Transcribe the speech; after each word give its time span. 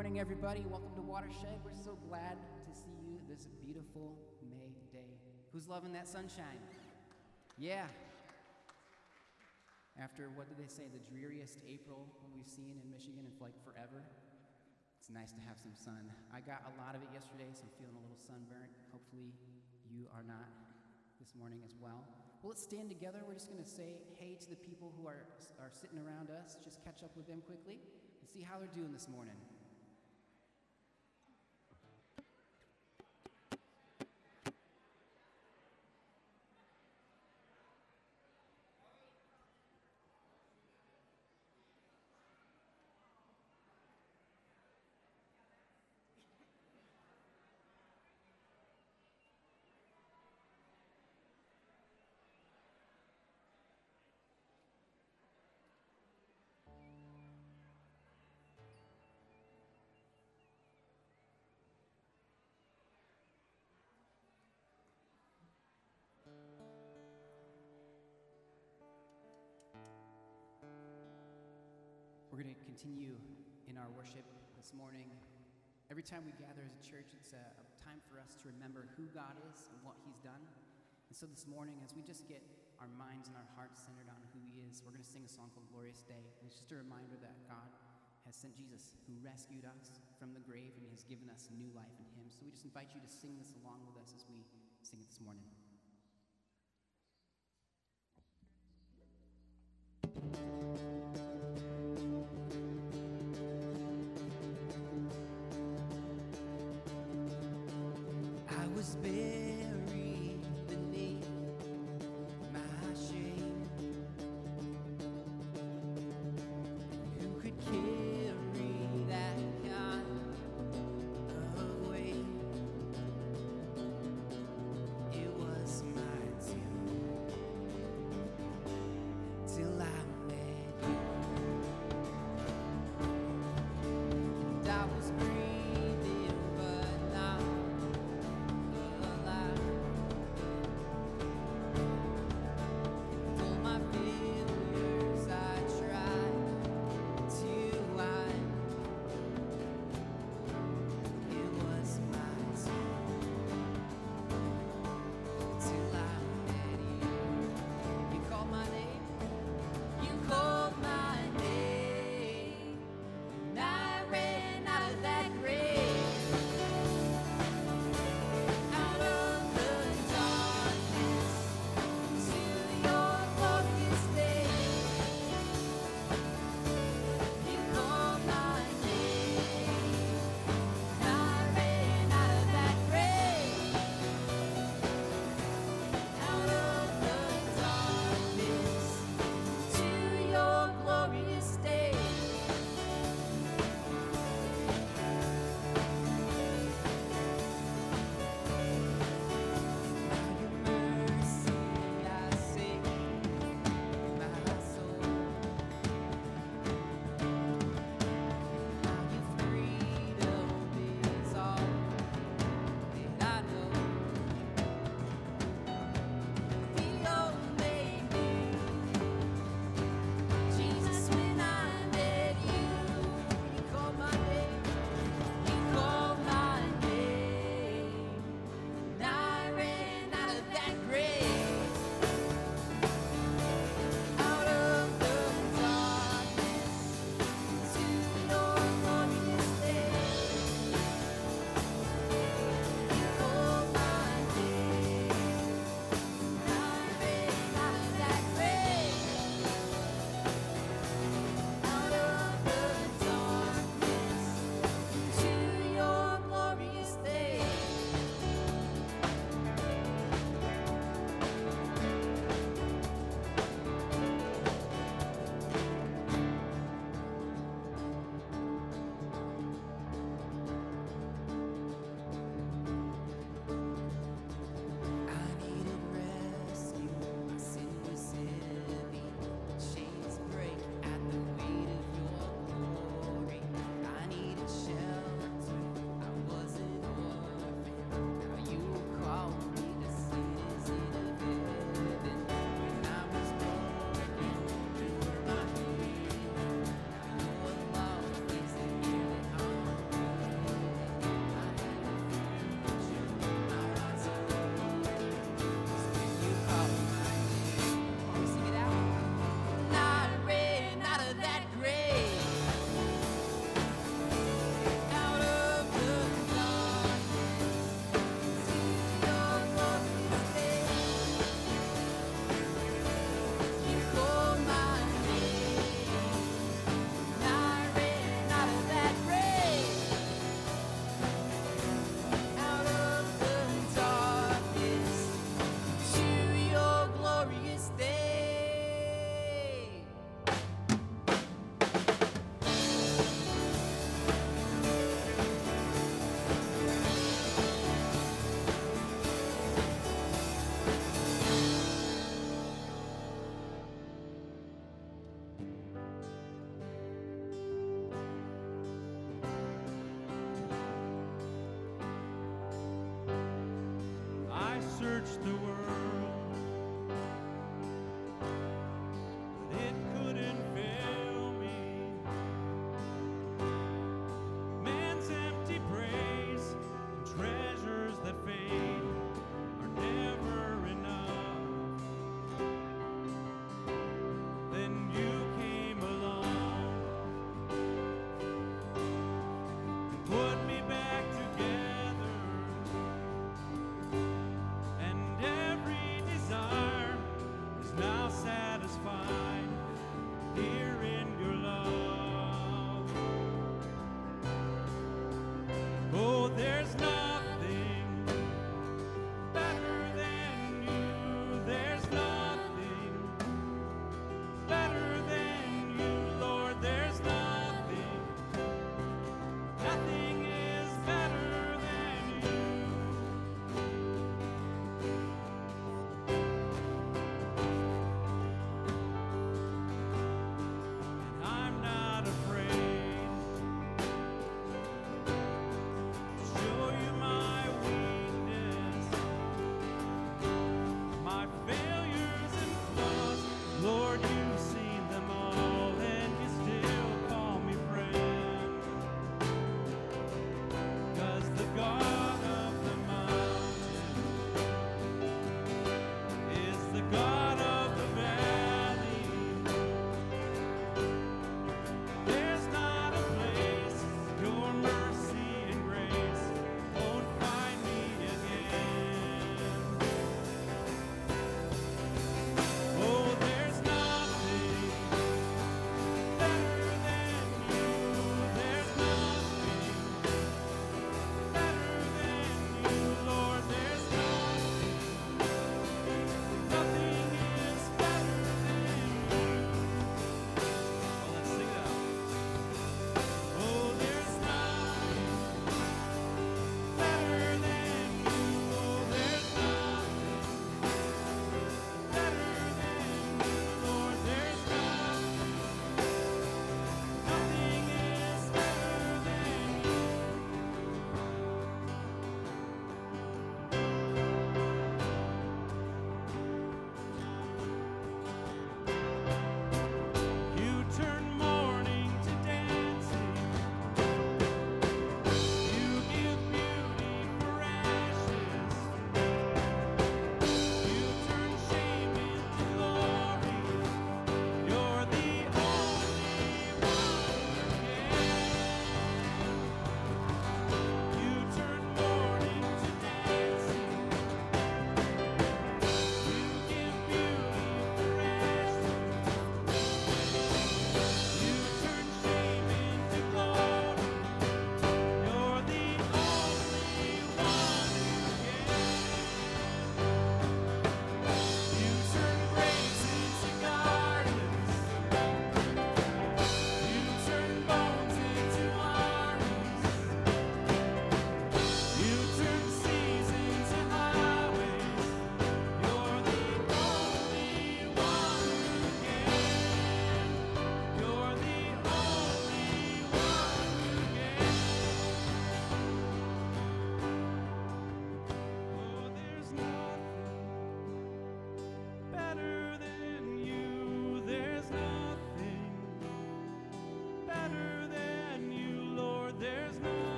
Morning, 0.00 0.16
everybody. 0.16 0.64
Welcome 0.64 0.96
to 0.96 1.04
Watershed. 1.04 1.60
We're 1.60 1.76
so 1.76 1.92
glad 2.08 2.40
to 2.40 2.72
see 2.72 2.96
you 3.04 3.20
this 3.28 3.52
beautiful 3.60 4.16
May 4.48 4.72
day. 4.88 5.12
Who's 5.52 5.68
loving 5.68 5.92
that 5.92 6.08
sunshine? 6.08 6.56
Yeah. 7.60 7.84
After, 10.00 10.32
what 10.40 10.48
did 10.48 10.56
they 10.56 10.72
say, 10.72 10.88
the 10.88 11.04
dreariest 11.12 11.60
April 11.68 12.08
we've 12.32 12.48
seen 12.48 12.80
in 12.80 12.88
Michigan 12.88 13.28
in 13.28 13.36
like 13.44 13.52
forever? 13.60 14.00
It's 14.96 15.12
nice 15.12 15.36
to 15.36 15.42
have 15.44 15.60
some 15.60 15.76
sun. 15.76 16.08
I 16.32 16.40
got 16.48 16.64
a 16.64 16.72
lot 16.80 16.96
of 16.96 17.04
it 17.04 17.12
yesterday, 17.12 17.52
so 17.52 17.68
I'm 17.68 17.74
feeling 17.76 17.92
a 17.92 18.00
little 18.00 18.24
sunburnt. 18.24 18.72
Hopefully, 18.96 19.36
you 19.92 20.08
are 20.16 20.24
not 20.24 20.48
this 21.20 21.36
morning 21.36 21.60
as 21.60 21.76
well. 21.76 22.08
Well, 22.40 22.56
let's 22.56 22.64
stand 22.64 22.88
together. 22.88 23.20
We're 23.28 23.36
just 23.36 23.52
going 23.52 23.60
to 23.60 23.68
say 23.68 24.00
hey 24.16 24.40
to 24.40 24.48
the 24.48 24.56
people 24.64 24.96
who 24.96 25.04
are, 25.04 25.28
are 25.60 25.68
sitting 25.68 26.00
around 26.00 26.32
us. 26.32 26.56
Just 26.64 26.80
catch 26.88 27.04
up 27.04 27.12
with 27.20 27.28
them 27.28 27.44
quickly 27.44 27.76
and 27.76 28.24
see 28.24 28.40
how 28.40 28.56
they're 28.56 28.72
doing 28.72 28.96
this 28.96 29.12
morning. 29.12 29.36
We're 72.40 72.48
going 72.48 72.56
to 72.56 72.72
continue 72.72 73.12
in 73.68 73.76
our 73.76 73.92
worship 73.92 74.24
this 74.56 74.72
morning. 74.72 75.04
Every 75.92 76.00
time 76.00 76.24
we 76.24 76.32
gather 76.40 76.64
as 76.64 76.72
a 76.72 76.80
church, 76.80 77.12
it's 77.12 77.36
a, 77.36 77.44
a, 77.44 77.64
time 77.84 78.00
for 78.08 78.16
us 78.16 78.32
to 78.40 78.48
remember 78.48 78.88
who 78.96 79.12
God 79.12 79.36
is 79.52 79.68
and 79.68 79.76
what 79.84 80.00
He's 80.08 80.16
done. 80.24 80.40
And 80.40 81.12
so 81.12 81.28
this 81.28 81.44
morning, 81.44 81.76
as 81.84 81.92
we 81.92 82.00
just 82.00 82.24
get 82.32 82.40
our 82.80 82.88
minds 82.96 83.28
and 83.28 83.36
our 83.36 83.44
hearts 83.60 83.84
centered 83.84 84.08
on 84.08 84.16
who 84.32 84.40
He 84.40 84.64
is, 84.64 84.80
we're 84.80 84.96
going 84.96 85.04
to 85.04 85.12
sing 85.12 85.20
a 85.20 85.28
song 85.28 85.52
called 85.52 85.68
Glorious 85.68 86.00
Day. 86.08 86.32
And 86.40 86.48
it's 86.48 86.56
just 86.56 86.72
a 86.72 86.80
reminder 86.80 87.20
that 87.20 87.36
God 87.44 87.68
has 88.24 88.32
sent 88.40 88.56
Jesus, 88.56 88.96
who 89.04 89.12
rescued 89.20 89.68
us 89.68 90.00
from 90.16 90.32
the 90.32 90.40
grave 90.40 90.72
and 90.80 90.88
has 90.96 91.04
given 91.04 91.28
us 91.28 91.52
new 91.52 91.68
life 91.76 91.92
in 92.00 92.08
Him. 92.16 92.32
So 92.32 92.48
we 92.48 92.56
just 92.56 92.64
invite 92.64 92.88
you 92.96 93.04
to 93.04 93.10
sing 93.12 93.36
this 93.36 93.52
along 93.60 93.84
with 93.84 94.00
us 94.00 94.16
as 94.16 94.24
we 94.32 94.40
sing 94.80 95.04
it 95.04 95.12
this 95.12 95.20
morning. 95.20 95.44
I 100.08 101.09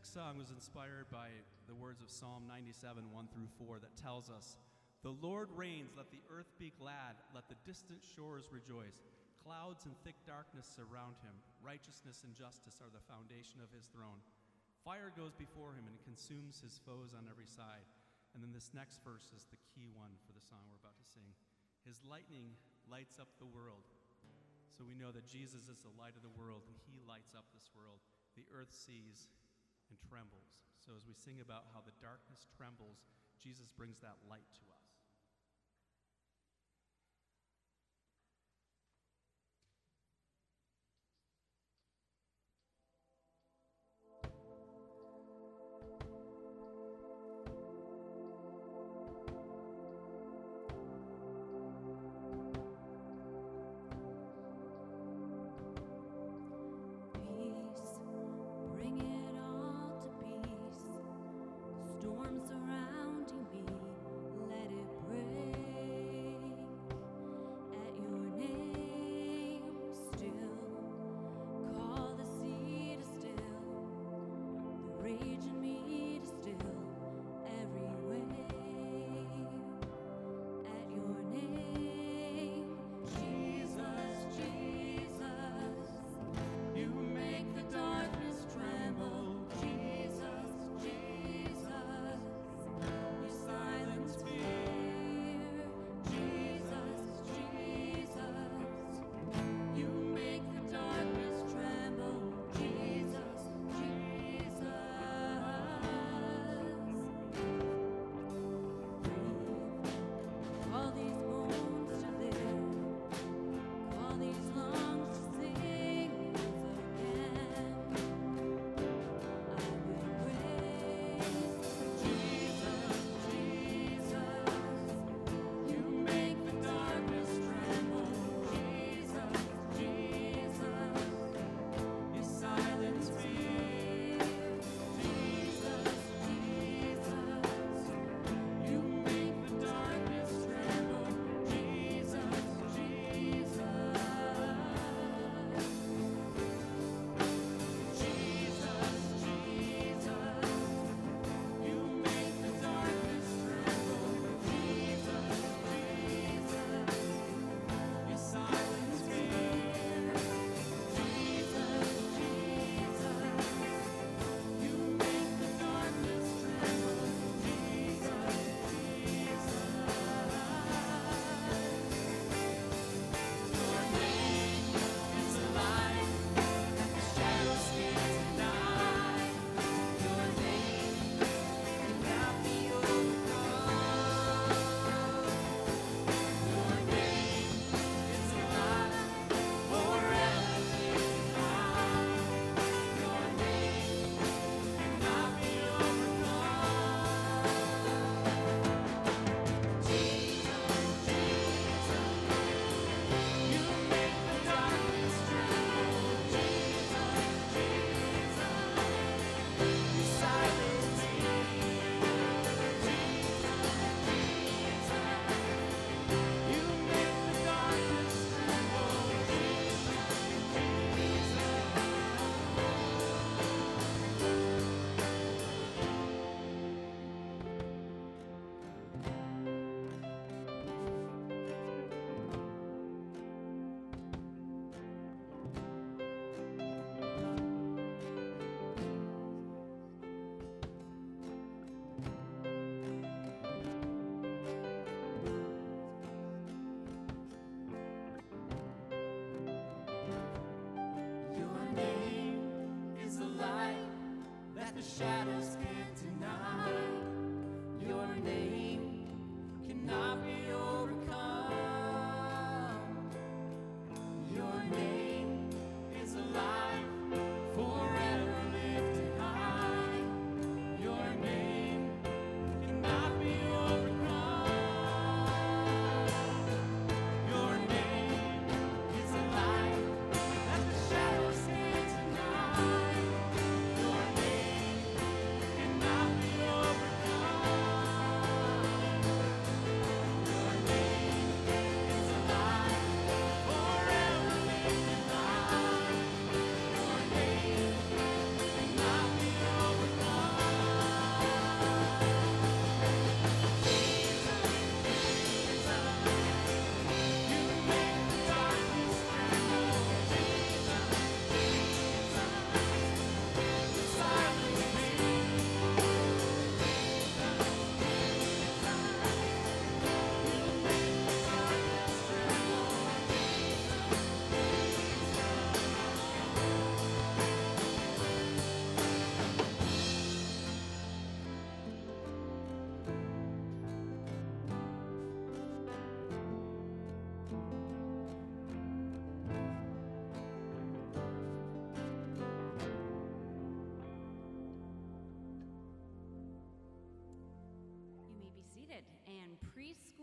next 0.00 0.16
song 0.16 0.40
was 0.40 0.48
inspired 0.48 1.04
by 1.12 1.28
the 1.68 1.76
words 1.76 2.00
of 2.00 2.08
Psalm 2.08 2.48
97, 2.48 3.04
1 3.12 3.12
through 3.36 3.52
4, 3.60 3.84
that 3.84 3.92
tells 4.00 4.32
us, 4.32 4.56
The 5.04 5.12
Lord 5.12 5.52
reigns, 5.52 5.92
let 5.92 6.08
the 6.08 6.24
earth 6.32 6.48
be 6.56 6.72
glad, 6.80 7.20
let 7.36 7.52
the 7.52 7.60
distant 7.68 8.00
shores 8.00 8.48
rejoice. 8.48 9.04
Clouds 9.44 9.84
and 9.84 9.92
thick 10.00 10.16
darkness 10.24 10.64
surround 10.64 11.20
him. 11.20 11.36
Righteousness 11.60 12.24
and 12.24 12.32
justice 12.32 12.80
are 12.80 12.88
the 12.88 13.04
foundation 13.12 13.60
of 13.60 13.68
his 13.76 13.92
throne. 13.92 14.24
Fire 14.88 15.12
goes 15.12 15.36
before 15.36 15.76
him 15.76 15.84
and 15.84 16.08
consumes 16.08 16.64
his 16.64 16.80
foes 16.80 17.12
on 17.12 17.28
every 17.28 17.44
side. 17.44 17.84
And 18.32 18.40
then 18.40 18.56
this 18.56 18.72
next 18.72 19.04
verse 19.04 19.28
is 19.36 19.44
the 19.52 19.60
key 19.68 19.92
one 19.92 20.16
for 20.24 20.32
the 20.32 20.40
song 20.40 20.64
we're 20.72 20.80
about 20.80 20.96
to 20.96 21.12
sing. 21.12 21.28
His 21.84 22.00
lightning 22.08 22.56
lights 22.88 23.20
up 23.20 23.28
the 23.36 23.52
world. 23.52 23.84
So 24.72 24.80
we 24.80 24.96
know 24.96 25.12
that 25.12 25.28
Jesus 25.28 25.68
is 25.68 25.84
the 25.84 25.92
light 26.00 26.16
of 26.16 26.24
the 26.24 26.32
world 26.40 26.64
and 26.72 26.80
he 26.88 27.04
lights 27.04 27.36
up 27.36 27.44
this 27.52 27.68
world. 27.76 28.00
The 28.32 28.48
earth 28.56 28.72
sees 28.72 29.28
and 29.90 29.98
trembles. 30.06 30.56
So 30.80 30.96
as 30.96 31.04
we 31.04 31.12
sing 31.12 31.42
about 31.42 31.68
how 31.74 31.84
the 31.84 31.92
darkness 32.00 32.48
trembles, 32.56 33.04
Jesus 33.36 33.68
brings 33.76 34.00
that 34.00 34.16
light 34.24 34.48
to 34.56 34.64
us. 34.72 34.79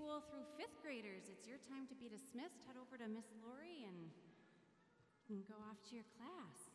Preschool 0.07 0.23
through 0.31 0.47
fifth 0.55 0.79
graders. 0.81 1.27
It's 1.27 1.47
your 1.47 1.59
time 1.67 1.83
to 1.91 1.95
be 1.95 2.07
dismissed. 2.07 2.63
Head 2.63 2.79
over 2.79 2.95
to 2.95 3.07
Miss 3.11 3.27
Lori 3.43 3.83
and 3.83 4.07
can 5.27 5.43
go 5.43 5.55
off 5.67 5.75
to 5.89 5.95
your 5.95 6.07
class. 6.15 6.66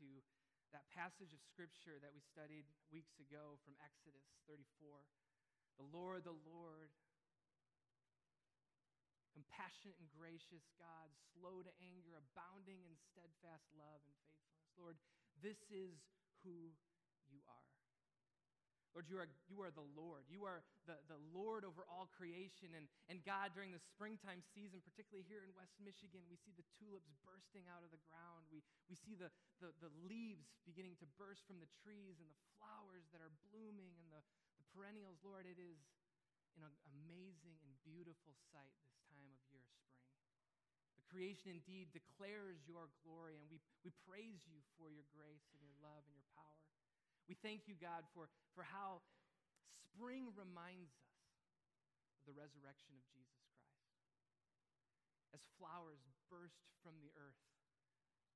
To 0.00 0.08
that 0.72 0.88
passage 0.94 1.36
of 1.36 1.40
scripture 1.44 2.00
that 2.00 2.14
we 2.14 2.24
studied 2.24 2.64
weeks 2.88 3.20
ago 3.20 3.60
from 3.60 3.76
Exodus 3.84 4.24
34. 4.48 5.04
The 5.76 5.88
Lord, 5.92 6.24
the 6.24 6.36
Lord, 6.46 6.88
compassionate 9.34 9.98
and 10.00 10.08
gracious 10.12 10.64
God, 10.80 11.08
slow 11.36 11.60
to 11.64 11.72
anger, 11.80 12.16
abounding 12.16 12.84
in 12.86 12.94
steadfast 13.12 13.68
love 13.76 14.00
and 14.04 14.16
faithfulness. 14.24 14.72
Lord, 14.78 14.96
this 15.42 15.60
is 15.68 15.96
who 16.44 16.72
you 17.28 17.40
are. 17.48 17.79
Lord, 18.90 19.06
you 19.06 19.22
are, 19.22 19.30
you 19.46 19.62
are 19.62 19.70
the 19.70 19.86
Lord. 19.94 20.26
You 20.26 20.42
are 20.50 20.66
the, 20.90 20.98
the 21.06 21.20
Lord 21.30 21.62
over 21.62 21.86
all 21.86 22.10
creation. 22.10 22.74
And, 22.74 22.90
and 23.06 23.22
God, 23.22 23.54
during 23.54 23.70
the 23.70 23.78
springtime 23.78 24.42
season, 24.50 24.82
particularly 24.82 25.22
here 25.30 25.46
in 25.46 25.54
West 25.54 25.78
Michigan, 25.78 26.26
we 26.26 26.34
see 26.34 26.50
the 26.58 26.66
tulips 26.74 27.14
bursting 27.22 27.70
out 27.70 27.86
of 27.86 27.94
the 27.94 28.02
ground. 28.10 28.50
We, 28.50 28.66
we 28.90 28.98
see 28.98 29.14
the, 29.14 29.30
the, 29.62 29.70
the 29.78 29.92
leaves 30.10 30.50
beginning 30.66 30.98
to 30.98 31.06
burst 31.14 31.46
from 31.46 31.62
the 31.62 31.70
trees 31.86 32.18
and 32.18 32.26
the 32.26 32.40
flowers 32.58 33.06
that 33.14 33.22
are 33.22 33.30
blooming 33.54 33.94
and 34.02 34.10
the, 34.10 34.22
the 34.58 34.66
perennials. 34.74 35.22
Lord, 35.22 35.46
it 35.46 35.62
is 35.62 35.78
an 36.58 36.66
amazing 36.90 37.56
and 37.62 37.72
beautiful 37.86 38.34
sight 38.50 38.74
this 38.82 38.98
time 39.06 39.22
of 39.30 39.38
year, 39.54 39.62
spring. 39.70 40.02
The 40.98 41.06
creation 41.06 41.54
indeed 41.54 41.94
declares 41.94 42.60
your 42.66 42.90
glory, 43.06 43.38
and 43.38 43.46
we, 43.48 43.62
we 43.86 43.94
praise 44.04 44.42
you 44.50 44.58
for 44.76 44.90
your 44.90 45.06
grace 45.14 45.46
and 45.54 45.62
your 45.62 45.78
love 45.78 46.02
and 46.04 46.14
your 46.14 46.26
power. 46.34 46.59
We 47.30 47.38
thank 47.38 47.70
you, 47.70 47.78
God, 47.78 48.02
for, 48.10 48.26
for 48.58 48.66
how 48.66 49.06
spring 49.86 50.34
reminds 50.34 50.90
us 50.98 51.14
of 52.18 52.26
the 52.26 52.34
resurrection 52.34 52.98
of 52.98 53.06
Jesus 53.14 53.38
Christ. 53.54 53.78
As 55.38 55.42
flowers 55.54 56.02
burst 56.26 56.66
from 56.82 56.98
the 56.98 57.14
earth, 57.14 57.38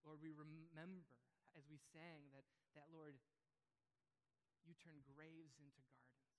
Lord, 0.06 0.22
we 0.22 0.30
remember 0.30 1.18
as 1.58 1.66
we 1.66 1.82
sang 1.90 2.22
that, 2.38 2.46
that 2.78 2.86
Lord, 2.94 3.18
you 4.62 4.78
turn 4.78 5.02
graves 5.02 5.58
into 5.58 5.82
gardens. 5.90 6.38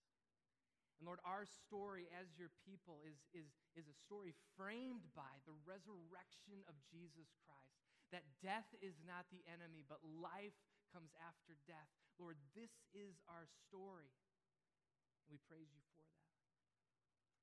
And 0.96 1.04
Lord, 1.04 1.20
our 1.28 1.44
story 1.44 2.08
as 2.16 2.40
your 2.40 2.56
people 2.64 3.04
is, 3.04 3.20
is, 3.36 3.52
is 3.76 3.92
a 3.92 4.00
story 4.08 4.32
framed 4.56 5.04
by 5.12 5.44
the 5.44 5.60
resurrection 5.68 6.64
of 6.72 6.80
Jesus 6.88 7.36
Christ. 7.44 7.84
That 8.16 8.24
death 8.40 8.72
is 8.80 8.96
not 9.04 9.28
the 9.28 9.44
enemy, 9.44 9.84
but 9.84 10.00
life 10.08 10.56
comes 10.96 11.12
after 11.20 11.60
death. 11.68 11.92
Lord, 12.16 12.40
this 12.56 12.72
is 12.96 13.20
our 13.28 13.44
story. 13.68 14.16
And 15.28 15.36
we 15.36 15.44
praise 15.52 15.68
you 15.76 15.84
for 15.92 16.00
that. 16.00 16.24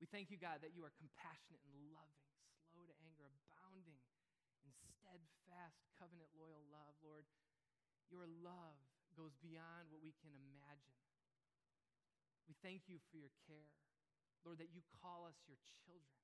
We 0.01 0.09
thank 0.09 0.33
you, 0.33 0.41
God, 0.41 0.65
that 0.65 0.73
you 0.73 0.81
are 0.81 0.91
compassionate 0.97 1.61
and 1.61 1.93
loving, 1.93 2.25
slow 2.73 2.89
to 2.89 2.95
anger, 3.05 3.29
abounding 3.29 4.01
in 4.65 4.73
steadfast, 4.97 5.77
covenant 6.01 6.33
loyal 6.33 6.65
love. 6.73 6.97
Lord, 7.05 7.29
your 8.09 8.25
love, 8.41 8.81
goes 9.13 9.37
beyond 9.45 9.93
what 9.93 10.01
we 10.01 10.13
can 10.25 10.33
imagine. 10.33 10.97
We 12.49 12.57
thank 12.65 12.89
you 12.89 12.97
for 13.13 13.21
your 13.21 13.31
care. 13.45 13.69
Lord, 14.43 14.59
that 14.59 14.73
you 14.73 14.83
call 14.99 15.29
us 15.29 15.37
your 15.47 15.61
children. 15.85 16.17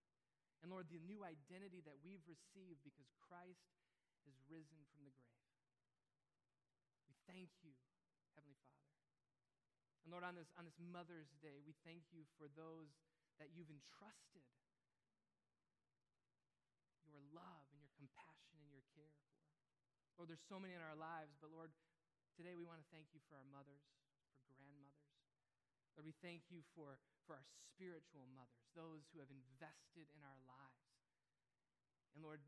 And 0.59 0.67
Lord, 0.73 0.91
the 0.91 0.99
new 1.07 1.23
identity 1.23 1.79
that 1.87 1.95
we've 2.03 2.25
received 2.27 2.83
because 2.83 3.07
Christ 3.15 3.63
has 4.27 4.35
risen 4.51 4.83
from 4.91 5.07
the 5.07 5.15
grave. 5.15 5.38
Thank 7.29 7.53
you, 7.61 7.77
Heavenly 8.33 8.57
Father. 8.73 8.97
And 10.01 10.09
Lord, 10.09 10.25
on 10.25 10.33
this, 10.33 10.49
on 10.57 10.65
this 10.65 10.81
Mother's 10.81 11.29
Day, 11.45 11.61
we 11.61 11.77
thank 11.85 12.09
you 12.09 12.25
for 12.41 12.49
those 12.57 12.89
that 13.37 13.53
you've 13.53 13.69
entrusted 13.69 14.49
your 17.05 17.21
love 17.29 17.69
and 17.69 17.77
your 17.85 17.93
compassion 18.01 18.57
and 18.65 18.73
your 18.73 18.81
care 18.97 19.13
for. 19.21 19.37
Lord, 20.17 20.33
there's 20.33 20.41
so 20.49 20.57
many 20.57 20.73
in 20.73 20.81
our 20.81 20.97
lives, 20.97 21.37
but 21.37 21.53
Lord, 21.53 21.69
today 22.33 22.57
we 22.57 22.65
want 22.65 22.81
to 22.81 22.89
thank 22.89 23.13
you 23.13 23.21
for 23.29 23.37
our 23.37 23.45
mothers, 23.53 23.85
for 24.41 24.49
grandmothers. 24.57 25.13
Lord, 25.93 26.09
we 26.09 26.17
thank 26.25 26.49
you 26.49 26.65
for 26.73 26.97
for 27.29 27.37
our 27.37 27.45
spiritual 27.45 28.25
mothers, 28.33 28.65
those 28.73 29.05
who 29.13 29.21
have 29.21 29.29
invested 29.29 30.09
in 30.17 30.21
our 30.25 30.41
lives. 30.49 30.97
And 32.17 32.25
Lord, 32.25 32.41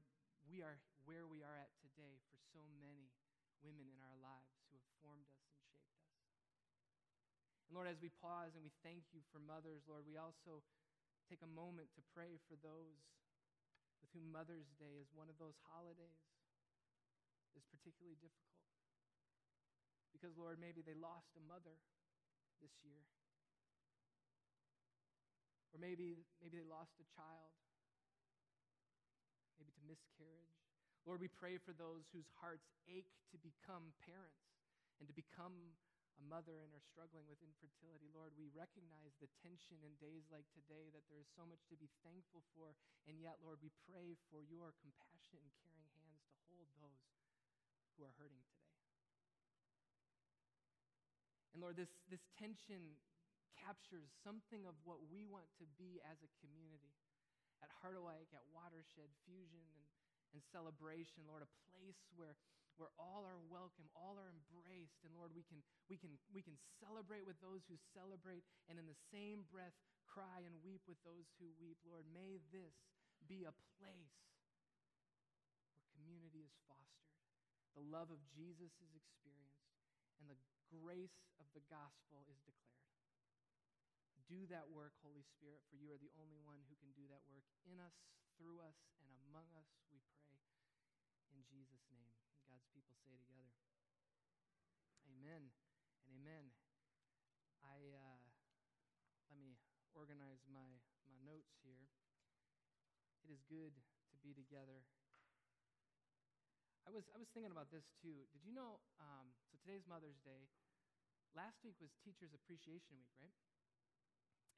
we 0.49 0.65
are 0.65 0.81
where 1.05 1.29
we 1.29 1.45
are 1.45 1.53
at 1.53 1.69
today 1.77 2.17
for 2.33 2.41
so 2.49 2.65
many 2.81 3.13
women 3.61 3.85
in 3.85 4.01
our 4.01 4.17
lives 4.17 4.60
formed 5.01 5.27
us 5.27 5.41
and 5.41 5.57
shaped 5.57 5.97
us. 5.97 6.61
And 7.67 7.73
Lord, 7.75 7.89
as 7.89 7.99
we 7.99 8.13
pause 8.21 8.53
and 8.53 8.63
we 8.63 8.73
thank 8.85 9.09
you 9.11 9.25
for 9.33 9.41
mothers, 9.41 9.83
Lord, 9.89 10.05
we 10.05 10.15
also 10.15 10.63
take 11.27 11.41
a 11.41 11.49
moment 11.49 11.89
to 11.95 12.01
pray 12.13 12.37
for 12.47 12.55
those 12.59 13.01
with 14.01 14.09
whom 14.11 14.33
Mother's 14.33 14.69
Day 14.81 14.97
is 14.97 15.09
one 15.13 15.29
of 15.29 15.37
those 15.37 15.55
holidays 15.69 16.25
is 17.55 17.63
particularly 17.67 18.17
difficult. 18.19 18.67
Because, 20.11 20.35
Lord, 20.35 20.59
maybe 20.59 20.83
they 20.83 20.97
lost 20.97 21.31
a 21.39 21.43
mother 21.43 21.79
this 22.59 22.73
year. 22.83 23.07
Or 25.71 25.79
maybe, 25.79 26.27
maybe 26.43 26.59
they 26.59 26.67
lost 26.67 26.99
a 26.99 27.07
child, 27.15 27.55
maybe 29.55 29.71
to 29.71 29.83
miscarriage. 29.87 30.59
Lord, 31.07 31.23
we 31.23 31.31
pray 31.31 31.57
for 31.57 31.71
those 31.71 32.05
whose 32.11 32.27
hearts 32.43 32.67
ache 32.91 33.15
to 33.31 33.37
become 33.39 33.95
parents 34.03 34.50
and 35.01 35.09
to 35.09 35.15
become 35.17 35.73
a 36.21 36.23
mother 36.29 36.61
and 36.61 36.69
are 36.77 36.85
struggling 36.85 37.25
with 37.25 37.41
infertility. 37.41 38.13
Lord, 38.13 38.37
we 38.37 38.53
recognize 38.53 39.17
the 39.17 39.31
tension 39.41 39.81
in 39.81 39.97
days 39.97 40.29
like 40.29 40.45
today 40.53 40.93
that 40.93 41.01
there 41.09 41.17
is 41.17 41.33
so 41.33 41.41
much 41.49 41.65
to 41.73 41.75
be 41.75 41.89
thankful 42.05 42.45
for. 42.53 42.77
And 43.09 43.17
yet, 43.17 43.41
Lord, 43.41 43.57
we 43.65 43.73
pray 43.89 44.13
for 44.29 44.45
your 44.45 44.77
compassionate 44.77 45.41
and 45.41 45.57
caring 45.65 45.89
hands 45.97 46.21
to 46.29 46.37
hold 46.45 46.69
those 46.77 47.01
who 47.97 48.05
are 48.05 48.13
hurting 48.21 48.45
today. 48.45 48.61
And 51.57 51.59
Lord, 51.59 51.75
this, 51.75 51.91
this 52.07 52.23
tension 52.37 52.95
captures 53.57 54.07
something 54.23 54.63
of 54.69 54.77
what 54.87 55.03
we 55.11 55.27
want 55.27 55.49
to 55.59 55.65
be 55.75 55.99
as 56.07 56.21
a 56.23 56.31
community. 56.39 56.95
At 57.61 57.69
Harderwyk, 57.83 58.31
at 58.33 58.41
Watershed, 58.49 59.11
Fusion, 59.25 59.61
and, 59.61 59.85
and 60.33 60.39
Celebration, 60.49 61.27
Lord, 61.29 61.45
a 61.45 61.51
place 61.69 62.01
where, 62.17 62.33
where 62.77 62.91
all 62.99 63.23
are 63.27 63.39
welcome, 63.51 63.87
all 63.95 64.15
are 64.19 64.29
embraced. 64.31 65.01
And 65.03 65.11
Lord, 65.15 65.31
we 65.35 65.43
can, 65.47 65.59
we, 65.89 65.97
can, 65.97 66.15
we 66.31 66.41
can 66.41 66.55
celebrate 66.79 67.25
with 67.25 67.39
those 67.39 67.63
who 67.67 67.75
celebrate, 67.95 68.43
and 68.67 68.79
in 68.79 68.87
the 68.87 68.99
same 69.11 69.47
breath, 69.49 69.75
cry 70.07 70.43
and 70.43 70.55
weep 70.63 70.83
with 70.87 70.99
those 71.07 71.27
who 71.39 71.51
weep. 71.59 71.79
Lord, 71.87 72.05
may 72.11 72.39
this 72.51 72.75
be 73.27 73.47
a 73.47 73.55
place 73.79 74.17
where 75.71 75.87
community 75.95 76.43
is 76.43 76.55
fostered, 76.67 77.15
the 77.77 77.85
love 77.87 78.11
of 78.11 78.19
Jesus 78.35 78.73
is 78.81 78.91
experienced, 78.91 79.71
and 80.19 80.27
the 80.27 80.39
grace 80.67 81.15
of 81.39 81.47
the 81.55 81.63
gospel 81.71 82.27
is 82.27 82.39
declared. 82.43 82.71
Do 84.31 84.47
that 84.47 84.71
work, 84.71 84.95
Holy 85.03 85.27
Spirit, 85.27 85.59
for 85.67 85.75
you 85.75 85.91
are 85.91 85.99
the 85.99 86.11
only 86.15 86.39
one 86.47 86.63
who 86.71 86.75
can 86.79 86.95
do 86.95 87.03
that 87.11 87.19
work 87.27 87.43
in 87.67 87.75
us, 87.83 87.91
through 88.39 88.63
us, 88.63 88.79
and 89.03 89.11
among 89.27 89.43
us, 89.59 89.67
we 89.91 89.99
pray. 90.23 90.39
In 91.35 91.43
Jesus' 91.51 91.83
name. 91.91 92.30
God's 92.51 92.67
people 92.75 92.91
say 93.07 93.15
together, 93.15 93.55
Amen 95.07 95.55
and 96.03 96.11
amen. 96.19 96.51
I, 97.63 97.79
uh, 97.95 98.19
let 99.31 99.39
me 99.39 99.55
organize 99.95 100.43
my, 100.51 100.83
my 101.07 101.15
notes 101.23 101.55
here. 101.63 101.87
It 103.23 103.31
is 103.31 103.39
good 103.47 103.71
to 104.11 104.15
be 104.19 104.35
together. 104.35 104.83
I 106.83 106.91
was, 106.91 107.07
I 107.15 107.17
was 107.21 107.31
thinking 107.31 107.55
about 107.55 107.71
this 107.71 107.87
too. 108.03 108.27
Did 108.35 108.43
you 108.43 108.51
know? 108.51 108.83
Um, 108.99 109.31
so 109.47 109.55
today's 109.63 109.87
Mother's 109.87 110.19
Day. 110.27 110.51
Last 111.31 111.63
week 111.63 111.79
was 111.79 111.95
Teachers 112.03 112.35
Appreciation 112.35 112.99
Week, 112.99 113.15
right? 113.15 113.31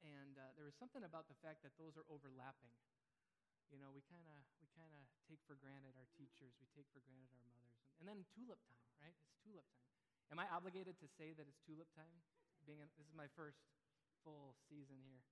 and 0.04 0.36
uh, 0.36 0.52
there 0.52 0.68
was 0.68 0.76
something 0.76 1.00
about 1.00 1.32
the 1.32 1.38
fact 1.40 1.64
that 1.64 1.72
those 1.80 1.96
are 1.96 2.04
overlapping. 2.12 2.76
You 3.74 3.82
know, 3.82 3.90
we 3.90 4.06
kind 4.06 4.22
of 4.30 4.38
we 4.62 4.70
kind 4.78 4.94
of 4.94 5.02
take 5.26 5.42
for 5.50 5.58
granted 5.58 5.98
our 5.98 6.06
teachers, 6.14 6.54
we 6.62 6.70
take 6.78 6.86
for 6.94 7.02
granted 7.02 7.34
our 7.34 7.42
mothers, 7.50 7.74
and 7.98 8.06
then 8.06 8.22
tulip 8.30 8.62
time, 8.70 8.86
right? 9.02 9.10
It's 9.18 9.34
tulip 9.42 9.66
time. 9.74 9.90
Am 10.30 10.38
I 10.38 10.46
obligated 10.46 10.94
to 11.02 11.10
say 11.10 11.34
that 11.34 11.50
it's 11.50 11.58
tulip 11.66 11.90
time? 11.98 12.22
Being 12.70 12.78
this 12.94 13.10
is 13.10 13.18
my 13.18 13.26
first 13.34 13.66
full 14.22 14.54
season 14.70 15.02
here, 15.02 15.26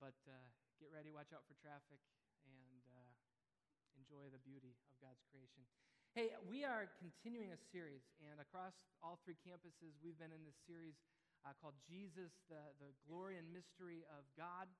but 0.00 0.16
uh, 0.24 0.48
get 0.80 0.88
ready, 0.96 1.12
watch 1.12 1.28
out 1.36 1.44
for 1.44 1.52
traffic, 1.60 2.00
and 2.48 2.82
uh, 2.88 3.12
enjoy 4.00 4.32
the 4.32 4.40
beauty 4.40 4.72
of 4.88 4.96
God's 5.04 5.20
creation. 5.28 5.68
Hey, 6.16 6.32
we 6.48 6.64
are 6.64 6.88
continuing 7.04 7.52
a 7.52 7.60
series, 7.68 8.08
and 8.32 8.40
across 8.40 8.88
all 9.04 9.20
three 9.28 9.36
campuses, 9.44 9.92
we've 10.00 10.16
been 10.16 10.32
in 10.32 10.40
this 10.48 10.56
series 10.64 10.96
uh, 11.44 11.52
called 11.60 11.76
Jesus, 11.84 12.32
the, 12.48 12.72
the 12.80 12.96
Glory 13.04 13.36
and 13.36 13.44
Mystery 13.52 14.08
of 14.08 14.24
God. 14.40 14.72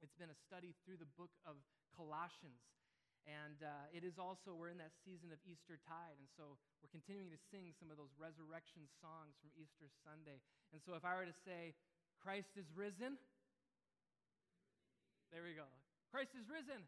It's 0.00 0.16
been 0.16 0.32
a 0.32 0.40
study 0.48 0.72
through 0.80 0.96
the 0.96 1.12
book 1.20 1.36
of 1.44 1.60
Colossians. 1.94 2.60
And 3.28 3.60
uh, 3.60 3.94
it 3.94 4.02
is 4.02 4.16
also, 4.16 4.56
we're 4.56 4.72
in 4.72 4.80
that 4.80 4.96
season 5.04 5.28
of 5.30 5.38
Easter 5.44 5.76
tide. 5.84 6.16
And 6.16 6.28
so 6.34 6.56
we're 6.80 6.90
continuing 6.90 7.28
to 7.30 7.40
sing 7.52 7.70
some 7.76 7.92
of 7.92 8.00
those 8.00 8.10
resurrection 8.16 8.88
songs 8.98 9.36
from 9.38 9.52
Easter 9.54 9.92
Sunday. 10.02 10.40
And 10.72 10.80
so 10.80 10.96
if 10.96 11.04
I 11.04 11.14
were 11.14 11.28
to 11.28 11.40
say, 11.44 11.76
Christ 12.18 12.56
is 12.56 12.68
risen, 12.72 13.20
there 15.30 15.44
we 15.46 15.54
go. 15.54 15.68
Christ 16.10 16.34
is 16.34 16.48
risen. 16.50 16.82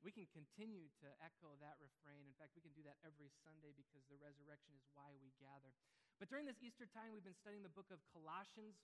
We 0.00 0.14
can 0.14 0.24
continue 0.32 0.88
to 1.04 1.08
echo 1.20 1.58
that 1.60 1.76
refrain. 1.82 2.24
In 2.24 2.36
fact, 2.40 2.56
we 2.56 2.64
can 2.64 2.72
do 2.72 2.80
that 2.88 2.96
every 3.04 3.28
Sunday 3.44 3.76
because 3.76 4.00
the 4.08 4.16
resurrection 4.16 4.72
is 4.72 4.84
why 4.96 5.12
we 5.20 5.34
gather. 5.36 5.74
But 6.16 6.32
during 6.32 6.48
this 6.48 6.60
Easter 6.64 6.88
time, 6.88 7.12
we've 7.12 7.26
been 7.26 7.36
studying 7.36 7.66
the 7.66 7.72
book 7.72 7.88
of 7.92 8.00
Colossians. 8.08 8.78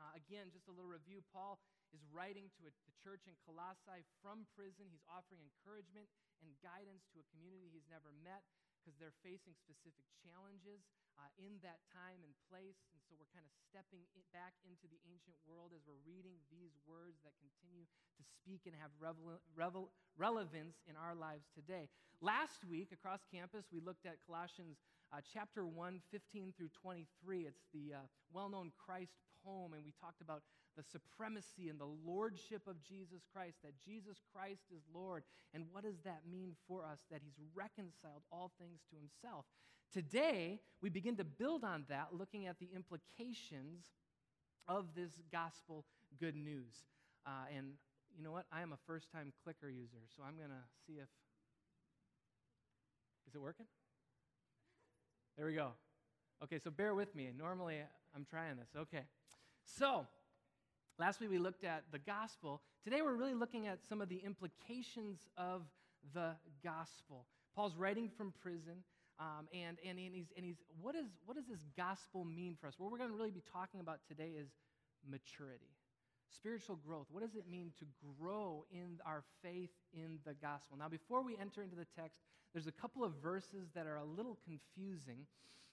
Uh, 0.00 0.16
again, 0.18 0.50
just 0.50 0.66
a 0.66 0.74
little 0.74 0.90
review. 0.90 1.22
Paul 1.30 1.62
is 1.92 2.02
writing 2.08 2.48
to 2.58 2.68
a, 2.68 2.72
the 2.88 2.96
church 3.00 3.28
in 3.28 3.36
Colossae 3.44 4.04
from 4.24 4.48
prison. 4.52 4.88
He's 4.88 5.04
offering 5.08 5.40
encouragement 5.44 6.08
and 6.40 6.52
guidance 6.64 7.06
to 7.12 7.22
a 7.22 7.26
community 7.30 7.70
he's 7.70 7.88
never 7.88 8.10
met 8.24 8.42
because 8.82 8.98
they're 8.98 9.14
facing 9.22 9.54
specific 9.54 10.02
challenges 10.26 10.82
uh, 11.20 11.30
in 11.38 11.60
that 11.62 11.78
time 11.94 12.24
and 12.26 12.34
place. 12.50 12.82
And 12.90 12.98
so 13.06 13.14
we're 13.14 13.30
kind 13.30 13.46
of 13.46 13.52
stepping 13.70 14.02
back 14.34 14.58
into 14.66 14.90
the 14.90 14.98
ancient 15.06 15.38
world 15.46 15.70
as 15.70 15.86
we're 15.86 16.02
reading 16.02 16.34
these 16.50 16.74
words 16.82 17.22
that 17.22 17.36
continue 17.38 17.86
to 18.18 18.22
speak 18.26 18.66
and 18.66 18.74
have 18.74 18.90
revel- 18.98 19.38
revel- 19.54 19.94
relevance 20.18 20.82
in 20.88 20.98
our 20.98 21.14
lives 21.14 21.46
today. 21.54 21.86
Last 22.18 22.66
week, 22.66 22.90
across 22.90 23.22
campus, 23.30 23.70
we 23.70 23.78
looked 23.78 24.06
at 24.06 24.18
Colossians 24.26 24.82
uh, 25.12 25.20
chapter 25.22 25.66
1, 25.66 26.00
15 26.10 26.54
through 26.56 26.72
23. 26.80 27.46
It's 27.46 27.66
the 27.70 28.02
uh, 28.02 28.06
well 28.32 28.48
known 28.48 28.72
Christ 28.74 29.12
poem, 29.44 29.72
and 29.72 29.84
we 29.84 29.92
talked 30.00 30.20
about 30.20 30.42
the 30.76 30.82
supremacy 30.82 31.68
and 31.68 31.78
the 31.78 31.90
lordship 32.06 32.62
of 32.66 32.82
Jesus 32.82 33.22
Christ, 33.32 33.56
that 33.62 33.74
Jesus 33.84 34.18
Christ 34.32 34.64
is 34.74 34.82
Lord. 34.94 35.22
And 35.52 35.64
what 35.70 35.84
does 35.84 36.00
that 36.04 36.22
mean 36.30 36.54
for 36.66 36.84
us? 36.84 37.00
That 37.10 37.20
he's 37.22 37.38
reconciled 37.54 38.22
all 38.30 38.52
things 38.58 38.80
to 38.90 38.96
himself. 38.96 39.44
Today, 39.92 40.60
we 40.80 40.88
begin 40.88 41.16
to 41.16 41.24
build 41.24 41.64
on 41.64 41.84
that, 41.88 42.08
looking 42.12 42.46
at 42.46 42.58
the 42.58 42.68
implications 42.74 43.84
of 44.66 44.94
this 44.94 45.10
gospel 45.30 45.84
good 46.18 46.34
news. 46.34 46.74
Uh, 47.26 47.44
and 47.54 47.72
you 48.16 48.24
know 48.24 48.32
what? 48.32 48.46
I 48.52 48.62
am 48.62 48.72
a 48.72 48.78
first 48.86 49.10
time 49.12 49.32
clicker 49.44 49.68
user, 49.68 49.98
so 50.16 50.22
I'm 50.26 50.36
going 50.36 50.50
to 50.50 50.64
see 50.86 50.94
if. 50.94 51.08
Is 53.28 53.34
it 53.34 53.40
working? 53.40 53.66
There 55.36 55.46
we 55.46 55.54
go. 55.54 55.72
Okay, 56.42 56.58
so 56.58 56.70
bear 56.70 56.94
with 56.94 57.14
me. 57.14 57.30
Normally, 57.36 57.76
I'm 58.14 58.24
trying 58.24 58.56
this. 58.56 58.68
Okay. 58.76 59.04
So, 59.64 60.06
last 60.98 61.20
week 61.20 61.30
we 61.30 61.38
looked 61.38 61.64
at 61.64 61.84
the 61.92 61.98
gospel. 61.98 62.62
Today, 62.84 63.00
we're 63.02 63.14
really 63.14 63.34
looking 63.34 63.66
at 63.66 63.78
some 63.88 64.00
of 64.00 64.08
the 64.08 64.20
implications 64.24 65.28
of 65.36 65.62
the 66.14 66.32
gospel. 66.64 67.26
Paul's 67.54 67.76
writing 67.76 68.08
from 68.08 68.32
prison. 68.42 68.84
Um, 69.20 69.46
and, 69.54 69.76
and, 69.86 69.98
and, 69.98 70.14
he's, 70.14 70.32
and 70.36 70.44
he's 70.44 70.56
what, 70.80 70.96
is, 70.96 71.06
what 71.26 71.36
does 71.36 71.46
this 71.46 71.64
gospel 71.76 72.24
mean 72.24 72.56
for 72.60 72.66
us? 72.66 72.74
What 72.78 72.90
we're 72.90 72.98
going 72.98 73.10
to 73.10 73.16
really 73.16 73.30
be 73.30 73.42
talking 73.52 73.78
about 73.78 74.00
today 74.08 74.32
is 74.36 74.48
maturity, 75.08 75.70
spiritual 76.34 76.76
growth. 76.76 77.06
What 77.10 77.22
does 77.22 77.36
it 77.36 77.44
mean 77.48 77.72
to 77.78 77.84
grow 78.18 78.64
in 78.72 78.98
our 79.06 79.22
faith 79.42 79.70
in 79.92 80.18
the 80.26 80.34
gospel? 80.34 80.76
Now, 80.78 80.88
before 80.88 81.22
we 81.22 81.36
enter 81.40 81.62
into 81.62 81.76
the 81.76 81.86
text, 81.96 82.18
there's 82.52 82.66
a 82.66 82.72
couple 82.72 83.04
of 83.04 83.12
verses 83.22 83.68
that 83.74 83.86
are 83.86 83.96
a 83.96 84.04
little 84.04 84.38
confusing. 84.44 85.26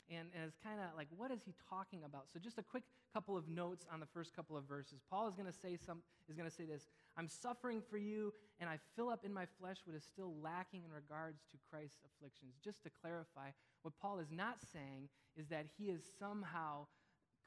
And, 0.10 0.30
it's 0.46 0.58
kind 0.64 0.80
of 0.80 0.98
like, 0.98 1.08
what 1.16 1.32
is 1.32 1.40
he 1.46 1.54
talking 1.70 2.04
about? 2.04 2.26
So 2.34 2.40
just 2.40 2.58
a 2.58 2.64
quick 2.64 2.84
couple 3.14 3.38
of 3.38 3.48
notes 3.48 3.86
on 3.92 4.00
the 4.00 4.06
first 4.06 4.36
couple 4.36 4.58
of 4.58 4.64
verses. 4.66 5.02
Paul 5.10 5.28
is 5.28 5.36
going 5.36 5.48
to 5.48 5.54
say 5.54 5.78
some 5.78 6.02
is 6.30 6.36
going 6.36 6.50
to 6.50 6.56
say 6.56 6.66
this: 6.66 6.88
I'm 7.18 7.28
suffering 7.28 7.82
for 7.90 7.98
you, 7.98 8.34
and 8.60 8.70
I 8.70 8.80
fill 8.96 9.10
up 9.10 9.24
in 9.24 9.34
my 9.34 9.46
flesh 9.60 9.78
what 9.86 9.96
is 9.96 10.04
still 10.04 10.34
lacking 10.42 10.84
in 10.84 10.92
regards 10.92 11.42
to 11.52 11.58
Christ's 11.70 12.02
afflictions. 12.06 12.56
Just 12.64 12.84
to 12.84 12.90
clarify, 13.02 13.50
what 13.84 13.94
Paul 14.02 14.20
is 14.20 14.32
not 14.32 14.58
saying 14.74 15.10
is 15.38 15.48
that 15.48 15.66
he 15.78 15.86
is 15.86 16.02
somehow 16.20 16.88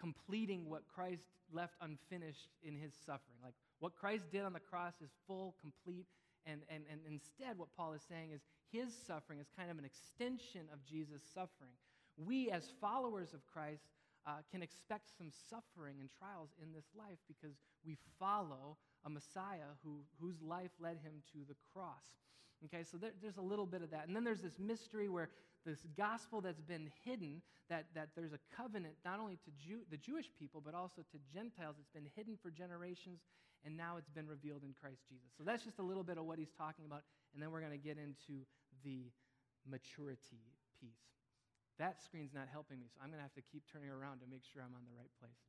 completing 0.00 0.68
what 0.68 0.82
Christ 0.92 1.24
left 1.52 1.74
unfinished 1.80 2.48
in 2.62 2.76
his 2.76 2.92
suffering. 2.94 3.38
Like 3.42 3.54
what 3.78 3.94
Christ 3.94 4.30
did 4.30 4.42
on 4.42 4.52
the 4.52 4.60
cross 4.60 4.94
is 5.02 5.10
full, 5.26 5.54
complete, 5.60 6.06
and, 6.46 6.62
and, 6.68 6.84
and 6.90 7.00
instead, 7.06 7.58
what 7.58 7.68
Paul 7.76 7.92
is 7.92 8.02
saying 8.08 8.30
is 8.34 8.42
his 8.70 8.88
suffering 9.06 9.38
is 9.38 9.46
kind 9.56 9.70
of 9.70 9.78
an 9.78 9.84
extension 9.84 10.62
of 10.72 10.84
Jesus' 10.84 11.22
suffering. 11.34 11.76
We, 12.26 12.50
as 12.50 12.72
followers 12.80 13.32
of 13.34 13.40
Christ, 13.46 13.84
uh, 14.26 14.42
can 14.50 14.62
expect 14.62 15.10
some 15.18 15.30
suffering 15.50 15.96
and 16.00 16.08
trials 16.18 16.50
in 16.62 16.72
this 16.72 16.86
life 16.96 17.18
because 17.26 17.56
we 17.84 17.96
follow 18.18 18.76
a 19.04 19.10
Messiah 19.10 19.74
who, 19.84 20.00
whose 20.20 20.40
life 20.40 20.70
led 20.80 20.98
him 21.02 21.22
to 21.32 21.38
the 21.48 21.56
cross. 21.72 22.06
Okay, 22.64 22.84
so 22.84 22.96
there, 22.96 23.10
there's 23.20 23.38
a 23.38 23.42
little 23.42 23.66
bit 23.66 23.82
of 23.82 23.90
that. 23.90 24.06
And 24.06 24.14
then 24.14 24.22
there's 24.22 24.40
this 24.40 24.58
mystery 24.58 25.08
where 25.08 25.30
this 25.66 25.80
gospel 25.96 26.40
that's 26.40 26.60
been 26.60 26.90
hidden, 27.04 27.42
that, 27.68 27.86
that 27.94 28.10
there's 28.14 28.32
a 28.32 28.38
covenant 28.56 28.94
not 29.04 29.18
only 29.18 29.36
to 29.44 29.50
Jew, 29.58 29.80
the 29.90 29.96
Jewish 29.96 30.26
people, 30.38 30.62
but 30.64 30.74
also 30.74 31.02
to 31.02 31.18
Gentiles. 31.32 31.76
It's 31.80 31.90
been 31.90 32.08
hidden 32.14 32.38
for 32.40 32.50
generations, 32.50 33.20
and 33.64 33.76
now 33.76 33.96
it's 33.96 34.10
been 34.10 34.28
revealed 34.28 34.62
in 34.62 34.74
Christ 34.80 35.02
Jesus. 35.08 35.30
So 35.36 35.42
that's 35.42 35.64
just 35.64 35.78
a 35.78 35.82
little 35.82 36.04
bit 36.04 36.18
of 36.18 36.24
what 36.24 36.38
he's 36.38 36.52
talking 36.56 36.84
about. 36.84 37.02
And 37.34 37.42
then 37.42 37.50
we're 37.50 37.60
going 37.60 37.72
to 37.72 37.82
get 37.82 37.98
into 37.98 38.46
the 38.84 39.10
maturity 39.68 40.42
piece. 40.80 41.02
That 41.82 41.98
screen's 41.98 42.30
not 42.30 42.46
helping 42.46 42.78
me, 42.78 42.86
so 42.86 43.02
I'm 43.02 43.10
going 43.10 43.18
to 43.18 43.26
have 43.26 43.34
to 43.34 43.42
keep 43.42 43.66
turning 43.66 43.90
around 43.90 44.22
to 44.22 44.30
make 44.30 44.46
sure 44.46 44.62
I'm 44.62 44.70
on 44.78 44.86
the 44.86 44.94
right 44.94 45.10
place. 45.18 45.42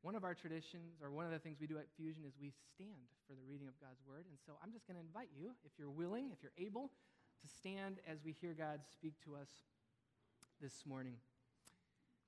One 0.00 0.16
of 0.16 0.24
our 0.24 0.32
traditions, 0.32 1.04
or 1.04 1.12
one 1.12 1.28
of 1.28 1.36
the 1.36 1.38
things 1.38 1.60
we 1.60 1.68
do 1.68 1.76
at 1.76 1.84
Fusion, 2.00 2.24
is 2.24 2.32
we 2.40 2.48
stand 2.72 3.12
for 3.28 3.36
the 3.36 3.44
reading 3.44 3.68
of 3.68 3.76
God's 3.76 4.00
Word. 4.08 4.24
And 4.24 4.40
so 4.40 4.56
I'm 4.64 4.72
just 4.72 4.88
going 4.88 4.96
to 4.96 5.04
invite 5.04 5.28
you, 5.36 5.52
if 5.68 5.76
you're 5.76 5.92
willing, 5.92 6.32
if 6.32 6.40
you're 6.40 6.56
able, 6.56 6.88
to 7.44 7.46
stand 7.60 8.00
as 8.08 8.24
we 8.24 8.32
hear 8.32 8.56
God 8.56 8.80
speak 8.88 9.20
to 9.28 9.36
us 9.36 9.52
this 10.64 10.88
morning. 10.88 11.20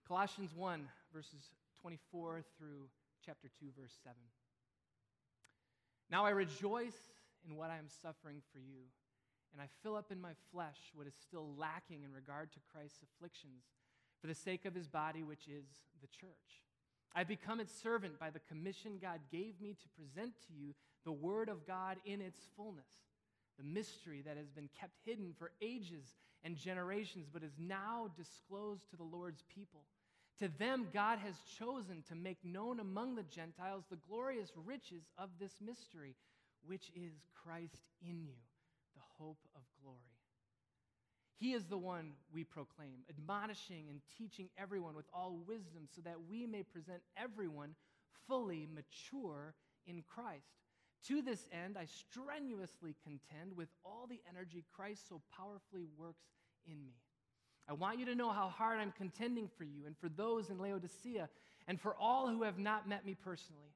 Colossians 0.05 0.52
1, 0.52 0.85
verses 1.09 1.57
24 1.81 2.44
through 2.61 2.85
chapter 3.24 3.48
2, 3.48 3.72
verse 3.81 3.96
7. 4.05 4.12
Now 6.12 6.29
I 6.29 6.37
rejoice 6.37 7.00
in 7.48 7.57
what 7.57 7.70
I 7.70 7.81
am 7.81 7.88
suffering 7.88 8.44
for 8.52 8.61
you, 8.61 8.92
and 9.57 9.62
I 9.62 9.69
fill 9.83 9.97
up 9.97 10.12
in 10.12 10.21
my 10.21 10.33
flesh 10.53 10.92
what 10.95 11.07
is 11.07 11.14
still 11.14 11.55
lacking 11.57 12.03
in 12.05 12.12
regard 12.12 12.53
to 12.53 12.59
Christ's 12.71 13.03
afflictions 13.03 13.64
for 14.21 14.27
the 14.27 14.35
sake 14.35 14.66
of 14.66 14.75
his 14.75 14.87
body, 14.87 15.23
which 15.23 15.49
is 15.49 15.64
the 16.03 16.09
church 16.09 16.61
I've 17.16 17.27
become 17.27 17.61
its 17.61 17.73
servant 17.73 18.21
by 18.21 18.29
the 18.29 18.40
commission 18.40 18.99
God 19.01 19.21
gave 19.33 19.59
me 19.59 19.73
to 19.73 19.88
present 19.97 20.35
to 20.49 20.53
you 20.53 20.75
the 21.07 21.12
Word 21.12 21.49
of 21.49 21.66
God 21.66 21.97
in 22.05 22.21
its 22.21 22.42
fullness, 22.55 22.90
the 23.57 23.64
mystery 23.64 24.23
that 24.27 24.37
has 24.37 24.51
been 24.51 24.69
kept 24.79 24.99
hidden 25.07 25.33
for 25.38 25.51
ages 25.62 26.14
and 26.45 26.59
generations, 26.59 27.27
but 27.33 27.42
is 27.42 27.55
now 27.59 28.11
disclosed 28.19 28.90
to 28.90 28.97
the 28.97 29.03
Lord's 29.03 29.42
people. 29.49 29.81
To 30.40 30.49
them, 30.59 30.88
God 30.92 31.19
has 31.21 31.37
chosen 31.59 32.05
to 32.11 32.14
make 32.14 32.45
known 32.45 32.81
among 32.81 33.14
the 33.14 33.23
Gentiles 33.23 33.85
the 33.88 33.97
glorious 34.07 34.53
riches 34.66 35.05
of 35.16 35.31
this 35.40 35.55
mystery, 35.64 36.16
which 36.66 36.92
is 36.95 37.12
Christ 37.35 37.81
in 38.07 38.21
you, 38.21 38.35
hope 39.18 39.38
of 39.55 39.62
glory. 39.83 39.98
He 41.38 41.52
is 41.52 41.64
the 41.64 41.79
one 41.79 42.12
we 42.33 42.44
proclaim, 42.44 43.05
admonishing 43.11 43.87
and 43.90 44.00
teaching 44.16 44.48
everyone 44.57 44.94
with 44.94 45.07
all 45.12 45.38
wisdom 45.46 45.87
so 45.94 46.00
that 46.02 46.16
we 46.29 46.46
may 46.46 46.62
present 46.62 47.02
everyone 47.16 47.74
fully 48.26 48.66
mature 48.72 49.55
in 49.87 50.02
Christ. 50.02 50.57
To 51.09 51.22
this 51.22 51.46
end, 51.52 51.76
I 51.79 51.85
strenuously 51.85 52.96
contend 53.05 53.55
with 53.55 53.68
all 53.85 54.07
the 54.09 54.20
energy 54.29 54.64
Christ 54.74 55.09
so 55.09 55.20
powerfully 55.37 55.87
works 55.98 56.24
in 56.66 56.85
me. 56.85 56.94
I 57.68 57.74
want 57.74 57.98
you 57.98 58.07
to 58.07 58.14
know 58.14 58.31
how 58.31 58.48
hard 58.48 58.79
I'm 58.81 58.92
contending 58.92 59.48
for 59.57 59.64
you 59.64 59.87
and 59.87 59.96
for 59.98 60.09
those 60.09 60.50
in 60.50 60.59
Laodicea 60.59 61.29
and 61.68 61.81
for 61.81 61.94
all 61.96 62.29
who 62.29 62.44
have 62.44 62.59
not 62.59 62.88
met 62.88 63.05
me 63.05 63.14
personally. 63.14 63.76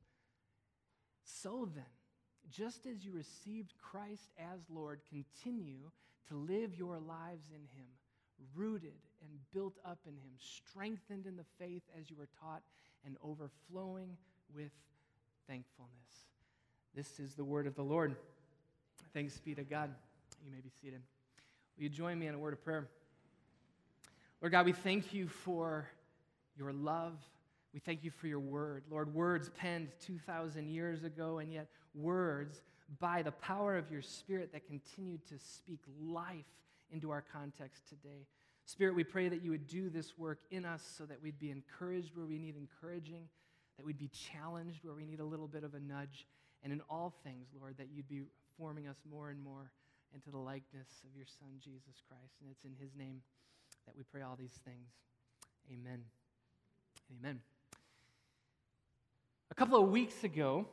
So 1.23 1.69
then, 1.73 1.83
just 2.49 2.85
as 2.85 3.05
you 3.05 3.11
received 3.11 3.73
Christ 3.77 4.31
as 4.37 4.59
Lord, 4.69 4.99
continue 5.09 5.91
to 6.27 6.35
live 6.35 6.75
your 6.75 6.99
lives 6.99 7.49
in 7.49 7.61
Him, 7.77 7.87
rooted 8.55 8.93
and 9.21 9.31
built 9.53 9.77
up 9.85 9.99
in 10.05 10.13
Him, 10.13 10.31
strengthened 10.37 11.25
in 11.25 11.35
the 11.35 11.45
faith 11.59 11.83
as 11.99 12.09
you 12.09 12.15
were 12.17 12.29
taught, 12.41 12.61
and 13.05 13.17
overflowing 13.23 14.17
with 14.53 14.71
thankfulness. 15.47 15.91
This 16.93 17.19
is 17.19 17.35
the 17.35 17.43
word 17.43 17.67
of 17.67 17.75
the 17.75 17.83
Lord. 17.83 18.15
Thanks 19.13 19.37
be 19.39 19.55
to 19.55 19.63
God. 19.63 19.89
You 20.45 20.51
may 20.51 20.61
be 20.61 20.69
seated. 20.81 21.01
Will 21.77 21.83
you 21.83 21.89
join 21.89 22.19
me 22.19 22.27
in 22.27 22.35
a 22.35 22.39
word 22.39 22.53
of 22.53 22.63
prayer? 22.63 22.87
Lord 24.41 24.51
God, 24.51 24.65
we 24.65 24.71
thank 24.71 25.13
you 25.13 25.27
for 25.27 25.87
your 26.57 26.73
love 26.73 27.13
we 27.73 27.79
thank 27.79 28.03
you 28.03 28.11
for 28.11 28.27
your 28.27 28.39
word. 28.39 28.83
Lord, 28.89 29.13
words 29.13 29.49
penned 29.55 29.89
2,000 30.05 30.67
years 30.67 31.03
ago, 31.03 31.39
and 31.39 31.51
yet 31.51 31.67
words 31.93 32.61
by 32.99 33.21
the 33.21 33.31
power 33.31 33.77
of 33.77 33.89
your 33.89 34.01
spirit 34.01 34.51
that 34.51 34.67
continue 34.67 35.17
to 35.29 35.39
speak 35.39 35.79
life 36.01 36.45
into 36.91 37.11
our 37.11 37.23
context 37.33 37.87
today. 37.87 38.27
Spirit, 38.65 38.95
we 38.95 39.03
pray 39.03 39.29
that 39.29 39.41
you 39.41 39.51
would 39.51 39.67
do 39.67 39.89
this 39.89 40.17
work 40.17 40.39
in 40.51 40.65
us 40.65 40.83
so 40.97 41.05
that 41.05 41.21
we'd 41.21 41.39
be 41.39 41.49
encouraged 41.49 42.15
where 42.15 42.25
we 42.25 42.37
need 42.37 42.55
encouraging, 42.55 43.23
that 43.77 43.85
we'd 43.85 43.97
be 43.97 44.09
challenged 44.09 44.83
where 44.83 44.93
we 44.93 45.05
need 45.05 45.19
a 45.19 45.25
little 45.25 45.47
bit 45.47 45.63
of 45.63 45.73
a 45.73 45.79
nudge, 45.79 46.27
and 46.63 46.71
in 46.71 46.81
all 46.89 47.13
things, 47.23 47.47
Lord, 47.59 47.75
that 47.77 47.87
you'd 47.93 48.09
be 48.09 48.23
forming 48.57 48.87
us 48.87 48.97
more 49.09 49.29
and 49.29 49.41
more 49.41 49.71
into 50.13 50.29
the 50.29 50.37
likeness 50.37 50.89
of 51.09 51.15
your 51.15 51.25
Son, 51.25 51.49
Jesus 51.59 52.03
Christ. 52.07 52.35
And 52.41 52.51
it's 52.51 52.63
in 52.65 52.75
his 52.79 52.95
name 52.95 53.21
that 53.85 53.95
we 53.95 54.03
pray 54.03 54.21
all 54.21 54.35
these 54.37 54.59
things. 54.63 54.89
Amen. 55.71 56.03
Amen. 57.19 57.39
A 59.61 59.63
couple 59.63 59.83
of 59.83 59.91
weeks 59.91 60.23
ago, 60.23 60.65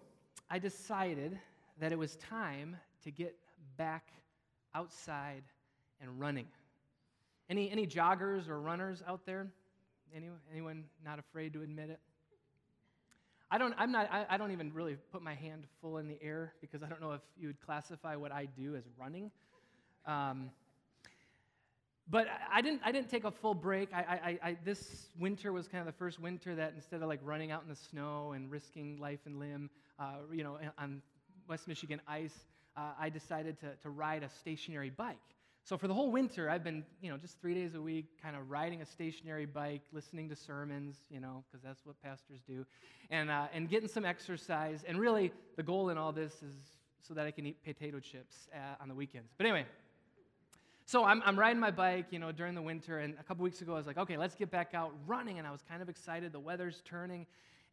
I 0.49 0.59
decided 0.59 1.39
that 1.79 1.93
it 1.93 1.99
was 1.99 2.17
time 2.17 2.75
to 3.05 3.11
get 3.11 3.37
back 3.77 4.09
outside 4.75 5.43
and 6.01 6.19
running. 6.19 6.47
Any, 7.51 7.71
any 7.71 7.87
joggers 7.87 8.49
or 8.49 8.59
runners 8.59 9.03
out 9.07 9.27
there? 9.27 9.47
Anyone, 10.17 10.39
anyone 10.51 10.85
not 11.05 11.19
afraid 11.19 11.53
to 11.53 11.61
admit 11.61 11.91
it? 11.91 12.01
I 13.51 13.59
don't, 13.59 13.75
I'm 13.77 13.93
not, 13.93 14.09
I, 14.11 14.25
I 14.31 14.39
don't 14.39 14.53
even 14.53 14.73
really 14.73 14.97
put 15.13 15.21
my 15.21 15.35
hand 15.35 15.65
full 15.83 15.99
in 15.99 16.09
the 16.09 16.17
air 16.23 16.55
because 16.63 16.83
I 16.83 16.89
don't 16.89 17.03
know 17.03 17.13
if 17.13 17.21
you 17.39 17.49
would 17.49 17.61
classify 17.61 18.17
what 18.17 18.33
I 18.33 18.47
do 18.47 18.75
as 18.75 18.85
running. 18.99 19.31
Um, 20.07 20.49
but 22.11 22.27
I 22.53 22.63
didn't, 22.63 22.81
I 22.85 22.93
didn't 22.93 23.11
take 23.11 23.25
a 23.25 23.31
full 23.31 23.55
break. 23.55 23.91
I, 23.93 23.99
I, 23.99 24.49
I, 24.49 24.57
this 24.65 25.09
winter 25.19 25.53
was 25.53 25.69
kind 25.69 25.81
of 25.81 25.87
the 25.87 25.99
first 25.99 26.19
winter 26.19 26.55
that 26.55 26.73
instead 26.75 27.03
of 27.03 27.09
like 27.09 27.21
running 27.23 27.51
out 27.51 27.63
in 27.63 27.69
the 27.69 27.77
snow 27.77 28.33
and 28.33 28.51
risking 28.51 28.99
life 28.99 29.21
and 29.27 29.39
limb, 29.39 29.71
uh, 29.99 30.15
you 30.33 30.43
know, 30.43 30.59
on 30.79 31.03
West 31.49 31.69
Michigan 31.69 32.01
ice, 32.09 32.47
uh, 32.77 32.93
I 32.99 33.11
decided 33.11 33.59
to, 33.61 33.75
to 33.83 33.91
ride 33.91 34.23
a 34.23 34.29
stationary 34.29 34.91
bike. 34.91 35.17
So 35.65 35.77
for 35.77 35.87
the 35.87 35.93
whole 35.93 36.11
winter, 36.11 36.49
I've 36.49 36.65
been, 36.65 36.83
you 37.03 37.11
know, 37.11 37.19
just 37.19 37.39
three 37.43 37.53
days 37.53 37.75
a 37.75 37.83
week, 37.83 38.07
kind 38.23 38.35
of 38.37 38.51
riding 38.51 38.81
a 38.81 38.87
stationary 38.87 39.45
bike, 39.45 39.83
listening 39.93 40.31
to 40.31 40.37
sermons, 40.37 40.97
you 41.11 41.21
know, 41.21 41.45
because 41.51 41.63
that's 41.63 41.85
what 41.85 42.01
pastors 42.03 42.41
do, 42.49 42.65
and, 43.11 43.31
uh, 43.31 43.49
and 43.53 43.69
getting 43.69 43.89
some 43.89 44.07
exercise. 44.07 44.83
And 44.89 44.99
really, 44.99 45.31
the 45.57 45.63
goal 45.63 45.91
in 45.91 45.99
all 45.99 46.11
this 46.11 46.33
is 46.43 46.55
so 47.03 47.13
that 47.13 47.27
I 47.27 47.31
can 47.31 47.45
eat 47.45 47.63
potato 47.65 48.01
chips 48.01 48.49
uh, 48.55 48.83
on 48.83 48.89
the 48.89 48.95
weekends. 48.95 49.35
But 49.37 49.45
anyway, 49.45 49.67
so 50.89 51.05
I'm, 51.05 51.23
I'm 51.27 51.39
riding 51.39 51.61
my 51.61 51.71
bike, 51.71 52.07
you 52.11 52.19
know, 52.19 52.33
during 52.33 52.55
the 52.55 52.63
winter, 52.63 53.01
and 53.01 53.13
a 53.21 53.23
couple 53.23 53.45
weeks 53.45 53.61
ago 53.61 53.75
I 53.75 53.77
was 53.77 53.87
like, 53.87 53.99
okay, 53.99 54.17
let's 54.17 54.35
get 54.35 54.51
back 54.51 54.73
out 54.73 54.95
running, 55.07 55.39
and 55.39 55.47
I 55.47 55.51
was 55.51 55.61
kind 55.63 55.83
of 55.83 55.91
excited. 55.91 56.33
The 56.33 56.41
weather's 56.41 56.81
turning, 56.83 57.27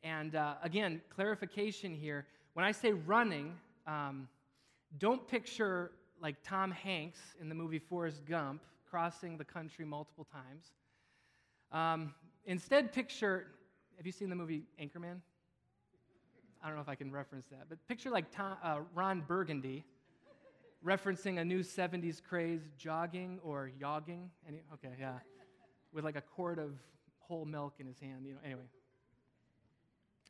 and 0.03 0.35
uh, 0.35 0.55
again, 0.61 0.99
clarification 1.15 1.95
here: 1.95 2.25
when 2.55 2.65
I 2.65 2.73
say 2.73 2.91
running, 2.91 3.53
um, 3.87 4.27
don't 4.97 5.25
picture 5.29 5.91
like 6.21 6.35
Tom 6.43 6.71
Hanks 6.71 7.19
in 7.39 7.47
the 7.47 7.55
movie 7.55 7.79
Forrest 7.79 8.25
Gump 8.25 8.61
crossing 8.91 9.37
the 9.37 9.45
country 9.45 9.85
multiple 9.85 10.27
times. 10.29 10.73
Um, 11.71 12.13
instead, 12.45 12.91
picture 12.91 13.47
have 13.95 14.05
you 14.05 14.11
seen 14.11 14.29
the 14.29 14.35
movie 14.35 14.63
Anchorman? 14.77 15.21
I 16.61 16.67
don't 16.67 16.75
know 16.75 16.81
if 16.81 16.89
I 16.89 16.95
can 16.95 17.13
reference 17.13 17.45
that, 17.51 17.69
but 17.69 17.77
picture 17.87 18.09
like 18.09 18.29
Tom, 18.35 18.57
uh, 18.61 18.79
Ron 18.93 19.23
Burgundy 19.25 19.85
referencing 20.85 21.39
a 21.39 21.45
new 21.45 21.59
70s 21.59 22.21
craze, 22.21 22.61
jogging 22.77 23.39
or 23.43 23.71
yogging. 23.81 24.27
Any, 24.47 24.61
okay, 24.73 24.93
yeah. 24.99 25.19
With 25.93 26.03
like 26.03 26.15
a 26.15 26.21
quart 26.21 26.59
of 26.59 26.71
whole 27.19 27.45
milk 27.45 27.75
in 27.79 27.87
his 27.87 27.99
hand. 27.99 28.25
You 28.25 28.33
know, 28.33 28.39
anyway. 28.43 28.65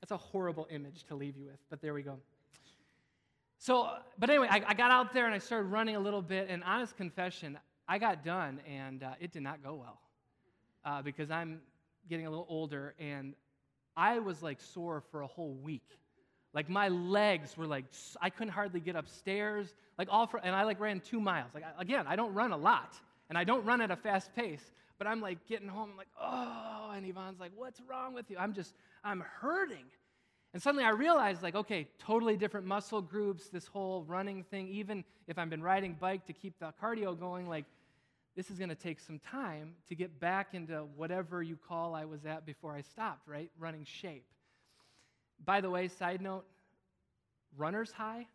That's 0.02 0.12
a 0.12 0.18
horrible 0.18 0.68
image 0.70 1.04
to 1.06 1.16
leave 1.16 1.36
you 1.36 1.46
with, 1.46 1.60
but 1.70 1.82
there 1.82 1.94
we 1.94 2.04
go. 2.04 2.18
So, 3.58 3.90
but 4.20 4.30
anyway, 4.30 4.48
I, 4.50 4.62
I 4.68 4.74
got 4.74 4.92
out 4.92 5.14
there 5.14 5.26
and 5.26 5.34
I 5.34 5.40
started 5.40 5.68
running 5.68 5.96
a 5.96 6.00
little 6.00 6.22
bit, 6.22 6.48
and 6.50 6.64
honest 6.64 6.96
confession, 6.96 7.58
I 7.88 7.98
got 7.98 8.24
done 8.24 8.60
and 8.68 9.04
uh, 9.04 9.14
it 9.20 9.32
did 9.32 9.44
not 9.44 9.64
go 9.64 9.76
well 9.76 10.00
uh, 10.84 11.02
because 11.02 11.32
I'm 11.32 11.62
getting 12.10 12.28
a 12.28 12.30
little 12.30 12.46
older 12.50 12.96
and 13.00 13.34
I 13.96 14.20
was 14.20 14.44
like 14.44 14.60
sore 14.60 15.02
for 15.12 15.22
a 15.22 15.28
whole 15.28 15.54
week. 15.54 15.88
Like 16.56 16.70
my 16.70 16.88
legs 16.88 17.58
were 17.58 17.68
like, 17.68 17.86
I 18.22 18.30
couldn't 18.32 18.54
hardly 18.54 18.80
get 18.80 18.96
upstairs. 18.96 19.76
Like 20.00 20.08
all 20.10 20.26
for, 20.26 20.38
and 20.38 20.56
I 20.56 20.64
like 20.64 20.80
ran 20.80 21.02
two 21.02 21.20
miles. 21.20 21.52
Like 21.54 21.66
again, 21.78 22.06
I 22.08 22.16
don't 22.16 22.34
run 22.34 22.54
a 22.54 22.58
lot 22.58 22.96
and 23.30 23.38
I 23.38 23.44
don't 23.44 23.66
run 23.66 23.82
at 23.82 23.92
a 23.92 23.96
fast 23.96 24.34
pace, 24.36 24.72
but 24.98 25.06
I'm 25.06 25.20
like 25.20 25.46
getting 25.48 25.68
home, 25.68 25.92
I'm 25.92 25.98
like, 25.98 26.08
oh, 26.20 26.94
and 26.96 27.06
Yvonne's 27.06 27.40
like, 27.40 27.52
what's 27.56 27.82
wrong 27.88 28.14
with 28.14 28.32
you? 28.32 28.38
I'm 28.38 28.54
just, 28.54 28.74
I'm 29.04 29.24
hurting. 29.42 29.86
And 30.54 30.64
suddenly 30.64 30.86
I 30.86 30.92
realized, 30.92 31.44
like, 31.44 31.56
okay, 31.56 31.86
totally 32.00 32.38
different 32.38 32.66
muscle 32.66 33.02
groups, 33.02 33.50
this 33.50 33.68
whole 33.68 34.06
running 34.08 34.44
thing, 34.44 34.70
even 34.70 35.04
if 35.28 35.38
I've 35.38 35.50
been 35.50 35.62
riding 35.62 35.98
bike 36.00 36.26
to 36.28 36.34
keep 36.34 36.58
the 36.60 36.74
cardio 36.82 37.20
going, 37.20 37.50
like, 37.50 37.66
this 38.38 38.50
is 38.50 38.58
going 38.58 38.70
to 38.70 38.76
take 38.76 39.02
some 39.02 39.20
time 39.20 39.74
to 39.90 39.96
get 39.96 40.18
back 40.18 40.54
into 40.54 40.86
whatever 40.96 41.44
you 41.44 41.58
call 41.68 41.94
I 41.94 42.06
was 42.06 42.26
at 42.26 42.46
before 42.46 42.74
I 42.74 42.82
stopped, 42.82 43.28
right? 43.28 43.52
Running 43.60 43.84
shape. 43.84 44.24
By 45.46 45.62
the 45.62 45.70
way, 45.70 45.88
side 45.88 46.22
note, 46.22 46.46
runner's 47.58 47.92
high? 47.92 48.28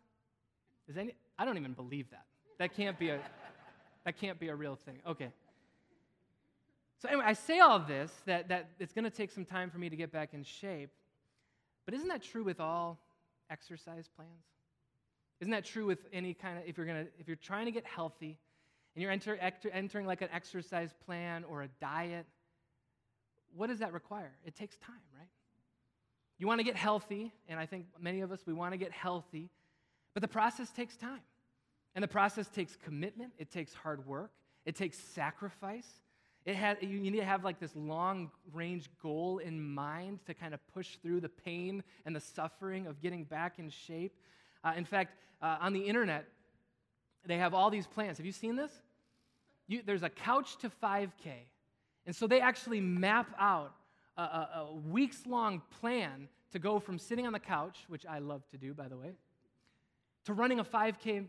Is 0.87 0.97
any 0.97 1.13
I 1.37 1.45
don't 1.45 1.57
even 1.57 1.73
believe 1.73 2.09
that. 2.11 2.25
That 2.59 2.75
can't 2.75 2.97
be 2.97 3.09
a 3.09 3.19
that 4.05 4.19
can't 4.19 4.39
be 4.39 4.49
a 4.49 4.55
real 4.55 4.75
thing. 4.75 4.99
Okay. 5.07 5.31
So 7.01 7.09
anyway, 7.09 7.23
I 7.25 7.33
say 7.33 7.59
all 7.59 7.79
this 7.79 8.11
that, 8.25 8.49
that 8.49 8.69
it's 8.79 8.93
going 8.93 9.05
to 9.05 9.09
take 9.09 9.31
some 9.31 9.43
time 9.43 9.71
for 9.71 9.79
me 9.79 9.89
to 9.89 9.95
get 9.95 10.11
back 10.11 10.33
in 10.33 10.43
shape. 10.43 10.91
But 11.85 11.95
isn't 11.95 12.07
that 12.09 12.21
true 12.21 12.43
with 12.43 12.59
all 12.59 12.99
exercise 13.49 14.07
plans? 14.15 14.29
Isn't 15.39 15.51
that 15.51 15.65
true 15.65 15.87
with 15.87 15.99
any 16.13 16.35
kind 16.35 16.59
of 16.59 16.63
if 16.67 16.77
you're 16.77 16.85
to 16.85 17.07
if 17.19 17.27
you're 17.27 17.35
trying 17.35 17.65
to 17.65 17.71
get 17.71 17.85
healthy 17.85 18.37
and 18.95 19.01
you're 19.01 19.11
enter, 19.11 19.35
enter, 19.37 19.69
entering 19.71 20.05
like 20.05 20.21
an 20.21 20.29
exercise 20.31 20.93
plan 21.05 21.43
or 21.45 21.63
a 21.63 21.67
diet, 21.79 22.27
what 23.55 23.67
does 23.67 23.79
that 23.79 23.93
require? 23.93 24.31
It 24.45 24.55
takes 24.55 24.77
time, 24.77 25.01
right? 25.17 25.29
You 26.41 26.47
want 26.47 26.59
to 26.59 26.63
get 26.63 26.75
healthy, 26.75 27.31
and 27.47 27.59
I 27.59 27.67
think 27.67 27.85
many 27.99 28.21
of 28.21 28.31
us, 28.31 28.39
we 28.47 28.53
want 28.53 28.71
to 28.71 28.77
get 28.79 28.91
healthy, 28.91 29.51
but 30.15 30.21
the 30.21 30.27
process 30.27 30.71
takes 30.71 30.97
time. 30.97 31.21
And 31.93 32.01
the 32.01 32.07
process 32.07 32.47
takes 32.47 32.75
commitment, 32.75 33.31
it 33.37 33.51
takes 33.51 33.75
hard 33.75 34.07
work, 34.07 34.31
it 34.65 34.75
takes 34.75 34.97
sacrifice. 34.97 35.87
It 36.43 36.55
has, 36.55 36.77
you 36.81 36.99
need 36.99 37.17
to 37.17 37.23
have 37.23 37.43
like 37.43 37.59
this 37.59 37.75
long 37.75 38.31
range 38.53 38.89
goal 39.03 39.37
in 39.37 39.61
mind 39.61 40.25
to 40.25 40.33
kind 40.33 40.55
of 40.55 40.59
push 40.73 40.95
through 41.03 41.21
the 41.21 41.29
pain 41.29 41.83
and 42.07 42.15
the 42.15 42.19
suffering 42.19 42.87
of 42.87 42.99
getting 43.03 43.23
back 43.23 43.59
in 43.59 43.69
shape. 43.69 44.15
Uh, 44.63 44.73
in 44.75 44.85
fact, 44.85 45.15
uh, 45.43 45.57
on 45.61 45.73
the 45.73 45.81
internet, 45.81 46.25
they 47.23 47.37
have 47.37 47.53
all 47.53 47.69
these 47.69 47.85
plans. 47.85 48.17
Have 48.17 48.25
you 48.25 48.31
seen 48.31 48.55
this? 48.55 48.71
You, 49.67 49.83
there's 49.85 50.01
a 50.01 50.09
couch 50.09 50.57
to 50.61 50.71
5K. 50.71 51.33
And 52.07 52.15
so 52.15 52.25
they 52.25 52.41
actually 52.41 52.81
map 52.81 53.27
out 53.37 53.73
a, 54.17 54.21
a, 54.21 54.49
a 54.55 54.75
weeks 54.75 55.25
long 55.25 55.61
plan 55.79 56.27
to 56.51 56.59
go 56.59 56.79
from 56.79 56.99
sitting 56.99 57.25
on 57.25 57.33
the 57.33 57.39
couch, 57.39 57.85
which 57.87 58.05
I 58.05 58.19
love 58.19 58.47
to 58.49 58.57
do, 58.57 58.73
by 58.73 58.87
the 58.87 58.97
way, 58.97 59.13
to 60.25 60.33
running 60.33 60.59
a 60.59 60.63
5K, 60.63 61.25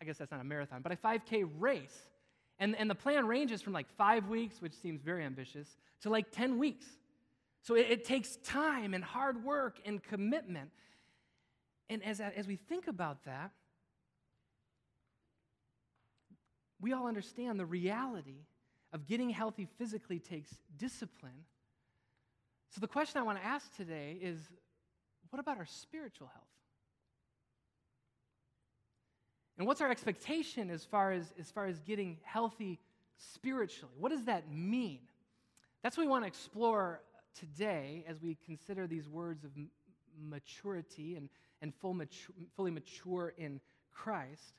I 0.00 0.04
guess 0.04 0.18
that's 0.18 0.30
not 0.30 0.40
a 0.40 0.44
marathon, 0.44 0.82
but 0.82 0.92
a 0.92 0.96
5K 0.96 1.48
race. 1.58 1.98
And, 2.58 2.76
and 2.76 2.88
the 2.88 2.94
plan 2.94 3.26
ranges 3.26 3.60
from 3.60 3.72
like 3.72 3.86
five 3.96 4.28
weeks, 4.28 4.60
which 4.60 4.74
seems 4.74 5.02
very 5.02 5.24
ambitious, 5.24 5.76
to 6.02 6.10
like 6.10 6.30
10 6.30 6.58
weeks. 6.58 6.86
So 7.62 7.74
it, 7.74 7.86
it 7.90 8.04
takes 8.04 8.36
time 8.36 8.94
and 8.94 9.02
hard 9.02 9.44
work 9.44 9.78
and 9.84 10.02
commitment. 10.02 10.70
And 11.88 12.02
as, 12.04 12.20
as 12.20 12.46
we 12.46 12.56
think 12.56 12.86
about 12.86 13.24
that, 13.24 13.50
we 16.80 16.92
all 16.92 17.06
understand 17.06 17.58
the 17.58 17.66
reality 17.66 18.44
of 18.92 19.06
getting 19.06 19.30
healthy 19.30 19.66
physically 19.78 20.18
takes 20.18 20.50
discipline. 20.76 21.44
So, 22.70 22.80
the 22.80 22.88
question 22.88 23.20
I 23.20 23.24
want 23.24 23.38
to 23.38 23.44
ask 23.44 23.74
today 23.76 24.18
is 24.20 24.38
what 25.30 25.40
about 25.40 25.58
our 25.58 25.66
spiritual 25.66 26.28
health? 26.28 26.44
And 29.58 29.66
what's 29.66 29.80
our 29.80 29.90
expectation 29.90 30.70
as 30.70 30.84
far 30.84 31.12
as, 31.12 31.32
as 31.38 31.50
far 31.50 31.66
as 31.66 31.80
getting 31.80 32.18
healthy 32.22 32.78
spiritually? 33.16 33.94
What 33.98 34.10
does 34.10 34.24
that 34.24 34.52
mean? 34.52 35.00
That's 35.82 35.96
what 35.96 36.04
we 36.04 36.10
want 36.10 36.24
to 36.24 36.28
explore 36.28 37.00
today 37.38 38.04
as 38.06 38.20
we 38.20 38.36
consider 38.44 38.86
these 38.86 39.08
words 39.08 39.44
of 39.44 39.50
m- 39.56 39.70
maturity 40.20 41.16
and, 41.16 41.28
and 41.62 41.74
full 41.74 41.94
mature, 41.94 42.34
fully 42.54 42.70
mature 42.70 43.32
in 43.38 43.60
Christ. 43.92 44.54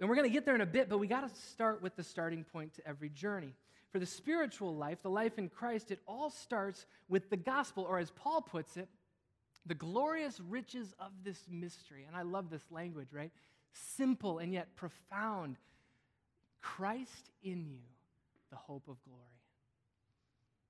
And 0.00 0.08
we're 0.08 0.16
going 0.16 0.28
to 0.28 0.32
get 0.32 0.44
there 0.44 0.54
in 0.54 0.60
a 0.60 0.66
bit, 0.66 0.88
but 0.88 0.98
we 0.98 1.06
got 1.06 1.28
to 1.28 1.40
start 1.42 1.80
with 1.80 1.94
the 1.94 2.02
starting 2.02 2.44
point 2.44 2.74
to 2.74 2.86
every 2.86 3.08
journey. 3.08 3.54
For 3.92 3.98
the 3.98 4.06
spiritual 4.06 4.74
life, 4.74 5.02
the 5.02 5.10
life 5.10 5.38
in 5.38 5.50
Christ, 5.50 5.90
it 5.90 6.00
all 6.08 6.30
starts 6.30 6.86
with 7.08 7.28
the 7.28 7.36
gospel, 7.36 7.84
or 7.84 7.98
as 7.98 8.10
Paul 8.10 8.40
puts 8.40 8.78
it, 8.78 8.88
the 9.66 9.74
glorious 9.74 10.40
riches 10.40 10.94
of 10.98 11.12
this 11.22 11.38
mystery. 11.50 12.04
And 12.06 12.16
I 12.16 12.22
love 12.22 12.50
this 12.50 12.64
language, 12.70 13.08
right? 13.12 13.30
Simple 13.72 14.38
and 14.38 14.52
yet 14.52 14.74
profound. 14.76 15.56
Christ 16.62 17.30
in 17.44 17.66
you, 17.66 17.80
the 18.50 18.56
hope 18.56 18.88
of 18.88 18.96
glory. 19.04 19.20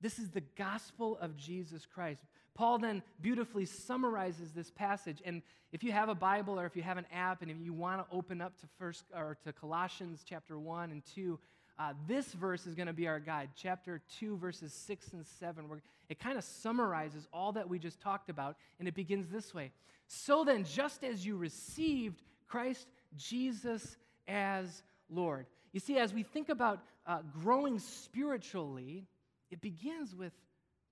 This 0.01 0.19
is 0.19 0.31
the 0.31 0.43
gospel 0.59 1.17
of 1.21 1.37
Jesus 1.37 1.87
Christ. 1.87 2.23
Paul 2.55 2.79
then 2.79 3.03
beautifully 3.21 3.65
summarizes 3.65 4.51
this 4.51 4.71
passage. 4.71 5.23
And 5.25 5.43
if 5.71 5.85
you 5.85 5.93
have 5.93 6.09
a 6.09 6.15
Bible 6.15 6.59
or 6.59 6.67
if 6.67 6.77
you 6.77 6.83
have 6.83 6.99
an 6.99 7.07
app 7.15 7.41
and 7.41 7.51
if 7.51 7.57
you 7.61 7.73
want 7.73 8.01
to 8.01 8.15
open 8.15 8.41
up 8.41 8.59
to 8.61 8.67
first 8.79 9.05
or 9.17 9.39
to 9.45 9.53
Colossians 9.53 10.25
chapter 10.29 10.59
1 10.59 10.91
and 10.91 11.03
2, 11.15 11.39
uh, 11.79 11.93
this 12.07 12.33
verse 12.33 12.67
is 12.67 12.75
going 12.75 12.87
to 12.87 12.93
be 12.93 13.09
our 13.09 13.21
guide, 13.21 13.51
chapter 13.57 14.01
2, 14.19 14.37
verses 14.37 14.73
6 14.73 15.13
and 15.13 15.27
7. 15.27 15.69
Where 15.69 15.81
it 16.09 16.19
kind 16.19 16.37
of 16.37 16.45
summarizes 16.45 17.27
all 17.33 17.53
that 17.53 17.69
we 17.69 17.79
just 17.79 18.01
talked 18.01 18.29
about, 18.29 18.57
and 18.79 18.87
it 18.87 18.95
begins 18.95 19.29
this 19.31 19.55
way 19.55 19.73
So 20.07 20.45
then, 20.45 20.65
just 20.65 21.03
as 21.05 21.25
you 21.25 21.37
received 21.37 22.23
Christ 22.49 22.87
Jesus 23.17 23.97
as 24.29 24.83
Lord. 25.09 25.47
You 25.73 25.81
see, 25.81 25.99
as 25.99 26.13
we 26.13 26.23
think 26.23 26.49
about 26.49 26.81
uh, 27.07 27.21
growing 27.43 27.79
spiritually, 27.79 29.07
it 29.51 29.61
begins 29.61 30.15
with 30.15 30.33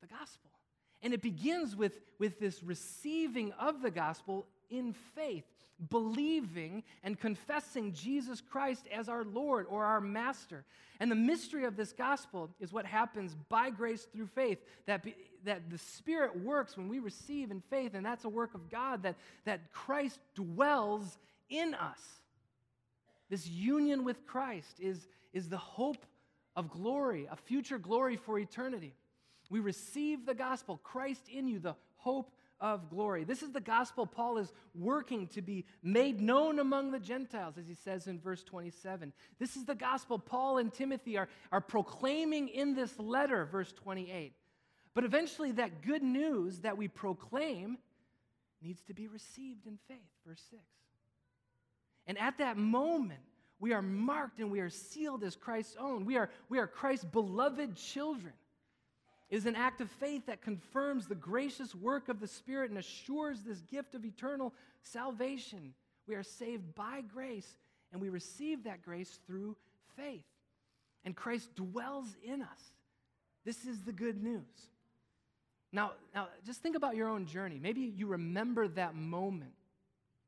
the 0.00 0.06
gospel. 0.06 0.50
And 1.02 1.14
it 1.14 1.22
begins 1.22 1.76
with, 1.76 1.98
with 2.18 2.38
this 2.38 2.62
receiving 2.62 3.52
of 3.52 3.82
the 3.82 3.90
gospel 3.90 4.46
in 4.70 4.92
faith, 4.92 5.44
believing 5.88 6.82
and 7.02 7.18
confessing 7.18 7.92
Jesus 7.92 8.40
Christ 8.40 8.86
as 8.92 9.08
our 9.08 9.24
Lord 9.24 9.66
or 9.70 9.84
our 9.84 10.00
Master. 10.00 10.64
And 10.98 11.10
the 11.10 11.16
mystery 11.16 11.64
of 11.64 11.76
this 11.76 11.92
gospel 11.92 12.50
is 12.60 12.72
what 12.72 12.84
happens 12.84 13.34
by 13.48 13.70
grace 13.70 14.06
through 14.12 14.26
faith, 14.26 14.58
that, 14.86 15.02
be, 15.02 15.14
that 15.44 15.70
the 15.70 15.78
Spirit 15.78 16.38
works 16.38 16.76
when 16.76 16.88
we 16.88 16.98
receive 16.98 17.50
in 17.50 17.62
faith, 17.70 17.94
and 17.94 18.04
that's 18.04 18.24
a 18.24 18.28
work 18.28 18.54
of 18.54 18.70
God, 18.70 19.02
that, 19.04 19.16
that 19.46 19.72
Christ 19.72 20.20
dwells 20.34 21.18
in 21.48 21.74
us. 21.74 22.00
This 23.30 23.48
union 23.48 24.04
with 24.04 24.26
Christ 24.26 24.78
is, 24.80 25.08
is 25.32 25.48
the 25.48 25.56
hope 25.56 26.04
of 26.56 26.68
glory, 26.68 27.26
a 27.30 27.36
future 27.36 27.78
glory 27.78 28.16
for 28.16 28.38
eternity. 28.38 28.92
We 29.48 29.60
receive 29.60 30.26
the 30.26 30.34
gospel, 30.34 30.80
Christ 30.82 31.28
in 31.28 31.48
you, 31.48 31.58
the 31.58 31.74
hope 31.96 32.30
of 32.60 32.90
glory. 32.90 33.24
This 33.24 33.42
is 33.42 33.52
the 33.52 33.60
gospel 33.60 34.06
Paul 34.06 34.38
is 34.38 34.52
working 34.74 35.26
to 35.28 35.42
be 35.42 35.64
made 35.82 36.20
known 36.20 36.58
among 36.58 36.90
the 36.90 36.98
Gentiles, 36.98 37.54
as 37.58 37.66
he 37.66 37.74
says 37.74 38.06
in 38.06 38.20
verse 38.20 38.42
27. 38.44 39.12
This 39.38 39.56
is 39.56 39.64
the 39.64 39.74
gospel 39.74 40.18
Paul 40.18 40.58
and 40.58 40.72
Timothy 40.72 41.16
are, 41.16 41.28
are 41.50 41.60
proclaiming 41.60 42.48
in 42.48 42.74
this 42.74 42.98
letter, 42.98 43.46
verse 43.46 43.72
28. 43.72 44.34
But 44.94 45.04
eventually, 45.04 45.52
that 45.52 45.82
good 45.82 46.02
news 46.02 46.60
that 46.60 46.76
we 46.76 46.88
proclaim 46.88 47.78
needs 48.60 48.82
to 48.82 48.94
be 48.94 49.08
received 49.08 49.66
in 49.66 49.78
faith, 49.88 49.98
verse 50.26 50.42
6. 50.50 50.62
And 52.06 52.18
at 52.18 52.38
that 52.38 52.56
moment, 52.56 53.20
we 53.60 53.72
are 53.72 53.82
marked 53.82 54.40
and 54.40 54.50
we 54.50 54.60
are 54.60 54.70
sealed 54.70 55.22
as 55.22 55.36
Christ's 55.36 55.76
own. 55.78 56.04
We 56.04 56.16
are, 56.16 56.30
we 56.48 56.58
are 56.58 56.66
Christ's 56.66 57.04
beloved 57.04 57.76
children 57.76 58.32
is 59.30 59.46
an 59.46 59.54
act 59.54 59.80
of 59.80 59.90
faith 59.92 60.26
that 60.26 60.42
confirms 60.42 61.06
the 61.06 61.14
gracious 61.14 61.74
work 61.74 62.08
of 62.08 62.20
the 62.20 62.26
Spirit 62.26 62.70
and 62.70 62.78
assures 62.78 63.42
this 63.42 63.60
gift 63.60 63.94
of 63.94 64.04
eternal 64.04 64.52
salvation. 64.82 65.72
We 66.08 66.16
are 66.16 66.24
saved 66.24 66.74
by 66.74 67.02
grace, 67.02 67.56
and 67.92 68.00
we 68.00 68.08
receive 68.08 68.64
that 68.64 68.82
grace 68.82 69.20
through 69.26 69.56
faith. 69.96 70.24
And 71.04 71.14
Christ 71.14 71.54
dwells 71.54 72.08
in 72.24 72.42
us. 72.42 72.60
This 73.44 73.64
is 73.64 73.82
the 73.82 73.92
good 73.92 74.22
news. 74.22 74.42
Now, 75.72 75.92
now 76.14 76.28
just 76.44 76.60
think 76.60 76.76
about 76.76 76.96
your 76.96 77.08
own 77.08 77.26
journey. 77.26 77.58
Maybe 77.62 77.80
you 77.80 78.08
remember 78.08 78.66
that 78.68 78.96
moment 78.96 79.52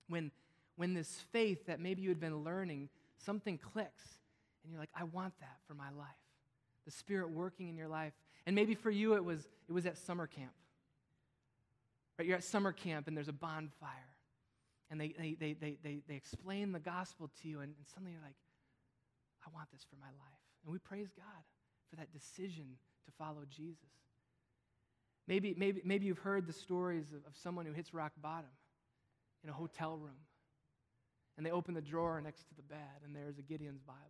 when, 0.09 0.31
when 0.77 0.95
this 0.95 1.21
faith 1.33 1.67
that 1.67 1.81
maybe 1.81 2.03
you 2.03 2.09
had 2.09 2.21
been 2.21 2.45
learning, 2.45 2.89
something 3.19 3.59
clicks, 3.59 4.05
and 4.63 4.71
you're 4.71 4.81
like, 4.81 4.91
I 4.95 5.05
want 5.05 5.35
that 5.41 5.57
for 5.67 5.75
my 5.75 5.91
life. 5.99 6.07
The 6.85 6.93
Spirit 6.93 7.31
working 7.31 7.69
in 7.69 7.77
your 7.77 7.89
life. 7.89 8.13
And 8.47 8.57
maybe 8.57 8.75
for 8.75 8.91
you 8.91 9.15
it 9.15 9.25
was, 9.25 9.47
it 9.69 9.73
was 9.73 9.87
at 9.87 9.97
summer 9.99 10.27
camp. 10.27 10.53
Right? 12.19 12.27
You're 12.27 12.37
at 12.37 12.45
summer 12.45 12.73
camp 12.73 13.09
and 13.09 13.17
there's 13.17 13.29
a 13.29 13.33
bonfire. 13.33 13.91
And 14.91 15.01
they, 15.01 15.15
they, 15.19 15.37
they, 15.39 15.53
they, 15.55 15.79
they, 15.83 16.03
they 16.07 16.15
explain 16.15 16.73
the 16.73 16.79
gospel 16.79 17.31
to 17.41 17.49
you, 17.49 17.61
and, 17.61 17.73
and 17.79 17.87
suddenly 17.95 18.13
you're 18.13 18.21
like, 18.21 18.37
I 19.47 19.51
want 19.55 19.71
this 19.73 19.87
for 19.89 19.97
my 19.97 20.09
life. 20.09 20.43
And 20.65 20.73
we 20.73 20.79
praise 20.79 21.09
God 21.17 21.43
for 21.89 21.97
that 21.97 22.13
decision 22.13 22.77
to 23.07 23.13
follow 23.13 23.43
Jesus. 23.49 23.89
Maybe, 25.27 25.55
maybe, 25.57 25.81
maybe 25.85 26.07
you've 26.07 26.19
heard 26.19 26.47
the 26.47 26.53
stories 26.53 27.07
of, 27.13 27.27
of 27.27 27.37
someone 27.43 27.65
who 27.65 27.73
hits 27.73 27.95
rock 27.95 28.13
bottom 28.21 28.51
in 29.43 29.51
a 29.51 29.53
hotel 29.53 29.97
room. 29.97 30.21
And 31.39 31.47
they 31.47 31.51
open 31.51 31.73
the 31.73 31.81
drawer 31.81 32.21
next 32.21 32.49
to 32.49 32.55
the 32.55 32.63
bed, 32.63 33.01
and 33.05 33.17
there's 33.17 33.39
a 33.39 33.43
Gideon's 33.43 33.81
Bible. 33.81 34.01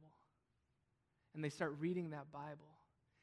And 1.34 1.44
they 1.44 1.48
start 1.48 1.76
reading 1.78 2.10
that 2.10 2.32
Bible. 2.32 2.66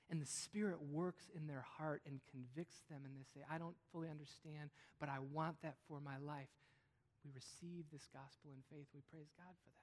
And 0.10 0.22
the 0.22 0.26
Spirit 0.26 0.78
works 0.92 1.26
in 1.36 1.46
their 1.46 1.64
heart 1.78 2.02
and 2.08 2.20
convicts 2.32 2.78
them, 2.90 3.02
and 3.06 3.16
they 3.16 3.26
say, 3.34 3.46
I 3.52 3.60
don't 3.60 3.76
fully 3.92 4.10
understand, 4.10 4.72
but 5.00 5.08
I 5.08 5.20
want 5.34 5.62
that 5.62 5.76
for 5.88 6.00
my 6.02 6.18
life. 6.18 6.50
We 7.24 7.32
receive 7.36 7.86
this 7.92 8.08
gospel 8.12 8.52
in 8.56 8.64
faith. 8.76 8.88
We 8.94 9.02
praise 9.12 9.30
God 9.38 9.54
for 9.64 9.70
that. 9.70 9.80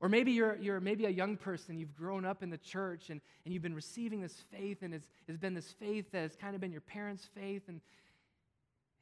Or 0.00 0.08
maybe 0.08 0.32
you're, 0.32 0.56
you're 0.56 0.80
maybe 0.80 1.06
a 1.06 1.10
young 1.10 1.36
person, 1.36 1.78
you've 1.78 1.94
grown 1.94 2.24
up 2.24 2.42
in 2.42 2.50
the 2.50 2.58
church 2.58 3.08
and, 3.08 3.20
and 3.44 3.54
you've 3.54 3.62
been 3.62 3.74
receiving 3.74 4.20
this 4.20 4.34
faith, 4.50 4.78
and 4.82 4.92
it's, 4.92 5.08
it's 5.28 5.38
been 5.38 5.54
this 5.54 5.72
faith 5.78 6.10
that 6.10 6.22
has 6.22 6.34
kind 6.34 6.54
of 6.54 6.60
been 6.60 6.72
your 6.72 6.80
parents' 6.80 7.28
faith. 7.34 7.62
And, 7.68 7.80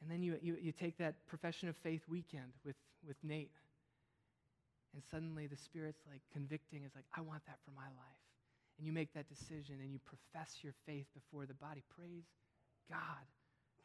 and 0.02 0.10
then 0.10 0.22
you, 0.22 0.36
you, 0.42 0.56
you 0.60 0.72
take 0.72 0.98
that 0.98 1.26
profession 1.26 1.68
of 1.68 1.76
faith 1.76 2.02
weekend 2.08 2.52
with, 2.64 2.76
with 3.06 3.16
Nate. 3.22 3.56
And 4.92 5.02
suddenly 5.10 5.46
the 5.46 5.56
Spirit's 5.56 6.02
like 6.10 6.20
convicting. 6.32 6.82
It's 6.84 6.94
like, 6.94 7.06
I 7.16 7.22
want 7.22 7.46
that 7.46 7.58
for 7.64 7.70
my 7.70 7.86
life. 7.86 8.19
And 8.80 8.86
you 8.86 8.94
make 8.94 9.12
that 9.12 9.28
decision 9.28 9.76
and 9.82 9.92
you 9.92 9.98
profess 9.98 10.56
your 10.62 10.72
faith 10.86 11.04
before 11.12 11.44
the 11.44 11.52
body. 11.52 11.82
Praise 11.94 12.24
God 12.88 12.98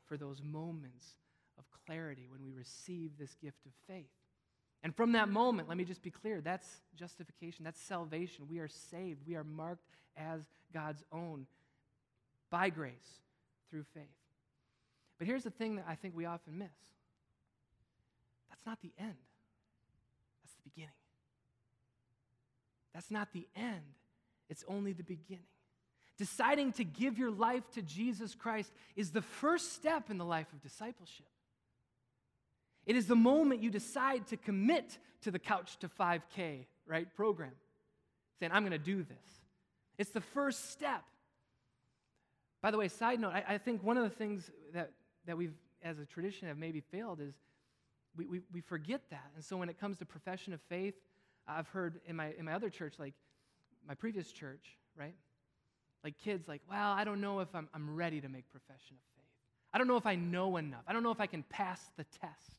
for 0.06 0.16
those 0.16 0.42
moments 0.42 1.18
of 1.60 1.66
clarity 1.86 2.28
when 2.30 2.42
we 2.42 2.54
receive 2.54 3.12
this 3.20 3.36
gift 3.36 3.66
of 3.66 3.74
faith. 3.90 4.06
And 4.84 4.96
from 4.96 5.12
that 5.12 5.28
moment, 5.28 5.68
let 5.68 5.78
me 5.78 5.84
just 5.84 6.02
be 6.02 6.12
clear 6.12 6.40
that's 6.40 6.80
justification, 6.96 7.66
that's 7.66 7.82
salvation. 7.82 8.46
We 8.50 8.60
are 8.60 8.70
saved, 8.70 9.28
we 9.28 9.36
are 9.36 9.44
marked 9.44 9.84
as 10.16 10.44
God's 10.74 11.04
own 11.12 11.46
by 12.50 12.70
grace 12.70 13.20
through 13.70 13.84
faith. 13.94 14.06
But 15.18 15.28
here's 15.28 15.44
the 15.44 15.50
thing 15.50 15.76
that 15.76 15.86
I 15.90 15.96
think 15.96 16.16
we 16.16 16.26
often 16.26 16.58
miss 16.58 16.70
that's 18.50 18.66
not 18.66 18.80
the 18.82 18.94
end, 18.98 19.18
that's 20.42 20.54
the 20.54 20.70
beginning. 20.70 20.92
That's 22.94 23.12
not 23.12 23.34
the 23.34 23.46
end, 23.58 23.84
it's 24.50 24.64
only 24.68 24.94
the 24.94 25.04
beginning. 25.04 25.44
Deciding 26.18 26.72
to 26.74 26.84
give 26.84 27.18
your 27.18 27.32
life 27.32 27.64
to 27.72 27.82
Jesus 27.82 28.36
Christ 28.36 28.72
is 28.96 29.12
the 29.12 29.22
first 29.22 29.74
step 29.74 30.10
in 30.10 30.18
the 30.18 30.26
life 30.26 30.52
of 30.54 30.62
discipleship. 30.62 31.26
It 32.86 32.96
is 32.96 33.08
the 33.08 33.16
moment 33.16 33.64
you 33.64 33.70
decide 33.70 34.28
to 34.28 34.38
commit 34.38 34.98
to 35.22 35.32
the 35.32 35.40
Couch 35.40 35.78
to 35.80 35.90
5K, 35.90 36.66
right, 36.88 37.14
program. 37.16 37.52
Saying, 38.40 38.52
I'm 38.54 38.62
going 38.62 38.72
to 38.72 38.78
do 38.78 39.04
this. 39.04 39.42
It's 39.98 40.12
the 40.12 40.22
first 40.22 40.72
step. 40.72 41.04
By 42.62 42.72
the 42.72 42.78
way, 42.78 42.88
side 42.88 43.20
note, 43.20 43.34
I, 43.34 43.44
I, 43.48 43.58
think 43.58 43.84
one 43.84 43.98
of 43.98 44.04
the 44.04 44.10
things 44.10 44.50
that, 44.74 44.92
that 45.26 45.38
we've, 45.38 45.54
as 45.84 46.00
a 46.00 46.06
tradition, 46.06 46.48
have 46.48 46.58
maybe 46.58 46.80
failed 46.80 47.20
is 47.22 47.34
we, 48.16 48.26
we, 48.26 48.42
we 48.54 48.62
forget 48.62 49.02
that. 49.10 49.32
And 49.36 49.44
so 49.44 49.58
when 49.58 49.70
it 49.70 49.80
comes 49.80 50.00
to 50.00 50.06
profession 50.06 50.54
of 50.54 50.62
faith, 50.62 50.96
I've 51.48 51.68
heard 51.68 52.00
in 52.08 52.16
my, 52.16 52.34
in 52.38 52.46
my 52.46 52.54
other 52.54 52.70
church, 52.70 52.96
like 52.98 53.14
my 53.88 53.94
previous 53.94 54.32
church, 54.32 54.78
right? 54.98 55.16
Like 56.04 56.16
kids, 56.24 56.48
like, 56.48 56.62
well, 56.70 56.92
I 56.92 57.04
don't 57.04 57.22
know 57.22 57.40
if 57.40 57.48
I'm, 57.54 57.68
I'm 57.74 57.96
ready 57.96 58.22
to 58.22 58.30
make 58.30 58.50
profession 58.52 58.96
of 58.96 59.04
faith. 59.16 59.26
I 59.74 59.78
don't 59.78 59.88
know 59.88 59.98
if 59.98 60.06
I 60.06 60.16
know 60.16 60.58
enough. 60.58 60.84
I 60.88 60.94
don't 60.94 61.04
know 61.04 61.12
if 61.12 61.20
I 61.20 61.26
can 61.26 61.44
pass 61.44 61.82
the 61.98 62.06
test. 62.22 62.56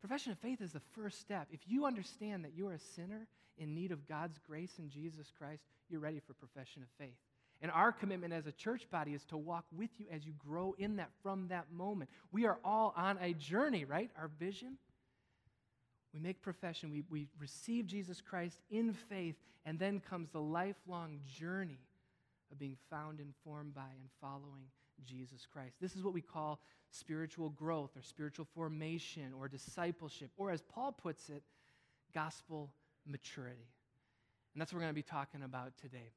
Profession 0.00 0.32
of 0.32 0.38
faith 0.38 0.60
is 0.60 0.72
the 0.72 0.82
first 0.94 1.20
step. 1.20 1.48
If 1.50 1.60
you 1.66 1.86
understand 1.86 2.44
that 2.44 2.52
you 2.54 2.68
are 2.68 2.74
a 2.74 2.78
sinner 2.78 3.26
in 3.56 3.74
need 3.74 3.90
of 3.90 4.06
God's 4.06 4.38
grace 4.46 4.72
in 4.78 4.90
Jesus 4.90 5.32
Christ, 5.38 5.62
you're 5.88 6.00
ready 6.00 6.20
for 6.20 6.34
profession 6.34 6.82
of 6.82 6.88
faith. 6.98 7.16
And 7.62 7.70
our 7.70 7.92
commitment 7.92 8.34
as 8.34 8.46
a 8.46 8.52
church 8.52 8.90
body 8.90 9.14
is 9.14 9.24
to 9.26 9.38
walk 9.38 9.64
with 9.74 9.88
you 9.96 10.06
as 10.12 10.26
you 10.26 10.32
grow 10.36 10.74
in 10.76 10.96
that 10.96 11.10
from 11.22 11.48
that 11.48 11.72
moment. 11.72 12.10
We 12.32 12.44
are 12.44 12.58
all 12.62 12.92
on 12.96 13.16
a 13.22 13.32
journey, 13.32 13.86
right? 13.86 14.10
Our 14.18 14.28
vision. 14.38 14.76
We 16.14 16.20
make 16.20 16.40
profession, 16.40 16.92
we, 16.92 17.02
we 17.10 17.26
receive 17.40 17.86
Jesus 17.86 18.20
Christ 18.20 18.60
in 18.70 18.92
faith, 18.92 19.34
and 19.66 19.78
then 19.78 20.00
comes 20.00 20.30
the 20.30 20.40
lifelong 20.40 21.18
journey 21.26 21.80
of 22.52 22.58
being 22.58 22.76
found, 22.88 23.18
informed 23.18 23.74
by, 23.74 23.82
and 23.82 24.08
following 24.20 24.66
Jesus 25.04 25.44
Christ. 25.52 25.74
This 25.80 25.96
is 25.96 26.04
what 26.04 26.14
we 26.14 26.20
call 26.20 26.60
spiritual 26.90 27.50
growth 27.50 27.90
or 27.96 28.02
spiritual 28.02 28.46
formation 28.54 29.32
or 29.36 29.48
discipleship, 29.48 30.30
or 30.36 30.52
as 30.52 30.62
Paul 30.62 30.92
puts 30.92 31.30
it, 31.30 31.42
gospel 32.14 32.70
maturity. 33.04 33.68
And 34.54 34.60
that's 34.60 34.72
what 34.72 34.76
we're 34.76 34.84
going 34.84 34.94
to 34.94 34.94
be 34.94 35.02
talking 35.02 35.42
about 35.42 35.76
today. 35.82 36.12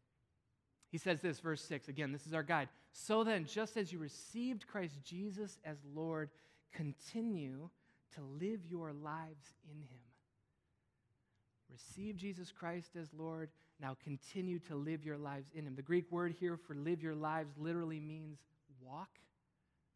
He 0.92 1.00
says 1.00 1.22
this, 1.22 1.40
verse 1.40 1.62
6. 1.64 1.88
Again, 1.88 2.12
this 2.12 2.28
is 2.28 2.34
our 2.34 2.44
guide. 2.44 2.70
So 2.94 3.24
then, 3.24 3.46
just 3.46 3.78
as 3.78 3.92
you 3.92 3.98
received 3.98 4.68
Christ 4.68 5.04
Jesus 5.04 5.58
as 5.66 5.78
Lord, 5.94 6.30
continue 6.72 7.70
to 8.18 8.46
live 8.46 8.60
your 8.70 8.92
lives 8.94 9.54
in 9.70 9.78
him. 9.78 10.00
Receive 11.72 12.16
Jesus 12.16 12.52
Christ 12.52 12.92
as 13.00 13.08
Lord. 13.18 13.50
Now 13.80 13.96
continue 14.04 14.60
to 14.68 14.76
live 14.76 15.06
your 15.06 15.18
lives 15.18 15.48
in 15.54 15.66
him. 15.66 15.76
The 15.76 15.82
Greek 15.82 16.12
word 16.12 16.36
here 16.40 16.58
for 16.58 16.74
live 16.74 17.04
your 17.04 17.16
lives 17.16 17.52
literally 17.58 18.00
means 18.00 18.40
walk. 18.82 19.10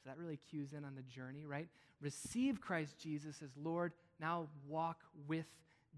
So 0.04 0.10
that 0.10 0.18
really 0.18 0.38
cues 0.38 0.74
in 0.74 0.84
on 0.84 0.96
the 0.96 1.02
journey, 1.04 1.46
right? 1.46 1.68
Receive 2.02 2.62
Christ 2.62 2.98
Jesus 3.00 3.42
as 3.44 3.52
Lord. 3.56 3.94
Now 4.20 4.48
walk 4.68 5.02
with 5.28 5.46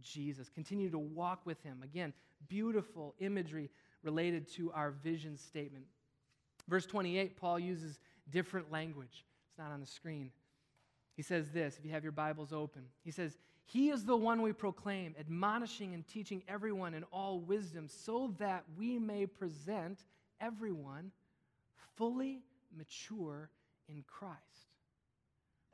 Jesus. 0.01 0.49
Continue 0.49 0.89
to 0.89 0.99
walk 0.99 1.41
with 1.45 1.61
him. 1.63 1.82
Again, 1.84 2.13
beautiful 2.47 3.15
imagery 3.19 3.69
related 4.03 4.51
to 4.53 4.71
our 4.71 4.91
vision 4.91 5.38
statement. 5.38 5.86
Verse 6.67 6.86
28, 6.86 7.38
Paul 7.38 7.59
uses 7.59 7.99
different 8.30 8.71
language. 8.71 9.26
It's 9.49 9.57
not 9.57 9.71
on 9.71 9.80
the 9.80 9.86
screen. 9.86 10.32
He 11.16 11.22
says 11.22 11.51
this, 11.51 11.78
if 11.78 11.86
you 11.86 11.91
have 11.91 12.03
your 12.03 12.11
Bibles 12.11 12.51
open. 12.51 12.84
He 13.03 13.11
says, 13.11 13.38
He 13.66 13.89
is 13.89 14.05
the 14.05 14.16
one 14.16 14.41
we 14.41 14.51
proclaim, 14.51 15.16
admonishing 15.20 15.93
and 15.93 16.07
teaching 16.07 16.43
everyone 16.47 16.93
in 16.93 17.03
all 17.05 17.39
wisdom, 17.39 17.88
so 17.88 18.34
that 18.39 18.64
we 18.78 18.97
may 18.97 19.26
present 19.26 19.99
everyone 20.41 21.11
fully 21.95 22.41
mature 22.76 23.49
in 23.88 24.03
Christ. 24.07 24.39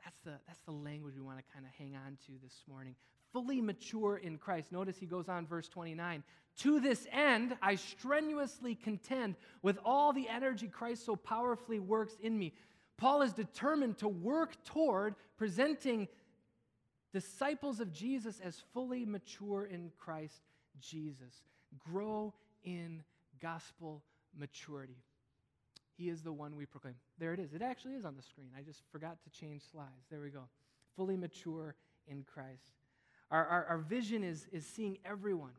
That's 0.04 0.18
the, 0.24 0.32
that's 0.46 0.62
the 0.62 0.72
language 0.72 1.14
we 1.16 1.22
want 1.22 1.38
to 1.38 1.44
kind 1.52 1.64
of 1.64 1.72
hang 1.78 1.94
on 1.94 2.16
to 2.26 2.32
this 2.42 2.62
morning. 2.68 2.94
Fully 3.32 3.60
mature 3.60 4.16
in 4.16 4.38
Christ. 4.38 4.72
Notice 4.72 4.96
he 4.98 5.06
goes 5.06 5.28
on, 5.28 5.46
verse 5.46 5.68
29. 5.68 6.22
To 6.58 6.80
this 6.80 7.06
end, 7.12 7.56
I 7.62 7.76
strenuously 7.76 8.74
contend 8.74 9.36
with 9.62 9.78
all 9.84 10.12
the 10.12 10.28
energy 10.28 10.68
Christ 10.68 11.06
so 11.06 11.16
powerfully 11.16 11.78
works 11.78 12.14
in 12.22 12.38
me. 12.38 12.52
Paul 13.00 13.22
is 13.22 13.32
determined 13.32 13.96
to 13.98 14.08
work 14.08 14.62
toward 14.62 15.14
presenting 15.38 16.06
disciples 17.14 17.80
of 17.80 17.92
Jesus 17.92 18.40
as 18.44 18.62
fully 18.74 19.06
mature 19.06 19.64
in 19.64 19.90
Christ 19.98 20.42
Jesus. 20.80 21.34
Grow 21.78 22.34
in 22.62 23.02
gospel 23.40 24.02
maturity. 24.38 24.98
He 25.96 26.10
is 26.10 26.22
the 26.22 26.32
one 26.32 26.56
we 26.56 26.66
proclaim. 26.66 26.94
There 27.18 27.32
it 27.32 27.40
is. 27.40 27.54
It 27.54 27.62
actually 27.62 27.94
is 27.94 28.04
on 28.04 28.16
the 28.16 28.22
screen. 28.22 28.50
I 28.56 28.60
just 28.60 28.82
forgot 28.92 29.16
to 29.24 29.30
change 29.30 29.62
slides. 29.72 30.06
There 30.10 30.20
we 30.20 30.28
go. 30.28 30.42
Fully 30.94 31.16
mature 31.16 31.74
in 32.06 32.22
Christ. 32.22 32.76
Our, 33.30 33.46
our, 33.46 33.64
our 33.64 33.78
vision 33.78 34.22
is, 34.22 34.46
is 34.52 34.66
seeing 34.66 34.98
everyone 35.06 35.52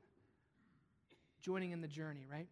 joining 1.42 1.72
in 1.72 1.82
the 1.82 1.88
journey, 1.88 2.28
right? 2.32 2.48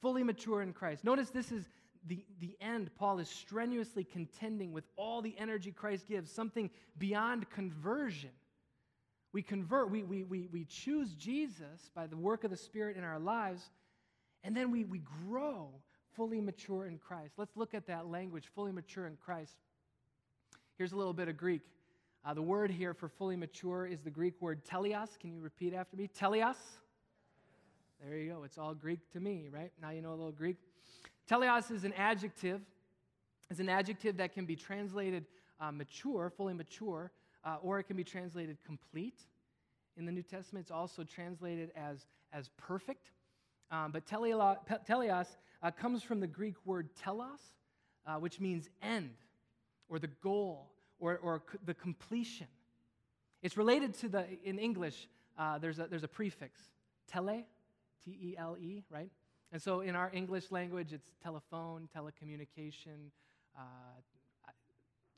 Fully 0.00 0.22
mature 0.22 0.62
in 0.62 0.72
Christ. 0.72 1.04
Notice 1.04 1.28
this 1.28 1.52
is 1.52 1.68
the, 2.06 2.24
the 2.40 2.56
end. 2.60 2.90
Paul 2.96 3.18
is 3.18 3.28
strenuously 3.28 4.04
contending 4.04 4.72
with 4.72 4.84
all 4.96 5.22
the 5.22 5.34
energy 5.38 5.72
Christ 5.72 6.08
gives, 6.08 6.30
something 6.30 6.70
beyond 6.98 7.50
conversion. 7.50 8.30
We 9.32 9.42
convert, 9.42 9.90
we, 9.90 10.02
we, 10.02 10.24
we, 10.24 10.48
we 10.52 10.64
choose 10.64 11.14
Jesus 11.14 11.90
by 11.94 12.06
the 12.06 12.16
work 12.16 12.44
of 12.44 12.50
the 12.50 12.56
Spirit 12.56 12.96
in 12.96 13.04
our 13.04 13.18
lives, 13.18 13.70
and 14.42 14.56
then 14.56 14.70
we, 14.70 14.84
we 14.84 15.02
grow 15.28 15.68
fully 16.16 16.40
mature 16.40 16.86
in 16.86 16.98
Christ. 16.98 17.34
Let's 17.36 17.56
look 17.56 17.74
at 17.74 17.86
that 17.86 18.06
language, 18.06 18.50
fully 18.54 18.72
mature 18.72 19.06
in 19.06 19.16
Christ. 19.16 19.54
Here's 20.78 20.92
a 20.92 20.96
little 20.96 21.12
bit 21.12 21.28
of 21.28 21.36
Greek. 21.36 21.62
Uh, 22.24 22.34
the 22.34 22.42
word 22.42 22.70
here 22.70 22.92
for 22.92 23.08
fully 23.08 23.36
mature 23.36 23.86
is 23.86 24.00
the 24.00 24.10
Greek 24.10 24.34
word 24.40 24.64
teleos. 24.64 25.18
Can 25.18 25.32
you 25.32 25.40
repeat 25.40 25.74
after 25.74 25.96
me? 25.96 26.08
Teleos? 26.18 26.56
There 28.02 28.16
you 28.16 28.32
go. 28.32 28.42
It's 28.44 28.58
all 28.58 28.74
Greek 28.74 28.98
to 29.12 29.20
me, 29.20 29.48
right? 29.50 29.70
Now 29.80 29.90
you 29.90 30.02
know 30.02 30.10
a 30.10 30.16
little 30.16 30.32
Greek. 30.32 30.56
Teleos 31.30 31.70
is 31.70 31.84
an 31.84 31.92
adjective. 31.92 32.60
It's 33.50 33.60
an 33.60 33.68
adjective 33.68 34.16
that 34.16 34.34
can 34.34 34.46
be 34.46 34.56
translated 34.56 35.26
uh, 35.60 35.70
mature, 35.70 36.28
fully 36.36 36.54
mature, 36.54 37.12
uh, 37.44 37.58
or 37.62 37.78
it 37.78 37.84
can 37.84 37.96
be 37.96 38.02
translated 38.02 38.56
complete. 38.66 39.20
In 39.96 40.06
the 40.06 40.10
New 40.10 40.22
Testament, 40.22 40.64
it's 40.64 40.72
also 40.72 41.04
translated 41.04 41.70
as, 41.76 42.06
as 42.32 42.50
perfect. 42.56 43.12
Um, 43.70 43.92
but 43.92 44.06
teleos 44.06 45.26
uh, 45.62 45.70
comes 45.70 46.02
from 46.02 46.18
the 46.18 46.26
Greek 46.26 46.56
word 46.64 46.88
telos, 46.96 47.38
uh, 48.06 48.14
which 48.16 48.40
means 48.40 48.68
end, 48.82 49.14
or 49.88 50.00
the 50.00 50.08
goal, 50.08 50.72
or, 50.98 51.18
or 51.18 51.42
c- 51.52 51.58
the 51.64 51.74
completion. 51.74 52.48
It's 53.40 53.56
related 53.56 53.94
to 53.98 54.08
the, 54.08 54.26
in 54.42 54.58
English, 54.58 55.06
uh, 55.38 55.58
there's, 55.58 55.78
a, 55.78 55.86
there's 55.86 56.02
a 56.02 56.08
prefix, 56.08 56.60
tele, 57.08 57.46
T 58.04 58.10
E 58.10 58.34
L 58.36 58.56
E, 58.60 58.82
right? 58.90 59.12
And 59.52 59.60
so 59.60 59.80
in 59.80 59.96
our 59.96 60.10
English 60.12 60.50
language, 60.50 60.92
it's 60.92 61.10
telephone, 61.22 61.88
telecommunication, 61.96 63.10
uh, 63.56 63.60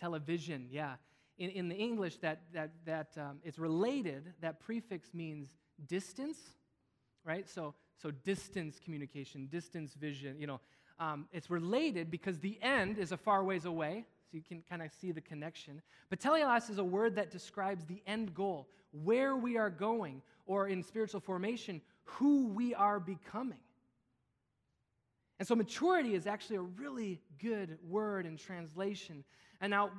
television, 0.01 0.67
yeah. 0.71 0.95
In, 1.39 1.51
in 1.51 1.69
the 1.69 1.77
English, 1.77 2.17
that, 2.19 2.41
that, 2.53 2.71
that 2.85 3.09
um, 3.17 3.39
it's 3.45 3.59
related, 3.59 4.33
that 4.41 4.61
prefix 4.61 5.15
means 5.15 5.49
distance, 5.87 6.39
right? 7.25 7.49
So, 7.49 7.75
so 8.01 8.11
distance 8.11 8.81
communication, 8.83 9.47
distance 9.47 9.95
vision, 9.95 10.41
you 10.41 10.47
know. 10.47 10.61
Um, 10.99 11.27
it's 11.33 11.51
related 11.51 12.11
because 12.11 12.39
the 12.39 12.59
end 12.63 12.99
is 12.99 13.13
a 13.13 13.17
far 13.17 13.45
ways 13.45 13.65
away, 13.65 14.05
so 14.31 14.37
you 14.37 14.43
can 14.43 14.63
kind 14.69 14.83
of 14.83 14.91
see 14.93 15.11
the 15.11 15.21
connection. 15.21 15.83
But 16.11 16.21
teleos 16.21 16.71
is 16.71 16.79
a 16.79 16.85
word 16.85 17.17
that 17.17 17.31
describes 17.31 17.85
the 17.85 18.03
end 18.07 18.35
goal, 18.35 18.69
where 18.93 19.37
we 19.37 19.57
are 19.57 19.71
going, 19.71 20.23
or 20.47 20.69
in 20.69 20.83
spiritual 20.83 21.21
formation, 21.21 21.81
who 22.05 22.49
we 22.49 22.75
are 22.75 23.01
becoming. 23.01 23.59
And 25.43 25.47
so 25.49 25.57
maturity 25.57 26.15
is 26.15 26.29
actually 26.29 26.55
a 26.55 26.63
really 26.63 27.21
good 27.43 27.77
word 27.89 28.27
in 28.27 28.37
translation. 28.37 29.25
And 29.61 29.73
now 29.73 29.91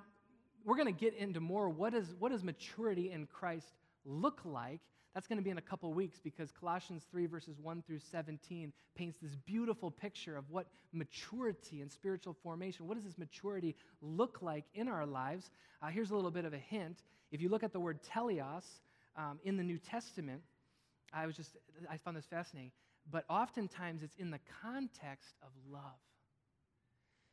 we're 0.63 0.77
going 0.77 0.87
to 0.87 0.97
get 0.97 1.15
into 1.15 1.41
more 1.41 1.67
what, 1.67 1.93
is, 1.93 2.15
what 2.17 2.31
does 2.31 2.45
maturity 2.45 3.11
in 3.11 3.25
Christ 3.25 3.67
look 4.05 4.39
like? 4.45 4.79
That's 5.13 5.27
going 5.27 5.39
to 5.39 5.43
be 5.43 5.49
in 5.49 5.57
a 5.57 5.61
couple 5.61 5.93
weeks 5.93 6.17
because 6.23 6.53
Colossians 6.53 7.03
3, 7.11 7.25
verses 7.25 7.59
1 7.61 7.83
through 7.85 7.99
17, 7.99 8.71
paints 8.95 9.17
this 9.21 9.35
beautiful 9.35 9.91
picture 9.91 10.37
of 10.37 10.49
what 10.49 10.67
maturity 10.93 11.81
and 11.81 11.91
spiritual 11.91 12.37
formation, 12.41 12.87
what 12.87 12.95
does 12.95 13.03
this 13.03 13.17
maturity 13.17 13.75
look 14.01 14.41
like 14.41 14.63
in 14.75 14.87
our 14.87 15.05
lives? 15.05 15.51
Uh, 15.81 15.87
here's 15.87 16.11
a 16.11 16.15
little 16.15 16.31
bit 16.31 16.45
of 16.45 16.53
a 16.53 16.57
hint. 16.57 16.99
If 17.33 17.41
you 17.41 17.49
look 17.49 17.63
at 17.63 17.73
the 17.73 17.81
word 17.81 17.99
teleos 18.01 18.63
um, 19.17 19.39
in 19.43 19.57
the 19.57 19.63
New 19.63 19.77
Testament, 19.77 20.41
I 21.13 21.25
was 21.25 21.35
just, 21.35 21.57
I 21.91 21.97
found 21.97 22.15
this 22.15 22.27
fascinating, 22.27 22.71
but 23.09 23.25
oftentimes 23.29 24.03
it's 24.03 24.15
in 24.15 24.31
the 24.31 24.39
context 24.61 25.35
of 25.41 25.49
love. 25.71 25.81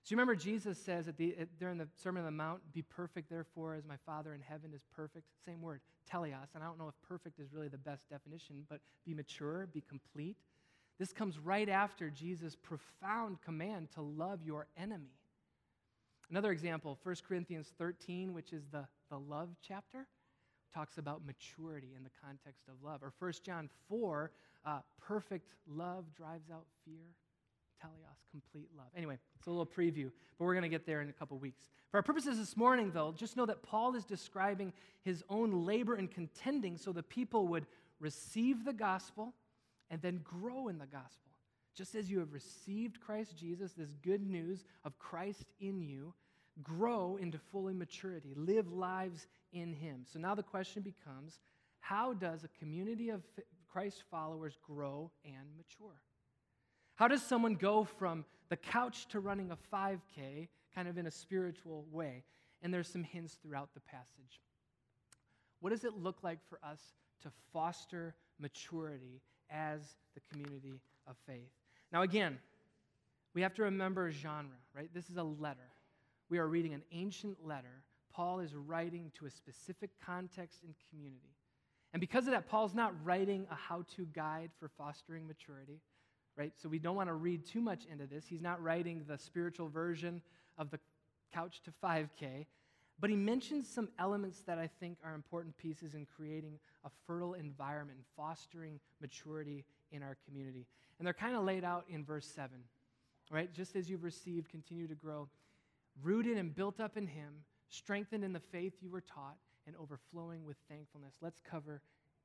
So 0.03 0.15
you 0.15 0.17
remember 0.17 0.35
Jesus 0.35 0.79
says 0.79 1.09
at 1.09 1.17
the, 1.17 1.37
at, 1.39 1.59
during 1.59 1.79
the 1.79 1.87
Sermon 2.03 2.21
on 2.21 2.27
the 2.27 2.37
Mount, 2.37 2.61
be 2.73 2.83
perfect, 2.83 3.29
therefore, 3.29 3.75
as 3.75 3.85
my 3.85 3.97
Father 4.07 4.35
in 4.35 4.41
heaven 4.41 4.73
is 4.75 4.83
perfect. 4.95 5.27
Same 5.45 5.61
word, 5.61 5.81
teleos. 6.11 6.55
And 6.55 6.65
I 6.65 6.67
don't 6.67 6.79
know 6.79 6.89
if 6.89 6.95
perfect 7.07 7.39
is 7.39 7.53
really 7.53 7.69
the 7.69 7.79
best 7.79 8.09
definition, 8.09 8.65
but 8.69 8.81
be 9.05 9.15
mature, 9.15 9.69
be 9.73 9.83
complete. 9.89 10.37
This 10.99 11.13
comes 11.13 11.39
right 11.39 11.69
after 11.69 12.11
Jesus' 12.11 12.57
profound 12.57 13.41
command 13.43 13.91
to 13.95 14.03
love 14.03 14.41
your 14.45 14.67
enemy. 14.77 15.15
Another 16.31 16.53
example, 16.53 16.99
1 17.03 17.17
Corinthians 17.27 17.73
13, 17.79 18.33
which 18.33 18.53
is 18.53 18.65
the, 18.71 18.87
the 19.11 19.19
love 19.19 19.49
chapter, 19.67 20.07
talks 20.73 20.99
about 20.99 21.25
maturity 21.27 21.93
in 21.97 22.05
the 22.05 22.11
context 22.25 22.69
of 22.69 22.75
love. 22.83 23.03
Or 23.03 23.13
1 23.19 23.33
John 23.45 23.69
4, 23.89 24.31
uh, 24.65 24.79
perfect 25.01 25.55
love 25.67 26.05
drives 26.15 26.51
out 26.51 26.65
fear 26.85 27.15
teleos, 27.83 28.31
complete 28.31 28.69
love. 28.77 28.89
Anyway, 28.97 29.19
it's 29.37 29.47
a 29.47 29.51
little 29.51 29.67
preview, 29.67 30.11
but 30.39 30.45
we're 30.45 30.55
going 30.55 30.63
to 30.63 30.69
get 30.69 30.87
there 30.87 31.01
in 31.01 31.09
a 31.09 31.13
couple 31.13 31.39
weeks. 31.39 31.69
For 31.91 31.97
our 31.97 32.03
purposes 32.03 32.39
this 32.39 32.57
morning, 32.57 32.91
though, 32.93 33.13
just 33.17 33.37
know 33.37 33.47
that 33.47 33.63
Paul 33.63 33.95
is 33.95 34.05
describing 34.05 34.73
his 35.03 35.25
own 35.29 35.65
labor 35.65 35.95
and 35.95 36.11
contending 36.11 36.77
so 36.77 36.93
the 36.93 37.03
people 37.03 37.49
would 37.49 37.67
receive 37.99 38.65
the 38.65 38.73
gospel 38.73 39.35
and 39.91 40.01
then 40.03 40.21
grow 40.23 40.69
in 40.69 40.79
the 40.79 40.87
gospel. 40.87 41.31
Just 41.75 41.95
as 41.95 42.11
you 42.11 42.19
have 42.19 42.33
received 42.33 43.01
Christ 43.01 43.37
Jesus, 43.37 43.73
this 43.73 43.95
good 44.03 44.23
news 44.23 44.65
of 44.85 44.99
Christ 44.99 45.45
in 45.61 45.81
you, 45.81 46.13
grow 46.63 47.17
into 47.17 47.39
full 47.39 47.73
maturity, 47.73 48.35
live 48.37 48.71
lives 48.73 49.27
in 49.53 49.73
Him. 49.73 50.05
So 50.11 50.19
now 50.19 50.35
the 50.35 50.43
question 50.43 50.83
becomes 50.83 51.41
how 51.81 52.13
does 52.13 52.45
a 52.45 52.49
community 52.59 53.11
of 53.11 53.23
Christ 53.71 54.05
followers 54.11 54.59
grow 54.63 55.11
and 55.25 55.57
mature? 55.57 56.01
How 56.97 57.09
does 57.09 57.23
someone 57.23 57.55
go 57.55 57.85
from 57.85 58.25
the 58.51 58.57
couch 58.57 59.07
to 59.09 59.21
running 59.21 59.51
a 59.51 59.57
5K 59.75 60.49
kind 60.75 60.87
of 60.87 60.99
in 60.99 61.07
a 61.07 61.11
spiritual 61.11 61.87
way? 61.91 62.25
And 62.63 62.75
there's 62.75 62.89
some 62.89 63.03
hints 63.03 63.39
throughout 63.43 63.71
the 63.73 63.81
passage. 63.81 64.41
What 65.61 65.71
does 65.71 65.85
it 65.85 65.97
look 65.97 66.23
like 66.23 66.39
for 66.49 66.59
us 66.63 66.81
to 67.23 67.31
foster 67.53 68.15
maturity 68.39 69.23
as 69.51 69.97
the 70.15 70.21
community 70.31 70.81
of 71.07 71.17
faith? 71.27 71.51
Now, 71.93 72.03
again, 72.03 72.39
we 73.35 73.43
have 73.43 73.55
to 73.55 73.63
remember 73.63 74.11
genre, 74.11 74.57
right? 74.75 74.91
This 74.93 75.09
is 75.09 75.17
a 75.17 75.23
letter. 75.23 75.71
We 76.29 76.39
are 76.39 76.47
reading 76.47 76.75
an 76.75 76.83
ancient 76.93 77.47
letter. 77.47 77.83
Paul 78.13 78.41
is 78.41 78.55
writing 78.55 79.13
to 79.19 79.27
a 79.27 79.31
specific 79.31 79.91
context 80.05 80.63
and 80.65 80.75
community. 80.91 81.35
And 81.93 82.01
because 82.01 82.27
of 82.27 82.33
that, 82.33 82.49
Paul's 82.49 82.75
not 82.75 82.95
writing 83.05 83.47
a 83.51 83.55
how 83.55 83.85
to 83.97 84.07
guide 84.13 84.51
for 84.59 84.69
fostering 84.69 85.27
maturity 85.27 85.81
right? 86.41 86.53
So 86.57 86.71
we 86.71 86.79
don't 86.79 86.97
want 86.97 87.09
to 87.09 87.15
read 87.15 87.45
too 87.45 87.61
much 87.61 87.85
into 87.91 88.07
this. 88.07 88.25
He's 88.27 88.41
not 88.41 88.63
writing 88.63 89.05
the 89.07 89.19
spiritual 89.19 89.69
version 89.69 90.23
of 90.57 90.71
the 90.71 90.79
couch 91.35 91.61
to 91.65 91.71
5K, 91.85 92.47
but 92.99 93.11
he 93.11 93.17
mentions 93.17 93.69
some 93.69 93.89
elements 93.99 94.41
that 94.47 94.59
I 94.59 94.69
think 94.81 94.97
are 95.05 95.15
important 95.15 95.57
pieces 95.59 95.95
in 95.95 96.07
creating 96.07 96.59
a 96.85 96.91
fertile 97.07 97.35
environment 97.35 97.99
fostering 98.17 98.81
maturity 99.03 99.65
in 99.93 100.03
our 100.03 100.17
community. 100.27 100.67
And 100.99 101.07
they're 101.07 101.13
kind 101.13 101.37
of 101.37 101.45
laid 101.45 101.63
out 101.63 101.85
in 101.91 102.05
verse 102.05 102.27
7, 102.27 102.51
right? 103.31 103.53
Just 103.53 103.77
as 103.77 103.91
you've 103.91 104.05
received, 104.05 104.49
continue 104.49 104.89
to 104.89 104.95
grow, 104.95 105.29
rooted 106.03 106.39
and 106.39 106.55
built 106.55 106.81
up 106.81 106.97
in 106.97 107.07
him, 107.07 107.35
strengthened 107.71 108.25
in 108.25 108.33
the 108.33 108.41
faith 108.41 108.75
you 108.81 108.91
were 108.91 109.01
taught, 109.01 109.37
and 109.67 109.77
overflowing 109.77 110.45
with 110.45 110.57
thankfulness. 110.69 111.15
Let's 111.21 111.41
cover 111.41 111.81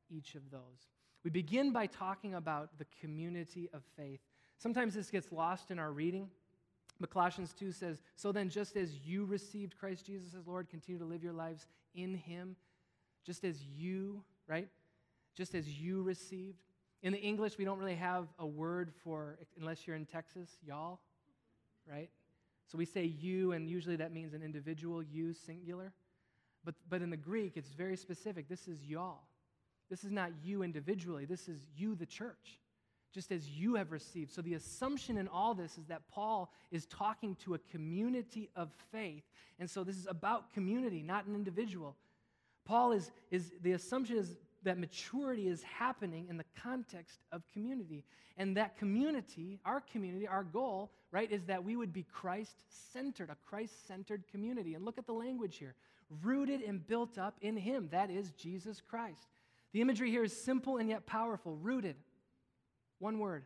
each 0.10 0.36
of 0.36 0.50
those. 0.52 0.90
We 1.24 1.30
begin 1.30 1.72
by 1.72 1.88
talking 1.88 2.34
about 2.34 2.78
the 2.78 2.86
community 3.02 3.70
of 3.74 3.84
faith. 3.98 4.20
Sometimes 4.58 4.94
this 4.94 5.10
gets 5.10 5.32
lost 5.32 5.72
in 5.72 5.80
our 5.80 5.92
reading. 5.92 6.30
But 7.00 7.10
Colossians 7.10 7.54
2 7.54 7.72
says, 7.72 8.02
So 8.16 8.32
then, 8.32 8.50
just 8.50 8.78
as 8.78 8.94
you 9.06 9.26
received 9.26 9.78
Christ 9.78 10.06
Jesus 10.06 10.34
as 10.34 10.48
Lord, 10.48 10.70
continue 10.70 11.00
to 11.00 11.06
live 11.06 11.24
your 11.24 11.34
lives 11.34 11.68
in 11.94 12.16
Him, 12.16 12.56
just 13.26 13.44
as 13.44 13.62
you, 13.64 14.24
right? 14.48 14.70
Just 15.36 15.56
as 15.56 15.68
you 15.68 16.04
received. 16.04 16.62
In 17.04 17.12
the 17.12 17.20
English, 17.20 17.58
we 17.58 17.66
don't 17.66 17.80
really 17.80 17.96
have 17.96 18.28
a 18.40 18.46
word 18.46 18.92
for, 19.04 19.38
unless 19.60 19.86
you're 19.86 19.96
in 19.96 20.06
Texas, 20.06 20.58
y'all, 20.66 21.00
right? 21.90 22.10
So 22.68 22.78
we 22.78 22.86
say 22.86 23.04
you, 23.06 23.52
and 23.52 23.70
usually 23.70 23.96
that 23.98 24.12
means 24.12 24.34
an 24.34 24.42
individual, 24.42 25.04
you, 25.04 25.34
singular. 25.34 25.94
But, 26.64 26.76
but 26.90 27.02
in 27.02 27.10
the 27.10 27.18
Greek, 27.18 27.54
it's 27.56 27.72
very 27.72 27.96
specific. 27.96 28.50
This 28.50 28.68
is 28.68 28.84
y'all. 28.84 29.22
This 29.90 30.04
is 30.04 30.12
not 30.12 30.32
you 30.44 30.64
individually, 30.64 31.26
this 31.26 31.48
is 31.48 31.60
you, 31.78 31.96
the 31.96 32.06
church, 32.06 32.60
just 33.14 33.32
as 33.32 33.48
you 33.48 33.76
have 33.76 33.92
received. 33.92 34.32
So 34.32 34.42
the 34.42 34.56
assumption 34.56 35.18
in 35.18 35.28
all 35.28 35.54
this 35.54 35.78
is 35.78 35.86
that 35.86 36.08
Paul 36.10 36.52
is 36.72 36.88
talking 36.88 37.36
to 37.46 37.54
a 37.54 37.60
community 37.72 38.50
of 38.56 38.72
faith. 38.92 39.24
And 39.60 39.70
so 39.70 39.84
this 39.84 39.96
is 39.96 40.08
about 40.08 40.54
community, 40.54 41.04
not 41.04 41.28
an 41.28 41.36
individual. 41.36 41.96
Paul 42.66 42.94
is, 42.94 43.12
is 43.30 43.52
the 43.62 43.74
assumption 43.74 44.18
is 44.18 44.38
that 44.64 44.80
maturity 44.80 45.48
is 45.48 45.62
happening 45.62 46.26
in 46.30 46.38
the 46.38 46.46
context 46.62 47.20
of 47.32 47.44
community. 47.54 48.04
And 48.38 48.58
that 48.58 48.76
community, 48.78 49.60
our 49.64 49.80
community, 49.80 50.28
our 50.28 50.44
goal, 50.44 50.92
right, 51.16 51.32
is 51.32 51.46
that 51.46 51.64
we 51.64 51.78
would 51.78 51.94
be 51.94 52.04
Christ 52.04 52.58
centered, 52.92 53.30
a 53.30 53.38
Christ 53.50 53.88
centered 53.88 54.28
community. 54.30 54.74
And 54.74 54.84
look 54.84 54.98
at 54.98 55.06
the 55.08 55.14
language 55.14 55.58
here 55.58 55.74
rooted 56.22 56.62
and 56.62 56.86
built 56.86 57.18
up 57.18 57.38
in 57.40 57.56
Him. 57.56 57.88
That 57.94 58.12
is 58.12 58.32
Jesus 58.32 58.82
Christ. 58.82 59.26
The 59.72 59.80
imagery 59.80 60.12
here 60.12 60.26
is 60.26 60.36
simple 60.36 60.76
and 60.76 60.90
yet 60.90 61.06
powerful, 61.06 61.56
rooted. 61.56 61.96
One 63.00 63.18
word. 63.18 63.46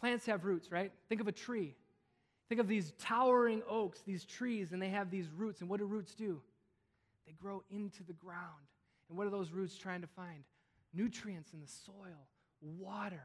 Plants 0.00 0.26
have 0.26 0.44
roots, 0.44 0.72
right? 0.72 0.90
Think 1.08 1.20
of 1.20 1.28
a 1.28 1.32
tree. 1.32 1.76
Think 2.48 2.60
of 2.60 2.66
these 2.66 2.92
towering 2.98 3.62
oaks, 3.70 4.00
these 4.04 4.24
trees, 4.24 4.72
and 4.72 4.82
they 4.82 4.88
have 4.88 5.12
these 5.12 5.28
roots. 5.36 5.60
And 5.60 5.70
what 5.70 5.78
do 5.78 5.86
roots 5.86 6.16
do? 6.16 6.40
They 7.26 7.32
grow 7.40 7.62
into 7.70 8.02
the 8.02 8.12
ground. 8.12 8.66
And 9.08 9.16
what 9.16 9.28
are 9.28 9.30
those 9.30 9.52
roots 9.52 9.76
trying 9.76 10.00
to 10.00 10.08
find? 10.08 10.42
Nutrients 10.92 11.52
in 11.52 11.60
the 11.60 11.68
soil, 11.68 12.26
water. 12.60 13.22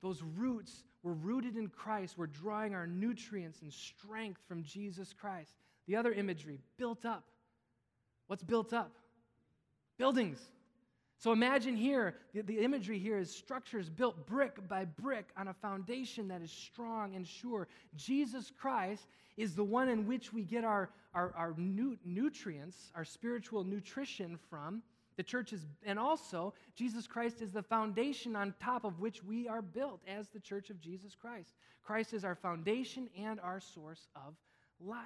Those 0.00 0.22
roots 0.22 0.84
were 1.06 1.12
rooted 1.12 1.56
in 1.56 1.68
Christ. 1.68 2.18
We're 2.18 2.26
drawing 2.26 2.74
our 2.74 2.88
nutrients 2.88 3.62
and 3.62 3.72
strength 3.72 4.40
from 4.48 4.64
Jesus 4.64 5.12
Christ. 5.12 5.52
The 5.86 5.94
other 5.94 6.12
imagery, 6.12 6.58
built 6.78 7.04
up. 7.04 7.22
What's 8.26 8.42
built 8.42 8.72
up? 8.72 8.90
Buildings. 9.98 10.40
So 11.18 11.30
imagine 11.30 11.76
here, 11.76 12.16
the, 12.34 12.42
the, 12.42 12.58
imagery 12.58 12.98
here 12.98 13.18
is 13.18 13.30
structures 13.30 13.88
built 13.88 14.26
brick 14.26 14.68
by 14.68 14.84
brick 14.84 15.28
on 15.36 15.46
a 15.46 15.54
foundation 15.54 16.26
that 16.26 16.42
is 16.42 16.50
strong 16.50 17.14
and 17.14 17.24
sure. 17.24 17.68
Jesus 17.94 18.50
Christ 18.60 19.06
is 19.36 19.54
the 19.54 19.64
one 19.64 19.88
in 19.88 20.08
which 20.08 20.32
we 20.32 20.42
get 20.42 20.64
our, 20.64 20.90
our, 21.14 21.32
our 21.36 21.54
nu- 21.56 21.96
nutrients, 22.04 22.90
our 22.96 23.04
spiritual 23.04 23.62
nutrition 23.62 24.36
from. 24.50 24.82
The 25.16 25.22
church 25.22 25.52
is, 25.52 25.64
and 25.84 25.98
also, 25.98 26.52
Jesus 26.74 27.06
Christ 27.06 27.40
is 27.40 27.50
the 27.50 27.62
foundation 27.62 28.36
on 28.36 28.54
top 28.60 28.84
of 28.84 29.00
which 29.00 29.24
we 29.24 29.48
are 29.48 29.62
built 29.62 30.00
as 30.06 30.28
the 30.28 30.40
church 30.40 30.68
of 30.68 30.80
Jesus 30.80 31.14
Christ. 31.14 31.54
Christ 31.82 32.12
is 32.12 32.24
our 32.24 32.34
foundation 32.34 33.08
and 33.18 33.40
our 33.40 33.60
source 33.60 34.08
of 34.14 34.34
life. 34.78 35.00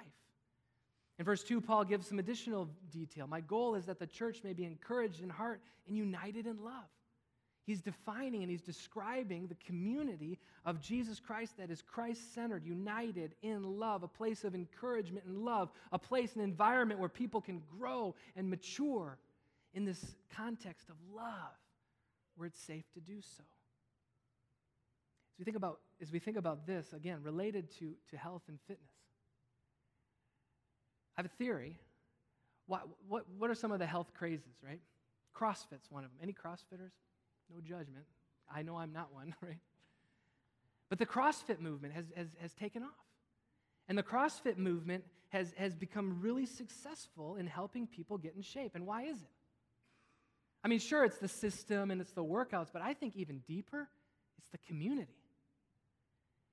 In 1.17 1.25
verse 1.25 1.43
2, 1.43 1.61
Paul 1.61 1.85
gives 1.85 2.07
some 2.07 2.19
additional 2.19 2.67
detail. 2.91 3.27
My 3.27 3.41
goal 3.41 3.75
is 3.75 3.85
that 3.85 3.99
the 3.99 4.07
church 4.07 4.43
may 4.43 4.53
be 4.53 4.65
encouraged 4.65 5.21
in 5.21 5.29
heart 5.29 5.61
and 5.87 5.95
united 5.95 6.45
in 6.45 6.63
love. 6.63 6.89
He's 7.63 7.81
defining 7.81 8.41
and 8.41 8.49
he's 8.49 8.63
describing 8.63 9.47
the 9.47 9.55
community 9.65 10.39
of 10.65 10.81
Jesus 10.81 11.19
Christ 11.19 11.57
that 11.57 11.69
is 11.69 11.81
Christ 11.81 12.33
centered, 12.33 12.65
united 12.65 13.35
in 13.43 13.79
love, 13.79 14.03
a 14.03 14.07
place 14.07 14.43
of 14.43 14.55
encouragement 14.55 15.25
and 15.25 15.45
love, 15.45 15.69
a 15.91 15.99
place, 15.99 16.35
an 16.35 16.41
environment 16.41 16.99
where 16.99 17.07
people 17.07 17.39
can 17.39 17.61
grow 17.77 18.15
and 18.35 18.49
mature 18.49 19.17
in 19.73 19.85
this 19.85 20.15
context 20.35 20.89
of 20.89 20.95
love, 21.13 21.57
where 22.35 22.47
it's 22.47 22.59
safe 22.59 22.85
to 22.93 22.99
do 22.99 23.21
so. 23.21 23.43
As 25.33 25.39
we 25.39 25.45
think 25.45 25.57
about, 25.57 25.79
as 26.01 26.11
we 26.11 26.19
think 26.19 26.37
about 26.37 26.67
this, 26.67 26.93
again, 26.93 27.19
related 27.23 27.71
to, 27.79 27.93
to 28.09 28.17
health 28.17 28.43
and 28.47 28.59
fitness, 28.67 28.91
I 31.17 31.21
have 31.21 31.25
a 31.25 31.35
theory. 31.37 31.77
What, 32.67 32.87
what, 33.07 33.25
what 33.37 33.49
are 33.49 33.55
some 33.55 33.71
of 33.71 33.79
the 33.79 33.85
health 33.85 34.11
crazes, 34.17 34.55
right? 34.65 34.79
CrossFit's 35.35 35.89
one 35.89 36.03
of 36.03 36.11
them. 36.11 36.19
Any 36.21 36.33
CrossFitters? 36.33 36.91
No 37.53 37.59
judgment. 37.61 38.05
I 38.53 38.61
know 38.61 38.77
I'm 38.77 38.93
not 38.93 39.13
one, 39.13 39.33
right? 39.41 39.59
But 40.89 40.99
the 40.99 41.05
CrossFit 41.05 41.59
movement 41.59 41.93
has, 41.93 42.05
has, 42.15 42.27
has 42.41 42.53
taken 42.53 42.83
off. 42.83 42.89
And 43.87 43.97
the 43.97 44.03
CrossFit 44.03 44.57
movement 44.57 45.03
has, 45.29 45.53
has 45.57 45.75
become 45.75 46.19
really 46.21 46.45
successful 46.45 47.35
in 47.35 47.47
helping 47.47 47.87
people 47.87 48.17
get 48.17 48.35
in 48.35 48.41
shape. 48.41 48.71
And 48.75 48.85
why 48.85 49.03
is 49.03 49.17
it? 49.17 49.29
I 50.63 50.67
mean, 50.67 50.79
sure, 50.79 51.03
it's 51.03 51.17
the 51.17 51.27
system 51.27 51.91
and 51.91 51.99
it's 51.99 52.13
the 52.13 52.23
workouts, 52.23 52.67
but 52.71 52.81
I 52.81 52.93
think 52.93 53.15
even 53.15 53.39
deeper, 53.47 53.87
it's 54.37 54.47
the 54.49 54.59
community. 54.67 55.15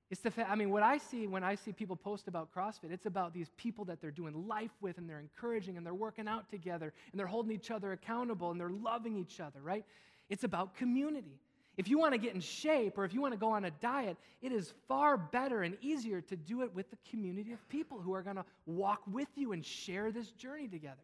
It's 0.09 0.21
the 0.21 0.31
fact, 0.31 0.49
I 0.49 0.55
mean, 0.55 0.71
what 0.71 0.81
I 0.81 0.97
see 0.97 1.27
when 1.27 1.43
I 1.43 1.53
see 1.53 1.71
people 1.71 1.95
post 1.95 2.27
about 2.27 2.51
CrossFit, 2.53 2.91
it's 2.91 3.05
about 3.05 3.31
these 3.31 3.51
people 3.57 3.85
that 3.85 4.01
they're 4.01 4.09
doing 4.09 4.47
life 4.47 4.71
with 4.81 4.97
and 4.97 5.07
they're 5.07 5.19
encouraging 5.19 5.77
and 5.77 5.85
they're 5.85 5.93
working 5.93 6.27
out 6.27 6.49
together 6.49 6.91
and 7.11 7.19
they're 7.19 7.27
holding 7.27 7.51
each 7.51 7.69
other 7.69 7.91
accountable 7.91 8.49
and 8.49 8.59
they're 8.59 8.71
loving 8.71 9.15
each 9.15 9.39
other, 9.39 9.61
right? 9.61 9.85
It's 10.27 10.43
about 10.43 10.75
community. 10.75 11.39
If 11.77 11.87
you 11.87 11.99
want 11.99 12.13
to 12.13 12.17
get 12.17 12.33
in 12.33 12.41
shape 12.41 12.97
or 12.97 13.05
if 13.05 13.13
you 13.13 13.21
want 13.21 13.35
to 13.35 13.39
go 13.39 13.51
on 13.51 13.65
a 13.65 13.71
diet, 13.71 14.17
it 14.41 14.51
is 14.51 14.73
far 14.87 15.15
better 15.15 15.61
and 15.61 15.77
easier 15.79 16.21
to 16.21 16.35
do 16.35 16.63
it 16.63 16.73
with 16.73 16.89
the 16.89 16.97
community 17.09 17.53
of 17.53 17.69
people 17.69 18.01
who 18.01 18.13
are 18.15 18.23
going 18.23 18.35
to 18.35 18.45
walk 18.65 19.01
with 19.09 19.29
you 19.35 19.51
and 19.51 19.63
share 19.63 20.11
this 20.11 20.31
journey 20.31 20.67
together. 20.67 21.01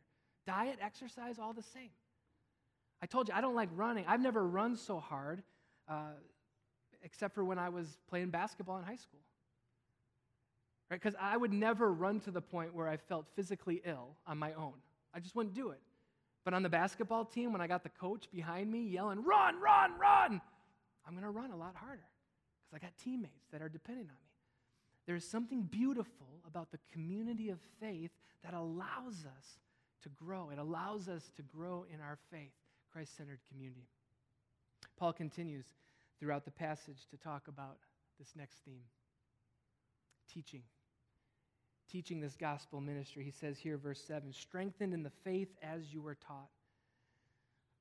Diet, 0.47 0.79
exercise, 0.81 1.37
all 1.39 1.53
the 1.53 1.63
same. 1.63 1.91
I 3.01 3.05
told 3.05 3.27
you, 3.27 3.33
I 3.35 3.41
don't 3.41 3.55
like 3.55 3.69
running. 3.75 4.05
I've 4.07 4.21
never 4.21 4.45
run 4.45 4.75
so 4.75 4.99
hard, 4.99 5.43
uh, 5.89 6.13
except 7.03 7.35
for 7.35 7.43
when 7.43 7.59
I 7.59 7.69
was 7.69 7.97
playing 8.09 8.29
basketball 8.29 8.77
in 8.77 8.83
high 8.83 8.95
school. 8.95 9.19
Right? 10.89 11.01
Because 11.01 11.15
I 11.19 11.35
would 11.37 11.53
never 11.53 11.91
run 11.91 12.19
to 12.21 12.31
the 12.31 12.41
point 12.41 12.73
where 12.73 12.87
I 12.87 12.97
felt 12.97 13.25
physically 13.35 13.81
ill 13.85 14.15
on 14.27 14.37
my 14.37 14.53
own. 14.53 14.73
I 15.13 15.19
just 15.19 15.35
wouldn't 15.35 15.55
do 15.55 15.69
it. 15.69 15.79
But 16.43 16.53
on 16.53 16.61
the 16.61 16.69
basketball 16.69 17.25
team, 17.25 17.51
when 17.51 17.61
I 17.61 17.67
got 17.67 17.83
the 17.83 17.89
coach 17.89 18.29
behind 18.31 18.71
me 18.71 18.81
yelling, 18.81 19.23
run, 19.23 19.59
run, 19.59 19.97
run, 19.99 20.41
I'm 21.05 21.13
going 21.13 21.23
to 21.23 21.31
run 21.31 21.51
a 21.51 21.57
lot 21.57 21.75
harder 21.75 22.07
because 22.61 22.75
I 22.75 22.85
got 22.85 22.95
teammates 23.03 23.47
that 23.51 23.61
are 23.61 23.69
depending 23.69 24.05
on 24.05 24.13
me. 24.13 24.31
There's 25.07 25.25
something 25.25 25.63
beautiful 25.63 26.27
about 26.47 26.71
the 26.71 26.79
community 26.93 27.49
of 27.49 27.59
faith 27.79 28.11
that 28.43 28.53
allows 28.53 29.25
us 29.25 29.59
to 30.03 30.09
grow. 30.09 30.49
It 30.51 30.59
allows 30.59 31.07
us 31.07 31.31
to 31.35 31.41
grow 31.41 31.85
in 31.91 31.99
our 31.99 32.17
faith, 32.31 32.53
Christ 32.95 33.17
centered 33.17 33.39
community. 33.51 33.89
Paul 34.95 35.11
continues 35.11 35.65
throughout 36.17 36.45
the 36.45 36.51
passage 36.51 37.07
to 37.11 37.17
talk 37.17 37.49
about 37.49 37.75
this 38.17 38.29
next 38.37 38.59
theme 38.63 38.85
teaching 40.33 40.61
teaching 41.91 42.21
this 42.21 42.35
gospel 42.35 42.79
ministry. 42.79 43.25
He 43.25 43.31
says 43.31 43.59
here, 43.59 43.77
verse 43.77 44.01
7 44.01 44.31
strengthened 44.31 44.93
in 44.93 45.03
the 45.03 45.11
faith 45.25 45.49
as 45.61 45.93
you 45.93 46.01
were 46.01 46.15
taught. 46.15 46.49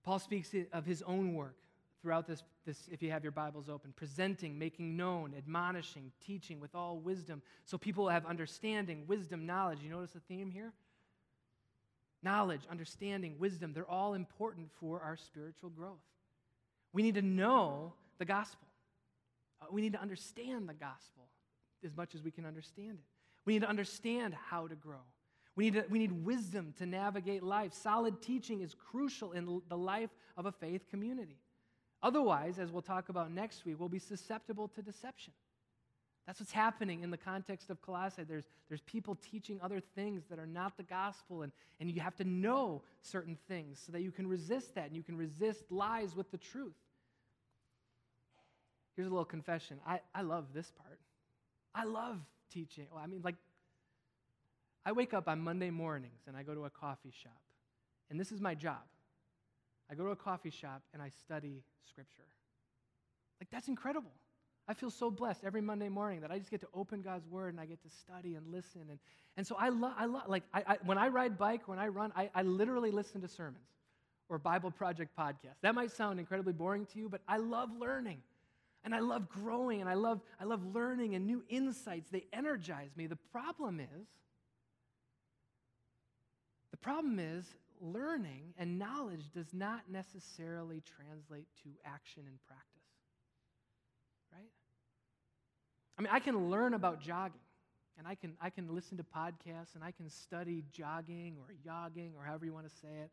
Paul 0.02 0.18
speaks 0.18 0.52
of 0.72 0.84
his 0.84 1.00
own 1.02 1.34
work 1.34 1.58
throughout 2.02 2.26
this, 2.26 2.42
this, 2.66 2.88
if 2.90 3.00
you 3.00 3.12
have 3.12 3.22
your 3.22 3.32
Bibles 3.32 3.68
open, 3.68 3.92
presenting, 3.94 4.58
making 4.58 4.96
known, 4.96 5.32
admonishing, 5.38 6.10
teaching 6.26 6.58
with 6.58 6.74
all 6.74 6.98
wisdom, 6.98 7.40
so 7.64 7.78
people 7.78 8.08
have 8.08 8.26
understanding, 8.26 9.04
wisdom, 9.06 9.46
knowledge. 9.46 9.78
You 9.82 9.90
notice 9.90 10.10
the 10.10 10.20
theme 10.20 10.50
here? 10.50 10.72
Knowledge, 12.25 12.62
understanding, 12.70 13.37
wisdom, 13.39 13.72
they're 13.72 13.91
all 13.91 14.14
important 14.14 14.70
for 14.81 15.01
our 15.01 15.16
spiritual 15.16 15.68
growth. 15.68 16.03
We 16.93 17.03
need 17.03 17.16
to 17.16 17.22
know 17.22 17.93
the 18.18 18.25
gospel. 18.25 18.66
Uh, 19.61 19.66
we 19.70 19.83
need 19.83 19.93
to 19.93 20.01
understand 20.01 20.68
the 20.68 20.75
gospel 20.75 21.29
as 21.85 21.95
much 21.97 22.14
as 22.14 22.22
we 22.22 22.31
can 22.31 22.47
understand 22.47 22.99
it. 22.99 23.05
We 23.45 23.53
need 23.53 23.62
to 23.62 23.68
understand 23.68 24.35
how 24.35 24.66
to 24.66 24.75
grow. 24.75 25.03
We 25.57 25.64
need, 25.64 25.75
to, 25.75 25.85
we 25.89 25.99
need 25.99 26.25
wisdom 26.25 26.75
to 26.79 26.87
navigate 26.87 27.43
life. 27.43 27.75
Solid 27.75 28.22
teaching 28.22 28.62
is 28.62 28.75
crucial 28.75 29.33
in 29.33 29.61
the 29.68 29.77
life 29.77 30.11
of 30.37 30.47
a 30.47 30.53
faith 30.53 30.89
community. 30.89 31.39
Otherwise, 32.03 32.59
as 32.59 32.72
we'll 32.72 32.83
talk 32.83 33.09
about 33.09 33.31
next 33.31 33.64
week, 33.64 33.79
we'll 33.79 33.89
be 33.89 33.99
susceptible 33.99 34.68
to 34.68 34.83
deception. 34.83 35.33
That's 36.27 36.41
what's 36.41 36.53
happening 36.53 37.03
in 37.03 37.11
the 37.11 37.18
context 37.18 37.68
of 37.68 37.83
Colossae. 37.83 38.25
There's, 38.25 38.45
there's 38.68 38.81
people 38.83 39.16
teaching 39.31 39.61
other 39.62 39.81
things 39.95 40.22
that 40.31 40.39
are 40.39 40.47
not 40.47 40.77
the 40.79 40.83
gospel, 40.83 41.43
and, 41.43 41.53
and 41.81 41.91
you 41.91 42.01
have 42.01 42.16
to 42.16 42.25
know 42.25 42.83
certain 43.03 43.37
things 43.47 43.83
so 43.85 43.93
that 43.93 44.01
you 44.01 44.11
can 44.11 44.27
resist 44.27 44.75
that 44.75 44.87
and 44.87 44.97
you 44.97 45.03
can 45.03 45.18
resist 45.18 45.64
lies 45.70 46.16
with 46.16 46.31
the 46.31 46.39
truth. 46.39 46.72
Here's 48.97 49.07
a 49.07 49.11
little 49.11 49.25
confession 49.25 49.79
I, 49.87 50.01
I 50.14 50.22
love 50.22 50.47
this 50.55 50.70
part. 50.70 50.99
I 51.75 51.85
love 51.85 52.18
teaching. 52.51 52.87
Well, 52.93 53.03
I 53.03 53.07
mean, 53.07 53.20
like, 53.22 53.35
I 54.87 54.93
wake 54.93 55.12
up 55.12 55.29
on 55.29 55.41
Monday 55.41 55.70
mornings 55.70 56.22
and 56.27 56.37
I 56.37 56.43
go 56.43 56.55
to 56.55 56.64
a 56.64 56.70
coffee 56.70 57.12
shop. 57.22 57.33
And 58.11 58.20
this 58.20 58.33
is 58.33 58.41
my 58.41 58.55
job. 58.55 58.83
I 59.91 59.95
go 59.95 60.05
to 60.05 60.11
a 60.11 60.16
coffee 60.16 60.51
shop 60.51 60.83
and 60.93 61.03
I 61.03 61.09
study 61.09 61.64
Scripture. 61.89 62.22
Like, 63.41 63.51
that's 63.51 63.68
incredible. 63.68 64.12
I 64.66 64.74
feel 64.74 64.90
so 64.90 65.10
blessed 65.10 65.44
every 65.44 65.60
Monday 65.60 65.88
morning 65.88 66.20
that 66.22 66.30
I 66.30 66.38
just 66.38 66.50
get 66.50 66.60
to 66.62 66.68
open 66.72 67.02
God's 67.02 67.26
Word 67.28 67.52
and 67.52 67.60
I 67.60 67.66
get 67.66 67.82
to 67.82 67.90
study 67.90 68.34
and 68.34 68.46
listen. 68.50 68.82
And, 68.88 68.98
and 69.36 69.46
so 69.46 69.56
I 69.58 69.68
love, 69.68 69.92
I 69.98 70.06
love, 70.06 70.22
like, 70.26 70.44
I, 70.54 70.62
I, 70.66 70.76
when 70.84 70.96
I 70.96 71.08
ride 71.08 71.36
bike, 71.36 71.68
when 71.68 71.78
I 71.78 71.88
run, 71.88 72.12
I, 72.16 72.30
I 72.34 72.42
literally 72.42 72.90
listen 72.90 73.20
to 73.20 73.28
sermons 73.28 73.68
or 74.28 74.38
Bible 74.38 74.70
Project 74.70 75.16
podcasts. 75.18 75.60
That 75.62 75.74
might 75.74 75.92
sound 75.92 76.18
incredibly 76.18 76.54
boring 76.54 76.86
to 76.94 76.98
you, 76.98 77.08
but 77.08 77.20
I 77.28 77.36
love 77.36 77.70
learning. 77.78 78.22
And 78.84 78.94
I 78.94 79.00
love 79.00 79.28
growing 79.28 79.80
and 79.80 79.88
I 79.88 79.94
love, 79.94 80.20
I 80.40 80.44
love 80.44 80.64
learning 80.74 81.14
and 81.14 81.26
new 81.26 81.42
insights. 81.48 82.10
They 82.10 82.24
energize 82.32 82.90
me. 82.96 83.06
The 83.06 83.18
problem 83.32 83.80
is, 83.80 84.06
the 86.70 86.76
problem 86.76 87.18
is, 87.18 87.46
learning 87.80 88.54
and 88.58 88.78
knowledge 88.78 89.30
does 89.34 89.52
not 89.52 89.82
necessarily 89.90 90.82
translate 90.96 91.46
to 91.62 91.70
action 91.84 92.24
and 92.26 92.38
practice. 92.46 92.70
Right? 94.32 94.50
I 95.99 96.03
mean, 96.03 96.11
I 96.12 96.18
can 96.18 96.51
learn 96.51 96.74
about 96.74 97.01
jogging, 97.01 97.40
and 97.99 98.07
I 98.07 98.14
can, 98.14 98.34
I 98.40 98.51
can 98.51 98.74
listen 98.74 98.97
to 98.99 99.05
podcasts, 99.05 99.74
and 99.74 99.84
I 99.84 99.92
can 99.92 100.09
study 100.09 100.64
jogging 100.72 101.36
or 101.38 101.55
yogging 101.66 102.14
or 102.16 102.24
however 102.24 102.45
you 102.45 102.53
want 102.53 102.68
to 102.68 102.76
say 102.76 102.88
it. 103.03 103.11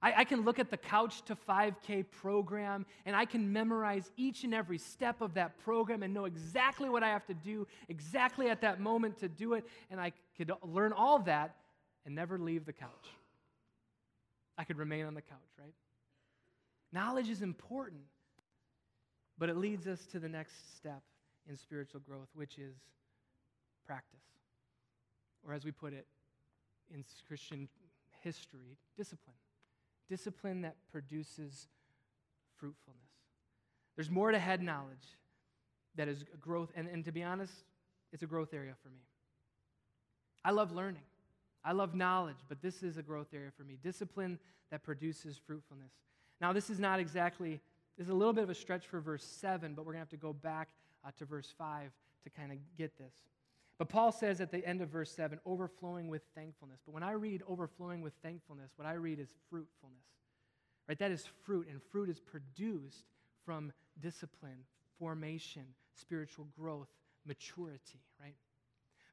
I, 0.00 0.14
I, 0.18 0.24
can 0.24 0.44
look 0.44 0.58
at 0.58 0.70
the 0.70 0.76
Couch 0.76 1.22
to 1.24 1.34
5K 1.34 2.04
program 2.10 2.86
and 3.04 3.16
I 3.16 3.24
can 3.24 3.52
memorize 3.52 4.12
each 4.16 4.44
and 4.44 4.54
every 4.54 4.78
step 4.78 5.20
of 5.20 5.34
that 5.34 5.58
program 5.58 6.04
and 6.04 6.14
know 6.14 6.24
exactly 6.24 6.88
what 6.88 7.02
I 7.02 7.08
have 7.08 7.26
to 7.26 7.34
do, 7.34 7.66
exactly 7.88 8.48
at 8.48 8.60
that 8.60 8.80
moment 8.80 9.18
to 9.18 9.28
do 9.28 9.54
it, 9.54 9.66
and 9.90 10.00
I 10.00 10.12
could 10.36 10.52
learn 10.62 10.92
all 10.92 11.18
that 11.20 11.56
and 12.06 12.14
never 12.14 12.38
leave 12.38 12.64
the 12.64 12.72
couch. 12.72 12.90
I 14.56 14.64
could 14.64 14.78
remain 14.78 15.04
on 15.04 15.14
the 15.14 15.22
couch, 15.22 15.38
right? 15.58 15.74
Knowledge 16.92 17.28
is 17.28 17.42
important, 17.42 18.02
but 19.36 19.48
it 19.48 19.56
leads 19.56 19.86
us 19.86 20.06
to 20.06 20.20
the 20.20 20.28
next 20.28 20.76
step 20.76 21.02
in 21.48 21.56
spiritual 21.56 22.00
growth, 22.00 22.28
which 22.34 22.58
is 22.58 22.76
practice. 23.86 24.20
Or 25.46 25.54
as 25.54 25.64
we 25.64 25.72
put 25.72 25.92
it 25.92 26.06
in 26.92 27.04
Christian 27.26 27.68
history, 28.22 28.76
discipline 28.96 29.36
discipline 30.08 30.62
that 30.62 30.76
produces 30.90 31.68
fruitfulness. 32.56 33.02
There's 33.96 34.10
more 34.10 34.32
to 34.32 34.38
head 34.38 34.62
knowledge 34.62 35.16
that 35.96 36.08
is 36.08 36.24
growth, 36.40 36.70
and, 36.74 36.88
and 36.88 37.04
to 37.04 37.12
be 37.12 37.22
honest, 37.22 37.52
it's 38.12 38.22
a 38.22 38.26
growth 38.26 38.54
area 38.54 38.72
for 38.82 38.88
me. 38.88 39.02
I 40.44 40.52
love 40.52 40.72
learning. 40.72 41.02
I 41.64 41.72
love 41.72 41.94
knowledge, 41.94 42.36
but 42.48 42.62
this 42.62 42.82
is 42.82 42.96
a 42.96 43.02
growth 43.02 43.28
area 43.34 43.50
for 43.56 43.64
me. 43.64 43.76
Discipline 43.82 44.38
that 44.70 44.82
produces 44.82 45.36
fruitfulness. 45.36 45.92
Now, 46.40 46.52
this 46.52 46.70
is 46.70 46.78
not 46.78 47.00
exactly, 47.00 47.60
this 47.96 48.06
is 48.06 48.10
a 48.10 48.14
little 48.14 48.32
bit 48.32 48.44
of 48.44 48.50
a 48.50 48.54
stretch 48.54 48.86
for 48.86 49.00
verse 49.00 49.24
7, 49.24 49.74
but 49.74 49.84
we're 49.84 49.92
going 49.92 49.96
to 49.96 50.00
have 50.00 50.08
to 50.10 50.16
go 50.16 50.32
back 50.32 50.68
uh, 51.08 51.10
to 51.18 51.24
verse 51.24 51.52
5 51.56 51.90
to 52.24 52.30
kind 52.30 52.52
of 52.52 52.58
get 52.76 52.96
this. 52.98 53.14
But 53.78 53.88
Paul 53.88 54.10
says 54.12 54.40
at 54.40 54.50
the 54.50 54.64
end 54.66 54.82
of 54.82 54.88
verse 54.88 55.10
7, 55.12 55.38
overflowing 55.46 56.08
with 56.08 56.22
thankfulness. 56.34 56.80
But 56.84 56.94
when 56.94 57.02
I 57.02 57.12
read 57.12 57.42
overflowing 57.48 58.02
with 58.02 58.12
thankfulness, 58.22 58.72
what 58.76 58.86
I 58.86 58.94
read 58.94 59.20
is 59.20 59.28
fruitfulness. 59.48 59.96
Right? 60.88 60.98
That 60.98 61.12
is 61.12 61.24
fruit, 61.44 61.68
and 61.70 61.80
fruit 61.92 62.08
is 62.08 62.18
produced 62.18 63.04
from 63.44 63.72
discipline, 64.00 64.64
formation, 64.98 65.64
spiritual 65.94 66.48
growth, 66.58 66.88
maturity, 67.24 68.00
right? 68.20 68.34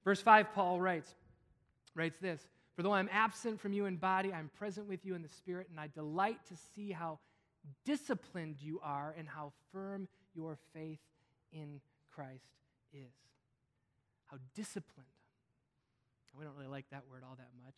Verse 0.03 0.21
5, 0.21 0.53
Paul 0.53 0.79
writes, 0.79 1.13
writes 1.95 2.17
this 2.19 2.47
For 2.75 2.83
though 2.83 2.93
I'm 2.93 3.09
absent 3.11 3.59
from 3.59 3.73
you 3.73 3.85
in 3.85 3.97
body, 3.97 4.33
I'm 4.33 4.49
present 4.57 4.87
with 4.87 5.05
you 5.05 5.15
in 5.15 5.21
the 5.21 5.29
spirit, 5.29 5.67
and 5.69 5.79
I 5.79 5.87
delight 5.87 6.39
to 6.47 6.55
see 6.75 6.91
how 6.91 7.19
disciplined 7.83 8.57
you 8.61 8.79
are 8.83 9.13
and 9.17 9.27
how 9.27 9.51
firm 9.71 10.07
your 10.33 10.57
faith 10.73 10.99
in 11.55 11.79
Christ 12.13 12.51
is. 12.93 13.13
How 14.27 14.37
disciplined. 14.53 15.07
We 16.37 16.43
don't 16.43 16.55
really 16.55 16.67
like 16.67 16.85
that 16.91 17.03
word 17.09 17.23
all 17.27 17.35
that 17.37 17.49
much. 17.63 17.75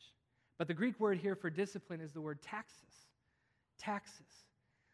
But 0.57 0.67
the 0.67 0.73
Greek 0.73 0.99
word 0.99 1.19
here 1.19 1.35
for 1.35 1.49
discipline 1.49 2.01
is 2.01 2.11
the 2.11 2.21
word 2.21 2.41
taxis. 2.41 3.05
Taxis. 3.77 4.45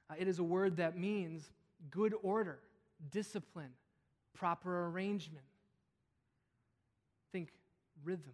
Uh, 0.09 0.15
it 0.19 0.27
is 0.27 0.39
a 0.39 0.43
word 0.43 0.77
that 0.77 0.97
means 0.97 1.49
good 1.89 2.13
order, 2.21 2.59
discipline, 3.11 3.71
proper 4.33 4.87
arrangement. 4.87 5.45
Think 7.31 7.49
rhythms. 8.03 8.33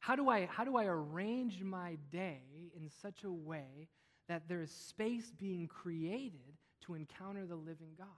How 0.00 0.16
do 0.16 0.28
I, 0.28 0.46
how 0.46 0.64
do 0.64 0.76
I 0.76 0.84
arrange 0.84 1.62
my 1.62 1.96
day 2.12 2.42
in 2.76 2.90
such 3.00 3.24
a 3.24 3.32
way 3.32 3.88
that 4.28 4.48
there 4.48 4.60
is 4.60 4.70
space 4.70 5.32
being 5.38 5.66
created 5.66 6.58
to 6.82 6.94
encounter 6.94 7.46
the 7.46 7.56
living 7.56 7.92
God? 7.96 8.08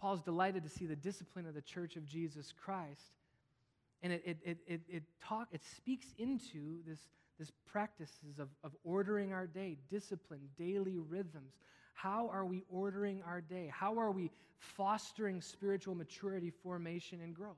Paul's 0.00 0.22
delighted 0.22 0.62
to 0.62 0.68
see 0.68 0.86
the 0.86 0.96
discipline 0.96 1.46
of 1.46 1.54
the 1.54 1.62
church 1.62 1.96
of 1.96 2.06
Jesus 2.06 2.52
Christ. 2.64 3.12
And 4.02 4.12
it, 4.12 4.22
it, 4.24 4.38
it, 4.44 4.58
it, 4.66 4.80
it, 4.88 5.02
talk, 5.22 5.48
it 5.52 5.62
speaks 5.76 6.06
into 6.18 6.78
this, 6.86 7.00
this 7.38 7.50
practices 7.70 8.38
of, 8.38 8.48
of 8.62 8.76
ordering 8.84 9.32
our 9.32 9.46
day, 9.46 9.76
discipline, 9.90 10.42
daily 10.56 10.98
rhythms. 10.98 11.54
How 11.94 12.30
are 12.32 12.44
we 12.44 12.62
ordering 12.70 13.22
our 13.26 13.40
day? 13.40 13.70
How 13.74 13.98
are 13.98 14.12
we 14.12 14.30
fostering 14.58 15.40
spiritual 15.40 15.96
maturity, 15.96 16.50
formation, 16.50 17.20
and 17.20 17.34
growth? 17.34 17.56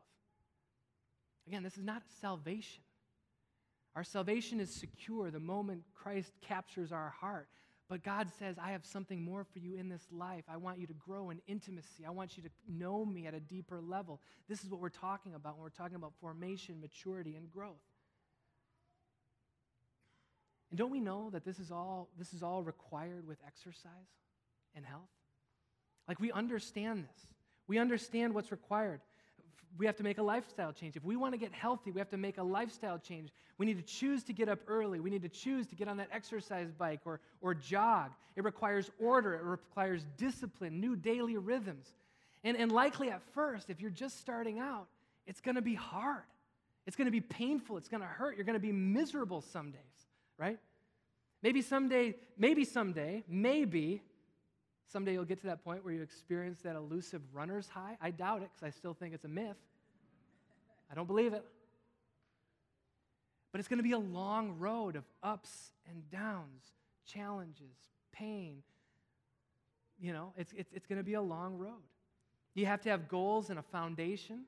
Again, 1.47 1.63
this 1.63 1.77
is 1.77 1.85
not 1.85 2.03
salvation. 2.21 2.83
Our 3.97 4.05
salvation 4.05 4.61
is 4.61 4.73
secure 4.73 5.31
the 5.31 5.41
moment 5.41 5.83
Christ 5.95 6.33
captures 6.41 6.93
our 6.93 7.11
heart. 7.21 7.49
But 7.91 8.05
God 8.05 8.29
says, 8.39 8.55
I 8.57 8.71
have 8.71 8.87
something 8.87 9.21
more 9.21 9.43
for 9.43 9.59
you 9.59 9.75
in 9.75 9.89
this 9.89 10.07
life. 10.13 10.45
I 10.49 10.59
want 10.59 10.79
you 10.79 10.87
to 10.87 10.93
grow 10.93 11.31
in 11.31 11.41
intimacy. 11.49 12.07
I 12.07 12.11
want 12.11 12.37
you 12.37 12.45
to 12.45 12.49
know 12.69 13.05
me 13.05 13.27
at 13.27 13.35
a 13.35 13.41
deeper 13.41 13.81
level. 13.81 14.21
This 14.49 14.63
is 14.63 14.71
what 14.71 14.81
we're 14.81 14.91
talking 14.91 15.35
about 15.35 15.57
when 15.57 15.65
we're 15.65 15.71
talking 15.71 15.97
about 15.97 16.13
formation, 16.21 16.81
maturity, 16.81 17.35
and 17.35 17.51
growth. 17.51 17.83
And 20.71 20.79
don't 20.79 20.93
we 20.93 21.01
know 21.01 21.31
that 21.31 21.45
this 21.45 21.59
is 21.59 21.73
all, 21.73 22.09
this 22.17 22.33
is 22.33 22.45
all 22.45 22.63
required 22.63 23.27
with 23.27 23.39
exercise 23.45 23.91
and 24.77 24.87
health? 24.87 25.11
Like 26.07 26.21
we 26.21 26.31
understand 26.31 27.03
this. 27.03 27.27
We 27.67 27.79
understand 27.79 28.35
what's 28.35 28.53
required 28.53 29.01
we 29.79 29.87
have 29.87 29.97
to 29.97 30.03
make 30.03 30.19
a 30.19 30.23
lifestyle 30.23 30.73
change. 30.73 30.97
If 30.97 31.05
we 31.05 31.17
want 31.17 31.33
to 31.33 31.39
get 31.39 31.53
healthy, 31.53 31.91
we 31.91 32.01
have 32.01 32.11
to 32.11 32.17
make 32.17 32.39
a 32.39 32.43
lifestyle 32.43 32.99
change. 32.99 33.31
We 33.59 33.67
need 33.67 33.77
to 33.77 33.83
choose 33.83 34.25
to 34.25 34.33
get 34.33 34.49
up 34.49 34.59
early. 34.67 35.01
We 35.01 35.11
need 35.11 35.23
to 35.23 35.29
choose 35.29 35.67
to 35.69 35.75
get 35.75 35.89
on 35.89 35.97
that 35.99 36.09
exercise 36.13 36.71
bike 36.73 37.01
or, 37.05 37.21
or 37.41 37.55
jog. 37.55 38.11
It 38.37 38.45
requires 38.45 38.91
order, 38.99 39.35
it 39.35 39.43
requires 39.43 40.07
discipline, 40.17 40.81
new 40.81 40.97
daily 40.97 41.37
rhythms. 41.37 41.95
And, 42.43 42.57
and 42.57 42.73
likely 42.73 43.11
at 43.11 43.23
first, 43.35 43.71
if 43.71 43.81
you're 43.81 43.91
just 43.91 44.21
starting 44.21 44.59
out, 44.59 44.87
it's 45.27 45.41
going 45.41 45.57
to 45.57 45.63
be 45.63 45.75
hard. 45.75 46.23
It's 46.87 46.97
going 46.97 47.07
to 47.07 47.13
be 47.13 47.21
painful. 47.21 47.77
It's 47.77 47.89
going 47.89 48.01
to 48.01 48.07
hurt. 48.07 48.37
You're 48.37 48.47
going 48.47 48.55
to 48.55 48.61
be 48.61 48.73
miserable 48.73 49.43
some 49.43 49.71
days, 49.71 49.81
right? 50.39 50.59
Maybe 51.43 51.63
someday, 51.63 52.17
maybe 52.37 52.65
someday, 52.65 53.25
maybe 53.29 54.03
Someday 54.93 55.13
you'll 55.13 55.25
get 55.25 55.41
to 55.43 55.47
that 55.47 55.63
point 55.63 55.85
where 55.85 55.95
you 55.95 56.03
experience 56.03 56.61
that 56.63 56.75
elusive 56.75 57.23
runner's 57.33 57.69
high. 57.69 57.97
I 58.01 58.11
doubt 58.11 58.43
it 58.43 58.51
because 58.53 58.67
I 58.67 58.71
still 58.77 58.95
think 58.95 59.15
it's 59.15 59.25
a 59.25 59.29
myth. 59.29 59.57
I 60.91 60.95
don't 60.95 61.07
believe 61.07 61.33
it. 61.33 61.45
But 63.53 63.61
it's 63.61 63.69
going 63.69 63.79
to 63.79 63.85
be 63.85 63.93
a 63.93 63.99
long 63.99 64.59
road 64.59 64.97
of 64.97 65.05
ups 65.23 65.73
and 65.89 66.09
downs, 66.11 66.73
challenges, 67.07 67.77
pain. 68.13 68.63
You 70.01 70.13
know, 70.13 70.33
it's, 70.37 70.53
it's, 70.57 70.73
it's 70.73 70.87
going 70.87 70.99
to 70.99 71.05
be 71.05 71.15
a 71.15 71.23
long 71.23 71.57
road. 71.57 71.83
You 72.55 72.67
have 72.67 72.81
to 72.83 72.89
have 72.91 73.09
goals 73.09 73.51
and 73.51 73.59
a 73.59 73.63
foundation. 73.63 74.43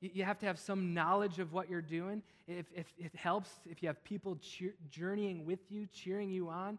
You, 0.00 0.24
have 0.24 0.38
to 0.38 0.46
have 0.46 0.58
some 0.58 0.94
knowledge 0.94 1.38
of 1.38 1.52
what 1.52 1.68
you're 1.68 1.82
doing. 1.82 2.22
If, 2.46 2.66
if 2.74 2.86
it 2.96 3.14
helps, 3.14 3.50
if 3.68 3.82
you 3.82 3.88
have 3.88 4.02
people 4.04 4.36
cheer, 4.36 4.74
journeying 4.90 5.44
with 5.44 5.58
you, 5.70 5.86
cheering 5.92 6.30
you 6.30 6.48
on, 6.48 6.78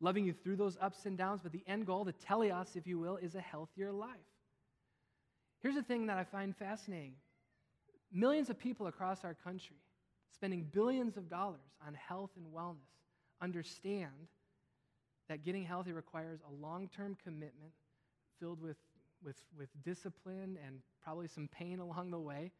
loving 0.00 0.24
you 0.24 0.32
through 0.32 0.56
those 0.56 0.76
ups 0.80 1.06
and 1.06 1.16
downs, 1.16 1.40
but 1.42 1.52
the 1.52 1.62
end 1.66 1.86
goal, 1.86 2.04
the 2.04 2.12
teleos, 2.12 2.76
if 2.76 2.86
you 2.86 2.98
will, 2.98 3.16
is 3.16 3.34
a 3.34 3.40
healthier 3.40 3.92
life. 3.92 4.16
Here's 5.60 5.74
the 5.74 5.82
thing 5.82 6.06
that 6.06 6.16
I 6.18 6.24
find 6.24 6.56
fascinating 6.56 7.14
millions 8.12 8.50
of 8.50 8.58
people 8.58 8.86
across 8.88 9.24
our 9.24 9.34
country 9.34 9.76
spending 10.32 10.66
billions 10.72 11.16
of 11.16 11.28
dollars 11.28 11.60
on 11.86 11.94
health 11.94 12.30
and 12.36 12.46
wellness 12.52 12.78
understand 13.42 14.28
that 15.28 15.44
getting 15.44 15.64
healthy 15.64 15.92
requires 15.92 16.40
a 16.48 16.62
long 16.62 16.88
term 16.88 17.16
commitment 17.22 17.72
filled 18.40 18.60
with, 18.60 18.78
with, 19.22 19.36
with 19.56 19.68
discipline 19.84 20.58
and 20.66 20.80
probably 21.02 21.28
some 21.28 21.48
pain 21.48 21.78
along 21.80 22.10
the 22.10 22.18
way. 22.18 22.50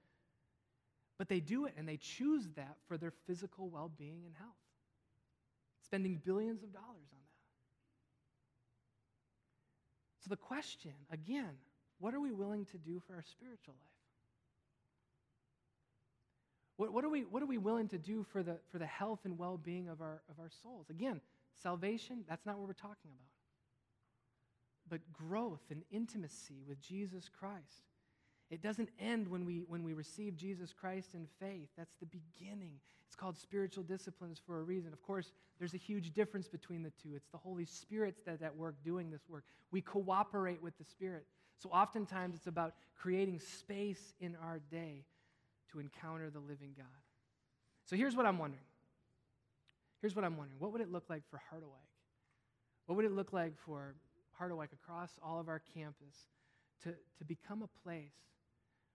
But 1.19 1.29
they 1.29 1.41
do 1.41 1.67
it 1.67 1.75
and 1.77 1.89
they 1.89 1.97
choose 1.99 2.49
that 2.57 2.77
for 2.87 2.97
their 2.97 3.13
physical 3.27 3.69
well 3.69 3.91
being 3.99 4.23
and 4.25 4.35
health, 4.37 4.51
spending 5.85 6.21
billions 6.25 6.63
of 6.63 6.73
dollars 6.73 7.09
on 7.13 7.20
so, 10.21 10.29
the 10.29 10.37
question, 10.37 10.93
again, 11.11 11.57
what 11.99 12.15
are 12.15 12.21
we 12.21 12.31
willing 12.33 12.67
to 12.67 12.79
do 12.79 13.01
for 13.07 13.15
our 13.15 13.23
spiritual 13.23 13.75
life? 13.75 13.91
What, 16.77 16.93
what, 16.93 17.05
are, 17.05 17.11
we, 17.11 17.23
what 17.23 17.43
are 17.43 17.47
we 17.47 17.59
willing 17.59 17.89
to 17.89 17.99
do 17.99 18.25
for 18.33 18.43
the, 18.43 18.57
for 18.71 18.79
the 18.79 18.87
health 18.87 19.21
and 19.25 19.39
well 19.39 19.59
being 19.59 19.89
of 19.89 20.01
our, 20.01 20.23
of 20.31 20.39
our 20.39 20.51
souls? 20.63 20.89
Again, 20.89 21.21
salvation, 21.63 22.25
that's 22.29 22.47
not 22.47 22.59
what 22.59 22.67
we're 22.67 22.73
talking 22.73 23.11
about. 23.11 23.29
But 24.89 25.01
growth 25.13 25.63
and 25.71 25.83
intimacy 25.91 26.63
with 26.67 26.81
Jesus 26.81 27.29
Christ. 27.29 27.90
It 28.51 28.63
doesn't 28.63 28.89
end 28.99 29.29
when 29.29 29.45
we, 29.45 29.63
when 29.69 29.85
we 29.85 29.93
receive 29.93 30.37
Jesus 30.37 30.73
Christ 30.73 31.15
in 31.15 31.27
faith. 31.39 31.69
That's 31.79 31.95
the 31.97 32.07
beginning. 32.07 32.81
It's 33.07 33.15
called 33.15 33.39
spiritual 33.39 33.85
disciplines 33.85 34.41
for 34.45 34.59
a 34.59 34.63
reason. 34.63 34.93
Of 34.93 35.03
course, 35.03 35.33
there's 35.59 35.75
a 35.75 35.79
huge 35.79 36.13
difference 36.13 36.49
between 36.49 36.83
the 36.83 36.93
two. 37.03 37.15
It's 37.15 37.29
the 37.29 37.39
Holy 37.39 37.65
Spirit's 37.65 38.21
that 38.27 38.43
at 38.43 38.57
work 38.57 38.75
doing 38.85 39.11
this 39.11 39.23
work. 39.29 39.45
We 39.71 39.81
cooperate 39.81 40.61
with 40.61 40.77
the 40.79 40.85
Spirit. 40.85 41.27
So 41.59 41.71
oftentimes 41.71 42.35
it's 42.35 42.49
about 42.49 42.75
creating 43.01 43.39
space 43.39 44.15
in 44.21 44.37
our 44.43 44.61
day 44.71 45.05
to 45.71 45.79
encounter 45.79 46.31
the 46.31 46.41
living 46.41 46.71
God. 46.77 46.87
So 47.85 47.95
here's 47.95 48.17
what 48.17 48.27
I'm 48.27 48.39
wondering. 48.39 48.65
Here's 50.01 50.17
what 50.17 50.25
I'm 50.25 50.37
wondering. 50.37 50.59
What 50.59 50.73
would 50.73 50.81
it 50.81 50.91
look 50.91 51.05
like 51.09 51.23
for 51.31 51.37
Harderwyk? 51.37 51.91
What 52.87 52.97
would 52.97 53.05
it 53.05 53.13
look 53.13 53.33
like 53.33 53.53
for 53.65 53.95
Harderwyk 54.41 54.73
across 54.73 55.11
all 55.23 55.39
of 55.39 55.49
our 55.49 55.63
campus 55.75 56.17
to, 56.83 56.95
to 57.19 57.25
become 57.25 57.63
a 57.63 57.69
place 57.85 58.15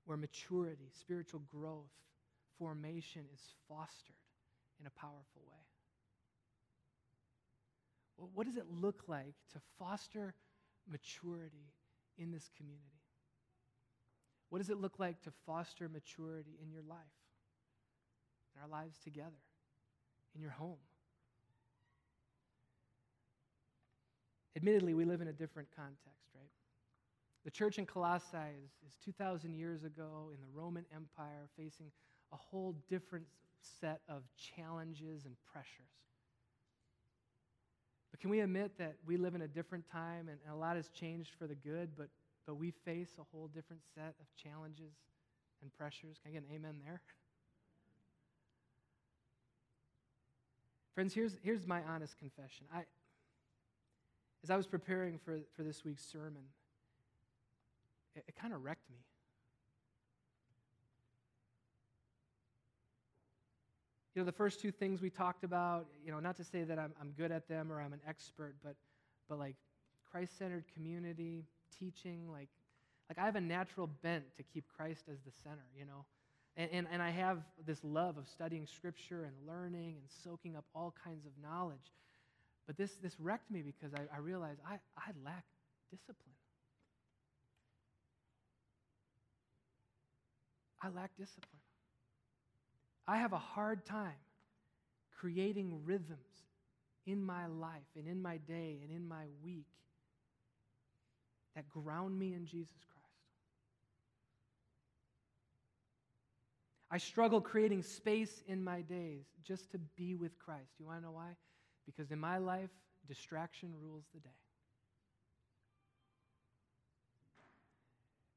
where 0.05 0.17
maturity, 0.17 0.89
spiritual 0.99 1.41
growth, 1.51 1.91
formation 2.57 3.23
is 3.33 3.41
fostered 3.67 4.15
in 4.79 4.87
a 4.87 4.91
powerful 4.91 5.41
way. 5.47 5.65
Well, 8.17 8.29
what 8.33 8.45
does 8.45 8.57
it 8.57 8.65
look 8.69 9.03
like 9.07 9.33
to 9.53 9.59
foster 9.77 10.33
maturity 10.89 11.73
in 12.17 12.31
this 12.31 12.49
community? 12.55 12.83
What 14.49 14.59
does 14.59 14.69
it 14.69 14.79
look 14.79 14.99
like 14.99 15.21
to 15.23 15.31
foster 15.45 15.89
maturity 15.89 16.57
in 16.63 16.71
your 16.71 16.83
life, 16.83 16.97
in 18.55 18.61
our 18.61 18.69
lives 18.69 18.97
together, 19.03 19.43
in 20.33 20.41
your 20.41 20.51
home? 20.51 20.77
Admittedly, 24.55 24.93
we 24.93 25.03
live 25.03 25.19
in 25.19 25.27
a 25.27 25.33
different 25.33 25.67
context. 25.75 26.15
The 27.45 27.51
church 27.51 27.77
in 27.77 27.85
Colossae 27.85 28.37
is, 28.65 28.71
is 28.89 28.97
2,000 29.05 29.53
years 29.53 29.83
ago 29.83 30.31
in 30.33 30.41
the 30.41 30.47
Roman 30.51 30.83
Empire, 30.93 31.47
facing 31.55 31.91
a 32.33 32.35
whole 32.35 32.75
different 32.89 33.27
set 33.61 34.01
of 34.09 34.23
challenges 34.35 35.25
and 35.25 35.35
pressures. 35.53 35.85
But 38.09 38.19
can 38.19 38.31
we 38.31 38.39
admit 38.39 38.77
that 38.79 38.95
we 39.05 39.17
live 39.17 39.35
in 39.35 39.43
a 39.43 39.47
different 39.47 39.87
time 39.91 40.27
and, 40.27 40.39
a 40.51 40.55
lot 40.55 40.75
has 40.75 40.89
changed 40.89 41.35
for 41.37 41.45
the 41.45 41.53
good, 41.53 41.89
but, 41.95 42.07
but 42.47 42.55
we 42.55 42.71
face 42.71 43.11
a 43.19 43.23
whole 43.31 43.47
different 43.47 43.83
set 43.93 44.15
of 44.19 44.25
challenges 44.35 44.95
and 45.61 45.71
pressures? 45.77 46.17
Can 46.23 46.31
I 46.31 46.33
get 46.33 46.43
an 46.49 46.55
amen 46.55 46.79
there? 46.83 47.01
Friends, 50.95 51.13
here's, 51.13 51.37
here's 51.43 51.67
my 51.67 51.81
honest 51.83 52.17
confession. 52.17 52.65
I, 52.73 52.85
as 54.43 54.49
I 54.49 54.57
was 54.57 54.65
preparing 54.65 55.19
for, 55.19 55.37
for 55.55 55.61
this 55.61 55.85
week's 55.85 56.05
sermon, 56.05 56.43
it, 58.15 58.23
it 58.27 58.35
kind 58.35 58.53
of 58.53 58.63
wrecked 58.63 58.89
me. 58.89 58.97
You 64.13 64.21
know, 64.21 64.25
the 64.25 64.31
first 64.31 64.61
two 64.61 64.71
things 64.71 65.01
we 65.01 65.09
talked 65.09 65.43
about, 65.43 65.87
you 66.05 66.11
know, 66.11 66.21
not 66.21 66.37
to 66.37 66.43
say 66.45 66.63
that 66.63 66.79
I'm, 66.79 66.93
I'm 67.01 67.11
good 67.17 67.31
at 67.31 67.49
them 67.49 67.69
or 67.69 67.81
I'm 67.81 67.91
an 67.91 67.99
expert, 68.07 68.55
but, 68.63 68.75
but 69.27 69.37
like 69.37 69.57
Christ 70.09 70.37
centered 70.37 70.63
community, 70.73 71.43
teaching, 71.77 72.31
like, 72.31 72.47
like 73.09 73.19
I 73.19 73.25
have 73.25 73.35
a 73.35 73.41
natural 73.41 73.89
bent 74.01 74.23
to 74.37 74.43
keep 74.43 74.63
Christ 74.77 75.03
as 75.11 75.19
the 75.25 75.31
center, 75.43 75.65
you 75.77 75.85
know. 75.85 76.05
And, 76.55 76.69
and, 76.71 76.87
and 76.93 77.01
I 77.01 77.09
have 77.09 77.39
this 77.65 77.83
love 77.83 78.17
of 78.17 78.29
studying 78.29 78.65
scripture 78.65 79.25
and 79.25 79.33
learning 79.45 79.97
and 79.99 80.09
soaking 80.23 80.55
up 80.55 80.63
all 80.73 80.93
kinds 81.03 81.25
of 81.25 81.33
knowledge. 81.43 81.91
But 82.67 82.77
this, 82.77 82.95
this 83.03 83.19
wrecked 83.19 83.51
me 83.51 83.61
because 83.61 83.93
I, 83.93 84.15
I 84.15 84.19
realized 84.19 84.61
I, 84.65 84.75
I 84.97 85.11
lack 85.25 85.43
discipline. 85.91 86.34
I 90.85 90.89
lack 90.89 91.17
discipline. 91.17 91.61
I 93.07 93.17
have 93.17 93.33
a 93.33 93.39
hard 93.39 93.85
time 93.85 94.21
creating 95.19 95.81
rhythms 95.83 96.19
in 97.07 97.23
my 97.23 97.47
life 97.47 97.89
and 97.95 98.07
in 98.07 98.21
my 98.21 98.37
day 98.37 98.79
and 98.83 98.91
in 98.91 99.07
my 99.07 99.25
week 99.43 99.65
that 101.55 101.67
ground 101.69 102.19
me 102.19 102.33
in 102.33 102.45
Jesus 102.45 102.75
Christ. 102.93 103.05
I 106.91 106.99
struggle 106.99 107.41
creating 107.41 107.81
space 107.81 108.43
in 108.47 108.63
my 108.63 108.81
days 108.81 109.25
just 109.43 109.71
to 109.71 109.79
be 109.95 110.13
with 110.13 110.37
Christ. 110.37 110.69
You 110.79 110.85
want 110.85 110.99
to 110.99 111.05
know 111.05 111.13
why? 111.13 111.35
Because 111.85 112.11
in 112.11 112.19
my 112.19 112.37
life, 112.37 112.69
distraction 113.07 113.69
rules 113.81 114.03
the 114.13 114.19
day. 114.19 114.44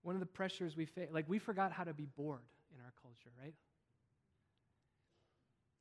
One 0.03 0.15
of 0.15 0.21
the 0.21 0.27
pressures 0.27 0.77
we 0.77 0.87
face, 0.87 1.09
like 1.13 1.29
we 1.29 1.39
forgot 1.39 1.73
how 1.73 1.85
to 1.85 1.93
be 1.93 2.07
bored 2.17 2.47
in 2.75 2.81
our 2.81 2.93
culture, 3.03 3.31
right? 3.43 3.55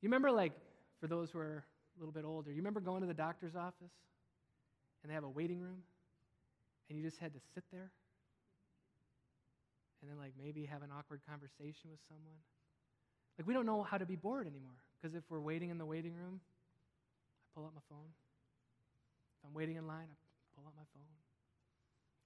You 0.01 0.09
remember, 0.09 0.32
like, 0.32 0.53
for 0.99 1.07
those 1.07 1.32
who 1.32 1.39
are 1.39 1.63
a 1.95 1.99
little 1.99 2.11
bit 2.11 2.26
older, 2.26 2.51
you 2.51 2.57
remember 2.57 2.80
going 2.80 3.01
to 3.01 3.07
the 3.07 3.13
doctor's 3.13 3.55
office 3.55 3.93
and 5.01 5.09
they 5.09 5.13
have 5.13 5.24
a 5.24 5.30
waiting 5.30 5.59
room 5.59 5.84
and 6.89 6.97
you 6.97 7.03
just 7.03 7.18
had 7.20 7.34
to 7.34 7.39
sit 7.53 7.63
there 7.72 7.91
and 10.01 10.11
then, 10.11 10.18
like, 10.18 10.34
maybe 10.38 10.65
have 10.65 10.84
an 10.84 10.89
awkward 10.97 11.22
conversation 11.28 11.89
with 11.89 11.99
someone? 12.07 12.38
Like, 13.38 13.47
we 13.47 13.53
don't 13.53 13.65
know 13.65 13.84
how 13.84 13.97
to 13.97 14.05
be 14.05 14.15
bored 14.15 14.47
anymore 14.47 14.78
because 14.95 15.15
if 15.15 15.24
we're 15.30 15.39
waiting 15.39 15.70
in 15.70 15.78
the 15.78 15.86
waiting 15.86 16.13
room, 16.13 16.39
I 16.39 17.45
pull 17.55 17.65
out 17.65 17.74
my 17.74 17.82
phone. 17.89 18.09
If 19.41 19.47
I'm 19.47 19.53
waiting 19.53 19.76
in 19.78 19.88
line, 19.88 20.07
I 20.09 20.15
pull 20.55 20.65
out 20.65 20.74
my 20.76 20.86
phone. 20.93 21.26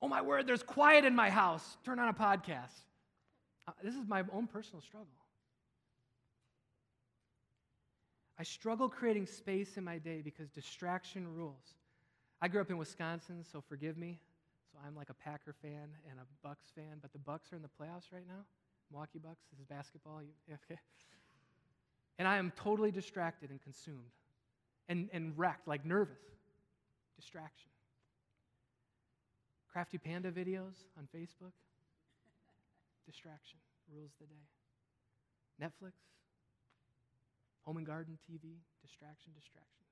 Oh, 0.01 0.07
my 0.07 0.21
word, 0.21 0.47
there's 0.47 0.63
quiet 0.63 1.05
in 1.05 1.15
my 1.15 1.29
house. 1.29 1.77
Turn 1.85 1.99
on 1.99 2.09
a 2.09 2.13
podcast. 2.13 2.81
Uh, 3.67 3.73
this 3.83 3.95
is 3.95 4.07
my 4.07 4.23
own 4.33 4.47
personal 4.47 4.81
struggle. 4.81 5.07
I 8.39 8.43
struggle 8.43 8.89
creating 8.89 9.27
space 9.27 9.77
in 9.77 9.83
my 9.83 9.99
day 9.99 10.21
because 10.23 10.49
distraction 10.49 11.31
rules. 11.35 11.75
I 12.41 12.47
grew 12.47 12.59
up 12.59 12.71
in 12.71 12.77
Wisconsin, 12.77 13.43
so 13.51 13.61
forgive 13.61 13.97
me. 13.97 14.19
So 14.71 14.79
I'm 14.85 14.95
like 14.95 15.09
a 15.11 15.13
Packer 15.13 15.53
fan 15.61 15.89
and 16.09 16.19
a 16.19 16.47
Bucks 16.47 16.65
fan, 16.73 16.97
but 17.01 17.13
the 17.13 17.19
Bucks 17.19 17.53
are 17.53 17.55
in 17.55 17.61
the 17.61 17.67
playoffs 17.67 18.11
right 18.11 18.25
now. 18.27 18.43
Milwaukee 18.91 19.19
Bucks. 19.19 19.43
This 19.51 19.59
is 19.59 19.65
basketball. 19.65 20.21
You, 20.23 20.55
okay. 20.71 20.79
And 22.17 22.27
I 22.27 22.37
am 22.37 22.51
totally 22.55 22.91
distracted 22.91 23.51
and 23.51 23.61
consumed 23.61 24.11
and, 24.89 25.09
and 25.13 25.37
wrecked, 25.37 25.67
like 25.67 25.85
nervous. 25.85 26.19
Distraction. 27.15 27.69
Crafty 29.71 29.97
Panda 29.97 30.31
videos 30.31 30.83
on 30.97 31.07
Facebook. 31.15 31.53
Distraction 33.05 33.57
rules 33.93 34.11
the 34.19 34.25
day. 34.25 34.43
Netflix. 35.61 35.93
Home 37.63 37.77
and 37.77 37.85
garden 37.85 38.17
TV. 38.29 38.57
Distraction, 38.81 39.31
distraction. 39.33 39.85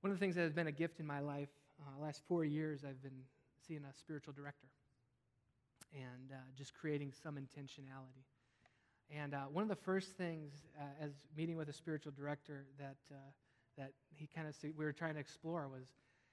One 0.00 0.10
of 0.10 0.18
the 0.18 0.20
things 0.20 0.34
that 0.34 0.42
has 0.42 0.52
been 0.52 0.66
a 0.66 0.72
gift 0.72 0.98
in 0.98 1.06
my 1.06 1.20
life, 1.20 1.50
uh, 1.80 2.02
last 2.02 2.22
four 2.26 2.44
years, 2.44 2.84
I've 2.88 3.02
been 3.02 3.22
seeing 3.68 3.84
a 3.84 3.94
spiritual 3.94 4.32
director 4.32 4.66
and 5.94 6.32
uh, 6.32 6.36
just 6.56 6.74
creating 6.74 7.12
some 7.22 7.36
intentionality. 7.36 8.24
And 9.14 9.34
uh, 9.34 9.42
one 9.52 9.62
of 9.62 9.68
the 9.68 9.76
first 9.76 10.16
things, 10.16 10.52
uh, 10.78 11.04
as 11.04 11.12
meeting 11.36 11.56
with 11.56 11.68
a 11.68 11.72
spiritual 11.72 12.12
director, 12.16 12.66
that 12.78 12.96
uh, 13.12 13.16
that 13.80 13.92
he 14.14 14.28
kind 14.34 14.46
of 14.46 14.54
we 14.76 14.84
were 14.84 14.92
trying 14.92 15.14
to 15.14 15.20
explore 15.20 15.66
was, 15.66 15.86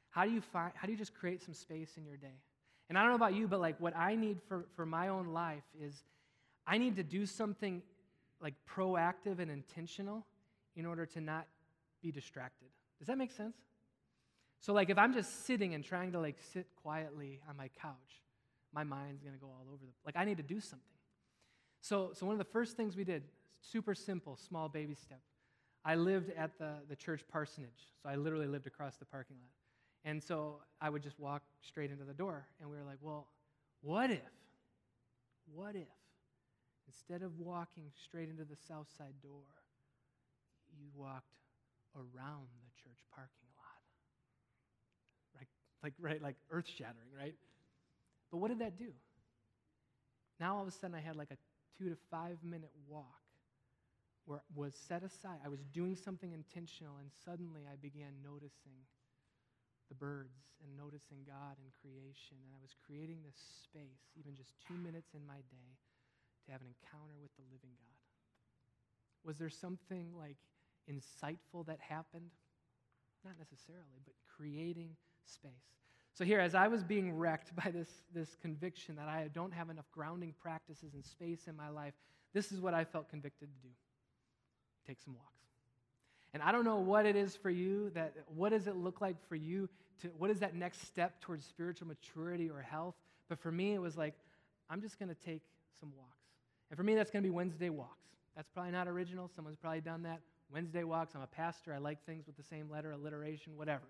how 0.09 0.25
do 0.25 0.31
you 0.31 0.41
find, 0.41 0.71
how 0.75 0.85
do 0.85 0.91
you 0.91 0.97
just 0.97 1.13
create 1.13 1.41
some 1.41 1.53
space 1.53 1.97
in 1.97 2.05
your 2.05 2.17
day? 2.17 2.41
And 2.89 2.97
I 2.97 3.01
don't 3.01 3.09
know 3.11 3.15
about 3.15 3.33
you, 3.33 3.47
but 3.47 3.59
like 3.59 3.79
what 3.79 3.95
I 3.95 4.15
need 4.15 4.39
for 4.47 4.65
for 4.75 4.85
my 4.85 5.07
own 5.07 5.27
life 5.27 5.63
is, 5.81 6.03
I 6.65 6.77
need 6.77 6.97
to 6.97 7.03
do 7.03 7.25
something 7.25 7.81
like 8.41 8.53
proactive 8.69 9.39
and 9.39 9.49
intentional 9.49 10.25
in 10.75 10.85
order 10.85 11.05
to 11.05 11.21
not 11.21 11.47
be 12.01 12.11
distracted. 12.11 12.67
Does 12.99 13.07
that 13.07 13.17
make 13.17 13.31
sense? 13.31 13.55
So 14.59 14.73
like 14.73 14.89
if 14.89 14.97
I'm 14.97 15.13
just 15.13 15.45
sitting 15.45 15.73
and 15.73 15.83
trying 15.83 16.11
to 16.11 16.19
like 16.19 16.37
sit 16.53 16.67
quietly 16.81 17.39
on 17.49 17.57
my 17.57 17.69
couch, 17.81 18.23
my 18.73 18.83
mind's 18.83 19.23
going 19.23 19.33
to 19.33 19.39
go 19.39 19.47
all 19.47 19.65
over 19.71 19.85
the 19.85 19.91
like 20.05 20.15
I 20.17 20.25
need 20.25 20.37
to 20.37 20.43
do 20.43 20.59
something. 20.59 20.85
So 21.81 22.11
so 22.13 22.25
one 22.25 22.33
of 22.33 22.39
the 22.39 22.51
first 22.51 22.75
things 22.75 22.95
we 22.95 23.03
did, 23.03 23.23
super 23.61 23.95
simple, 23.95 24.35
small 24.35 24.69
baby 24.69 24.95
step. 24.95 25.21
I 25.88 25.95
lived 25.95 26.31
at 26.38 26.59
the 26.59 26.73
the 26.89 26.95
church 26.97 27.23
parsonage. 27.31 27.88
So 28.03 28.09
I 28.09 28.15
literally 28.15 28.47
lived 28.47 28.67
across 28.67 28.97
the 28.97 29.05
parking 29.05 29.38
lot. 29.38 29.53
And 30.03 30.21
so 30.21 30.57
I 30.81 30.89
would 30.89 31.01
just 31.01 31.17
walk 31.17 31.43
straight 31.61 31.91
into 31.91 32.03
the 32.03 32.13
door 32.13 32.45
and 32.59 32.69
we 32.69 32.75
were 32.75 32.83
like, 32.83 32.99
"Well, 33.01 33.27
what 33.81 34.11
if? 34.11 34.19
What 35.45 35.75
if 35.75 35.88
instead 36.88 37.21
of 37.23 37.39
walking 37.39 37.85
straight 38.03 38.29
into 38.29 38.43
the 38.43 38.57
south 38.67 38.88
side 38.97 39.15
door, 39.23 39.47
you 40.77 40.88
walked 40.93 41.38
around 41.95 42.47
the 42.65 42.71
church 42.83 42.99
parking 43.15 43.47
lot? 43.55 43.81
Right, 45.35 45.47
like 45.83 45.93
right 45.99 46.21
like 46.21 46.35
earth 46.51 46.67
shattering 46.67 47.11
right 47.17 47.35
but 48.31 48.38
what 48.38 48.49
did 48.49 48.59
that 48.59 48.77
do 48.77 48.91
now 50.39 50.55
all 50.57 50.61
of 50.63 50.67
a 50.67 50.71
sudden 50.71 50.95
i 50.95 50.99
had 50.99 51.15
like 51.15 51.31
a 51.31 51.38
two 51.77 51.89
to 51.89 51.95
five 52.09 52.38
minute 52.43 52.71
walk 52.88 53.26
where 54.28 54.43
was 54.53 54.75
set 54.75 55.01
aside. 55.03 55.39
I 55.43 55.47
was 55.47 55.63
doing 55.71 55.95
something 55.95 56.36
intentional 56.36 56.99
and 56.99 57.09
suddenly 57.23 57.63
i 57.63 57.80
began 57.80 58.11
noticing 58.21 58.75
the 59.88 59.95
birds 59.95 60.51
and 60.59 60.75
noticing 60.75 61.23
god 61.23 61.55
and 61.63 61.71
creation. 61.80 62.36
And 62.43 62.51
i 62.51 62.59
was 62.61 62.75
creating 62.86 63.23
this 63.23 63.39
space 63.63 64.11
even 64.19 64.36
just 64.36 64.53
two 64.67 64.75
minutes 64.75 65.15
in 65.15 65.25
my 65.25 65.39
day 65.47 65.71
to 66.45 66.51
have 66.51 66.61
an 66.61 66.67
encounter 66.67 67.15
with 67.23 67.32
the 67.39 67.47
living 67.47 67.71
god. 67.80 68.03
Was 69.23 69.39
there 69.39 69.49
something 69.49 70.11
like 70.11 70.38
insightful 70.91 71.65
that 71.65 71.80
happened? 71.80 72.36
Not 73.23 73.39
necessarily 73.39 74.03
but 74.03 74.13
creating 74.28 74.91
space. 75.23 75.71
So, 76.13 76.23
here, 76.23 76.39
as 76.39 76.55
I 76.55 76.67
was 76.67 76.84
being 76.84 77.15
wrecked 77.15 77.55
by 77.63 77.71
this, 77.71 77.89
this 78.13 78.36
conviction 78.41 78.95
that 78.95 79.07
I 79.07 79.30
don't 79.34 79.53
have 79.53 79.69
enough 79.69 79.89
grounding 79.91 80.34
practices 80.41 80.95
and 80.95 81.05
space 81.05 81.47
in 81.47 81.55
my 81.55 81.69
life, 81.69 81.93
this 82.34 82.51
is 82.51 82.59
what 82.59 82.73
I 82.73 82.84
felt 82.84 83.09
convicted 83.09 83.49
to 83.53 83.67
do 83.67 83.73
take 84.88 84.99
some 84.99 85.15
walks. 85.15 85.31
And 86.33 86.43
I 86.43 86.51
don't 86.51 86.65
know 86.65 86.77
what 86.77 87.05
it 87.05 87.15
is 87.15 87.35
for 87.35 87.49
you, 87.49 87.91
that 87.93 88.13
what 88.35 88.49
does 88.49 88.67
it 88.67 88.75
look 88.75 89.01
like 89.01 89.15
for 89.27 89.35
you 89.35 89.69
to 90.01 90.09
what 90.17 90.29
is 90.29 90.39
that 90.39 90.55
next 90.55 90.85
step 90.85 91.19
towards 91.21 91.45
spiritual 91.45 91.88
maturity 91.88 92.49
or 92.49 92.61
health? 92.61 92.95
But 93.29 93.39
for 93.39 93.51
me, 93.51 93.73
it 93.73 93.81
was 93.81 93.97
like, 93.97 94.13
I'm 94.69 94.81
just 94.81 94.99
gonna 94.99 95.15
take 95.15 95.41
some 95.79 95.91
walks. 95.97 96.11
And 96.69 96.77
for 96.77 96.83
me, 96.83 96.95
that's 96.95 97.11
gonna 97.11 97.23
be 97.23 97.29
Wednesday 97.29 97.69
walks. 97.69 97.91
That's 98.35 98.49
probably 98.49 98.71
not 98.71 98.88
original. 98.88 99.29
Someone's 99.35 99.57
probably 99.57 99.81
done 99.81 100.03
that. 100.03 100.19
Wednesday 100.53 100.83
walks. 100.83 101.15
I'm 101.15 101.21
a 101.21 101.27
pastor. 101.27 101.73
I 101.73 101.79
like 101.79 102.05
things 102.05 102.27
with 102.27 102.38
the 102.38 102.43
same 102.43 102.69
letter, 102.69 102.91
alliteration, 102.91 103.57
whatever. 103.57 103.83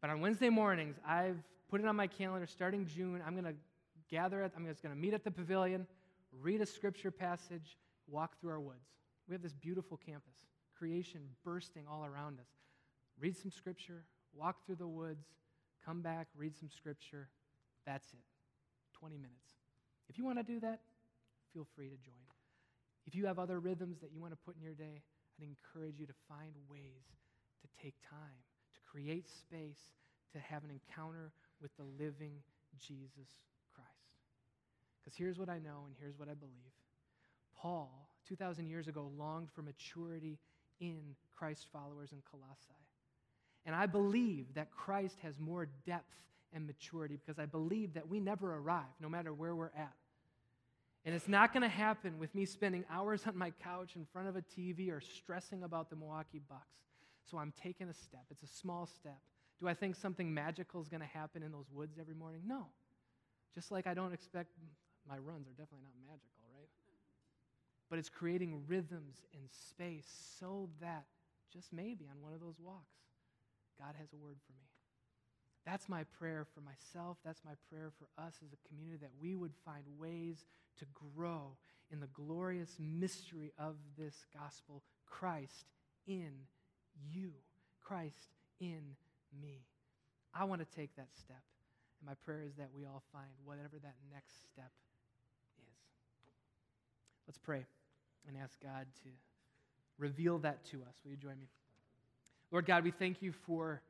But 0.00 0.10
on 0.10 0.20
Wednesday 0.20 0.50
mornings, 0.50 0.96
I've 1.06 1.38
put 1.70 1.80
it 1.80 1.86
on 1.86 1.96
my 1.96 2.06
calendar 2.06 2.46
starting 2.46 2.86
June. 2.86 3.22
I'm 3.26 3.32
going 3.32 3.46
to 3.46 3.54
gather 4.10 4.42
at, 4.42 4.52
I'm 4.56 4.66
just 4.66 4.82
going 4.82 4.94
to 4.94 5.00
meet 5.00 5.14
at 5.14 5.24
the 5.24 5.30
pavilion, 5.30 5.86
read 6.40 6.60
a 6.60 6.66
scripture 6.66 7.10
passage, 7.10 7.78
walk 8.06 8.38
through 8.40 8.50
our 8.50 8.60
woods. 8.60 8.86
We 9.28 9.34
have 9.34 9.42
this 9.42 9.54
beautiful 9.54 9.96
campus, 9.96 10.34
creation 10.76 11.20
bursting 11.44 11.84
all 11.90 12.04
around 12.04 12.38
us. 12.40 12.48
Read 13.18 13.36
some 13.36 13.50
scripture, 13.50 14.04
walk 14.34 14.66
through 14.66 14.76
the 14.76 14.86
woods, 14.86 15.26
come 15.84 16.02
back, 16.02 16.28
read 16.36 16.56
some 16.56 16.68
scripture. 16.68 17.28
That's 17.86 18.12
it. 18.12 18.24
20 18.98 19.16
minutes. 19.16 19.54
If 20.08 20.18
you 20.18 20.24
want 20.24 20.38
to 20.38 20.44
do 20.44 20.60
that, 20.60 20.80
feel 21.52 21.66
free 21.74 21.88
to 21.88 21.96
join. 21.96 22.14
If 23.06 23.14
you 23.14 23.26
have 23.26 23.38
other 23.38 23.60
rhythms 23.60 23.98
that 24.00 24.10
you 24.12 24.20
want 24.20 24.32
to 24.32 24.38
put 24.44 24.56
in 24.56 24.62
your 24.62 24.74
day, 24.74 25.02
I'd 25.38 25.46
encourage 25.46 25.98
you 25.98 26.06
to 26.06 26.14
find 26.28 26.52
ways 26.68 27.04
to 27.62 27.82
take 27.82 27.94
time 28.08 28.44
to 28.74 28.80
create 28.90 29.28
space 29.28 29.92
to 30.32 30.38
have 30.38 30.64
an 30.64 30.70
encounter 30.70 31.32
with 31.62 31.70
the 31.76 31.84
living 31.84 32.42
Jesus 32.78 33.30
Christ. 33.74 33.88
Because 35.00 35.16
here's 35.16 35.38
what 35.38 35.48
I 35.48 35.58
know 35.58 35.84
and 35.86 35.94
here's 36.00 36.18
what 36.18 36.28
I 36.28 36.34
believe 36.34 36.74
Paul 37.56 38.03
2,000 38.28 38.66
years 38.66 38.88
ago 38.88 39.10
longed 39.16 39.48
for 39.54 39.62
maturity 39.62 40.38
in 40.80 41.00
Christ 41.36 41.66
followers 41.72 42.12
in 42.12 42.18
Colossae. 42.30 42.84
And 43.66 43.74
I 43.74 43.86
believe 43.86 44.54
that 44.54 44.70
Christ 44.70 45.16
has 45.22 45.38
more 45.38 45.68
depth 45.86 46.14
and 46.52 46.66
maturity 46.66 47.16
because 47.16 47.38
I 47.38 47.46
believe 47.46 47.94
that 47.94 48.08
we 48.08 48.20
never 48.20 48.56
arrive, 48.56 48.84
no 49.00 49.08
matter 49.08 49.32
where 49.32 49.54
we're 49.54 49.72
at. 49.76 49.94
And 51.04 51.14
it's 51.14 51.28
not 51.28 51.52
going 51.52 51.62
to 51.62 51.68
happen 51.68 52.18
with 52.18 52.34
me 52.34 52.46
spending 52.46 52.84
hours 52.90 53.22
on 53.26 53.36
my 53.36 53.50
couch 53.50 53.96
in 53.96 54.06
front 54.06 54.28
of 54.28 54.36
a 54.36 54.42
TV 54.42 54.90
or 54.90 55.00
stressing 55.00 55.62
about 55.62 55.90
the 55.90 55.96
Milwaukee 55.96 56.40
Bucks. 56.48 56.62
So 57.30 57.38
I'm 57.38 57.52
taking 57.62 57.88
a 57.88 57.94
step. 57.94 58.24
It's 58.30 58.42
a 58.42 58.54
small 58.54 58.86
step. 58.86 59.18
Do 59.60 59.68
I 59.68 59.74
think 59.74 59.96
something 59.96 60.32
magical 60.32 60.80
is 60.80 60.88
going 60.88 61.00
to 61.00 61.06
happen 61.06 61.42
in 61.42 61.52
those 61.52 61.70
woods 61.72 61.98
every 62.00 62.14
morning? 62.14 62.42
No. 62.46 62.66
Just 63.54 63.70
like 63.70 63.86
I 63.86 63.94
don't 63.94 64.12
expect 64.12 64.50
my 65.08 65.18
runs 65.18 65.46
are 65.46 65.52
definitely 65.52 65.84
not 65.84 65.94
magical? 66.10 66.43
But 67.90 67.98
it's 67.98 68.08
creating 68.08 68.64
rhythms 68.66 69.22
in 69.32 69.40
space 69.48 70.06
so 70.38 70.70
that 70.80 71.04
just 71.52 71.72
maybe 71.72 72.06
on 72.10 72.22
one 72.22 72.32
of 72.32 72.40
those 72.40 72.58
walks, 72.58 72.98
God 73.78 73.94
has 73.98 74.12
a 74.12 74.16
word 74.16 74.36
for 74.46 74.52
me. 74.52 74.68
That's 75.66 75.88
my 75.88 76.04
prayer 76.18 76.46
for 76.54 76.60
myself. 76.60 77.16
That's 77.24 77.42
my 77.44 77.54
prayer 77.70 77.90
for 77.98 78.06
us 78.22 78.34
as 78.44 78.52
a 78.52 78.68
community 78.68 78.98
that 79.00 79.12
we 79.20 79.34
would 79.34 79.54
find 79.64 79.84
ways 79.98 80.44
to 80.78 80.84
grow 81.14 81.56
in 81.90 82.00
the 82.00 82.08
glorious 82.08 82.76
mystery 82.78 83.52
of 83.58 83.76
this 83.96 84.26
gospel 84.38 84.82
Christ 85.06 85.66
in 86.06 86.32
you, 87.12 87.32
Christ 87.82 88.34
in 88.60 88.96
me. 89.40 89.62
I 90.34 90.44
want 90.44 90.60
to 90.60 90.76
take 90.76 90.94
that 90.96 91.08
step. 91.14 91.42
And 92.00 92.08
my 92.08 92.14
prayer 92.24 92.42
is 92.46 92.56
that 92.56 92.68
we 92.74 92.84
all 92.84 93.02
find 93.12 93.30
whatever 93.44 93.78
that 93.82 93.94
next 94.12 94.42
step. 94.52 94.70
Let's 97.26 97.38
pray 97.38 97.64
and 98.28 98.36
ask 98.36 98.60
God 98.62 98.86
to 99.02 99.08
reveal 99.98 100.38
that 100.38 100.64
to 100.66 100.78
us. 100.78 100.94
Will 101.04 101.12
you 101.12 101.16
join 101.16 101.38
me? 101.38 101.46
Lord 102.50 102.66
God, 102.66 102.84
we 102.84 102.90
thank 102.90 103.22
you 103.22 103.32
for 103.46 103.80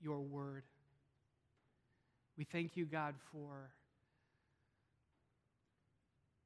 your 0.00 0.20
word. 0.20 0.62
We 2.36 2.44
thank 2.44 2.76
you, 2.76 2.86
God, 2.86 3.14
for 3.32 3.70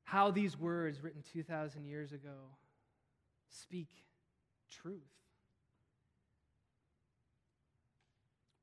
how 0.05 0.30
these 0.30 0.59
words 0.59 1.03
written 1.03 1.22
2,000 1.32 1.84
years 1.84 2.12
ago 2.12 2.36
speak 3.49 3.88
truth. 4.70 5.01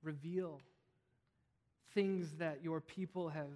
Reveal 0.03 0.61
things 1.93 2.33
that 2.39 2.59
your 2.63 2.81
people 2.81 3.29
have, 3.29 3.49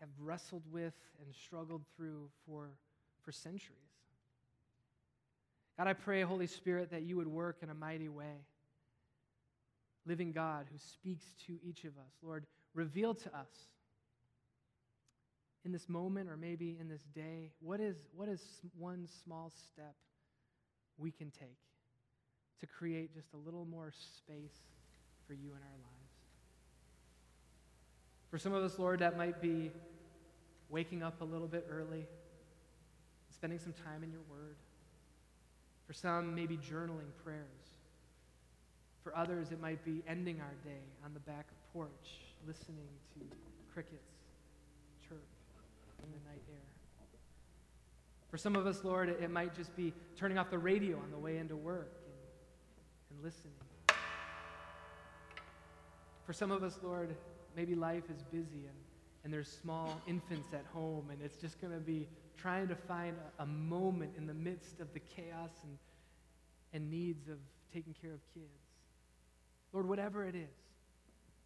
have 0.00 0.08
wrestled 0.18 0.62
with 0.72 0.94
and 1.20 1.34
struggled 1.34 1.82
through 1.96 2.28
for, 2.46 2.70
for 3.24 3.32
centuries. 3.32 3.78
God, 5.76 5.86
I 5.86 5.92
pray, 5.92 6.22
Holy 6.22 6.46
Spirit, 6.46 6.90
that 6.90 7.02
you 7.02 7.16
would 7.16 7.28
work 7.28 7.58
in 7.62 7.70
a 7.70 7.74
mighty 7.74 8.08
way. 8.08 8.44
Living 10.06 10.32
God 10.32 10.66
who 10.72 10.78
speaks 10.78 11.24
to 11.46 11.58
each 11.62 11.84
of 11.84 11.92
us. 11.98 12.12
Lord, 12.22 12.46
reveal 12.74 13.14
to 13.14 13.28
us 13.36 13.68
in 15.64 15.72
this 15.72 15.88
moment 15.88 16.30
or 16.30 16.36
maybe 16.36 16.76
in 16.80 16.88
this 16.88 17.02
day 17.14 17.52
what 17.60 17.80
is, 17.80 17.96
what 18.16 18.28
is 18.28 18.42
one 18.76 19.06
small 19.22 19.50
step 19.50 19.94
we 20.96 21.10
can 21.10 21.30
take 21.30 21.58
to 22.60 22.66
create 22.66 23.14
just 23.14 23.32
a 23.34 23.36
little 23.36 23.64
more 23.64 23.92
space 23.92 24.58
for 25.26 25.34
you 25.34 25.50
in 25.50 25.58
our 25.58 25.78
lives. 25.78 26.08
For 28.30 28.38
some 28.38 28.52
of 28.52 28.64
us, 28.64 28.78
Lord, 28.78 29.00
that 29.00 29.16
might 29.16 29.40
be 29.40 29.70
waking 30.68 31.02
up 31.02 31.20
a 31.20 31.24
little 31.24 31.46
bit 31.46 31.66
early, 31.70 32.06
spending 33.38 33.60
some 33.60 33.72
time 33.72 34.02
in 34.02 34.10
your 34.10 34.22
word. 34.28 34.56
For 35.86 35.92
some, 35.92 36.34
maybe 36.34 36.56
journaling 36.56 37.14
prayers. 37.22 37.68
For 39.04 39.16
others, 39.16 39.52
it 39.52 39.60
might 39.60 39.84
be 39.84 40.02
ending 40.08 40.40
our 40.40 40.54
day 40.64 40.82
on 41.04 41.14
the 41.14 41.20
back 41.20 41.46
porch, 41.72 41.88
listening 42.48 42.88
to 43.14 43.20
crickets 43.72 44.10
chirp 45.08 45.22
in 46.02 46.10
the 46.10 46.28
night 46.28 46.42
air. 46.50 47.06
For 48.28 48.36
some 48.36 48.56
of 48.56 48.66
us, 48.66 48.82
Lord, 48.82 49.08
it, 49.08 49.30
might 49.30 49.54
just 49.54 49.74
be 49.76 49.92
turning 50.16 50.36
off 50.36 50.50
the 50.50 50.58
radio 50.58 50.96
on 50.96 51.12
the 51.12 51.18
way 51.18 51.38
into 51.38 51.54
work 51.54 51.92
and, 52.04 53.16
and 53.16 53.24
listening. 53.24 53.54
For 56.26 56.32
some 56.32 56.50
of 56.50 56.64
us, 56.64 56.80
Lord, 56.82 57.14
maybe 57.56 57.76
life 57.76 58.10
is 58.10 58.22
busy 58.32 58.66
and, 58.66 58.76
and 59.22 59.32
there's 59.32 59.48
small 59.48 60.02
infants 60.08 60.52
at 60.52 60.64
home, 60.74 61.06
and 61.10 61.22
it's 61.22 61.36
just 61.36 61.60
going 61.60 61.72
to 61.72 61.80
be 61.80 62.08
trying 62.40 62.68
to 62.68 62.76
find 62.76 63.16
a, 63.38 63.42
a, 63.42 63.46
moment 63.46 64.12
in 64.16 64.26
the 64.26 64.34
midst 64.34 64.80
of 64.80 64.92
the 64.92 65.00
chaos 65.00 65.50
and, 65.64 65.78
and 66.72 66.90
needs 66.90 67.28
of 67.28 67.38
taking 67.74 67.94
care 68.00 68.12
of 68.12 68.20
kids. 68.32 68.46
Lord, 69.72 69.88
whatever 69.88 70.24
it 70.24 70.34
is, 70.34 70.56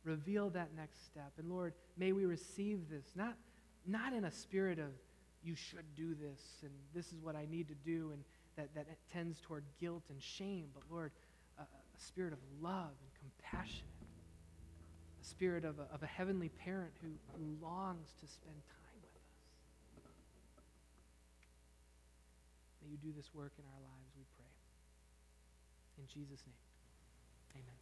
reveal 0.05 0.51
that 0.51 0.69
next 0.77 1.05
step. 1.05 1.32
And 1.39 1.51
Lord, 1.51 1.73
may 1.97 2.12
we 2.12 2.24
receive 2.24 2.89
this, 2.90 3.05
not, 3.14 3.35
not 3.86 4.12
in 4.12 4.24
a 4.24 4.31
spirit 4.31 4.78
of, 4.78 4.90
you 5.44 5.55
should 5.56 5.94
do 5.97 6.14
this, 6.14 6.40
and 6.62 6.70
this 6.94 7.06
is 7.12 7.20
what 7.20 7.35
I 7.35 7.47
need 7.51 7.69
to 7.69 7.74
do, 7.74 8.12
and 8.12 8.23
that, 8.56 8.74
that 8.74 8.86
tends 9.12 9.40
toward 9.40 9.64
guilt 9.81 10.05
and 10.10 10.23
shame, 10.23 10.66
but 10.74 10.82
Lord, 10.90 11.10
a, 11.59 11.62
a 11.62 12.01
spirit 12.01 12.32
of 12.32 12.39
love 12.60 12.90
and 12.90 13.32
compassion 13.40 13.86
a 15.23 15.24
spirit 15.24 15.64
of 15.64 15.78
a, 15.78 15.94
of 15.94 16.02
a 16.02 16.06
heavenly 16.06 16.48
parent 16.48 16.93
who, 17.01 17.10
who 17.36 17.64
longs 17.64 18.09
to 18.20 18.27
spend 18.27 18.56
time 18.66 19.01
with 19.01 19.10
us. 19.14 19.23
May 22.83 22.91
you 22.91 22.99
do 22.99 23.13
this 23.17 23.31
work 23.33 23.53
in 23.59 23.65
our 23.65 23.81
lives, 23.81 24.13
we 24.17 24.25
pray. 24.37 24.51
In 25.99 26.07
Jesus' 26.07 26.43
name, 26.47 27.63
amen. 27.63 27.79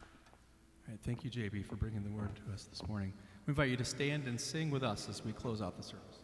All 0.00 0.94
right, 0.94 1.00
thank 1.02 1.24
you, 1.24 1.30
JB, 1.30 1.66
for 1.66 1.76
bringing 1.76 2.04
the 2.04 2.10
word 2.10 2.30
to 2.36 2.52
us 2.52 2.64
this 2.64 2.86
morning. 2.86 3.12
We 3.46 3.50
invite 3.50 3.70
you 3.70 3.76
to 3.76 3.84
stand 3.84 4.26
and 4.26 4.40
sing 4.40 4.70
with 4.70 4.84
us 4.84 5.08
as 5.08 5.24
we 5.24 5.32
close 5.32 5.60
out 5.60 5.76
the 5.76 5.82
service. 5.82 6.21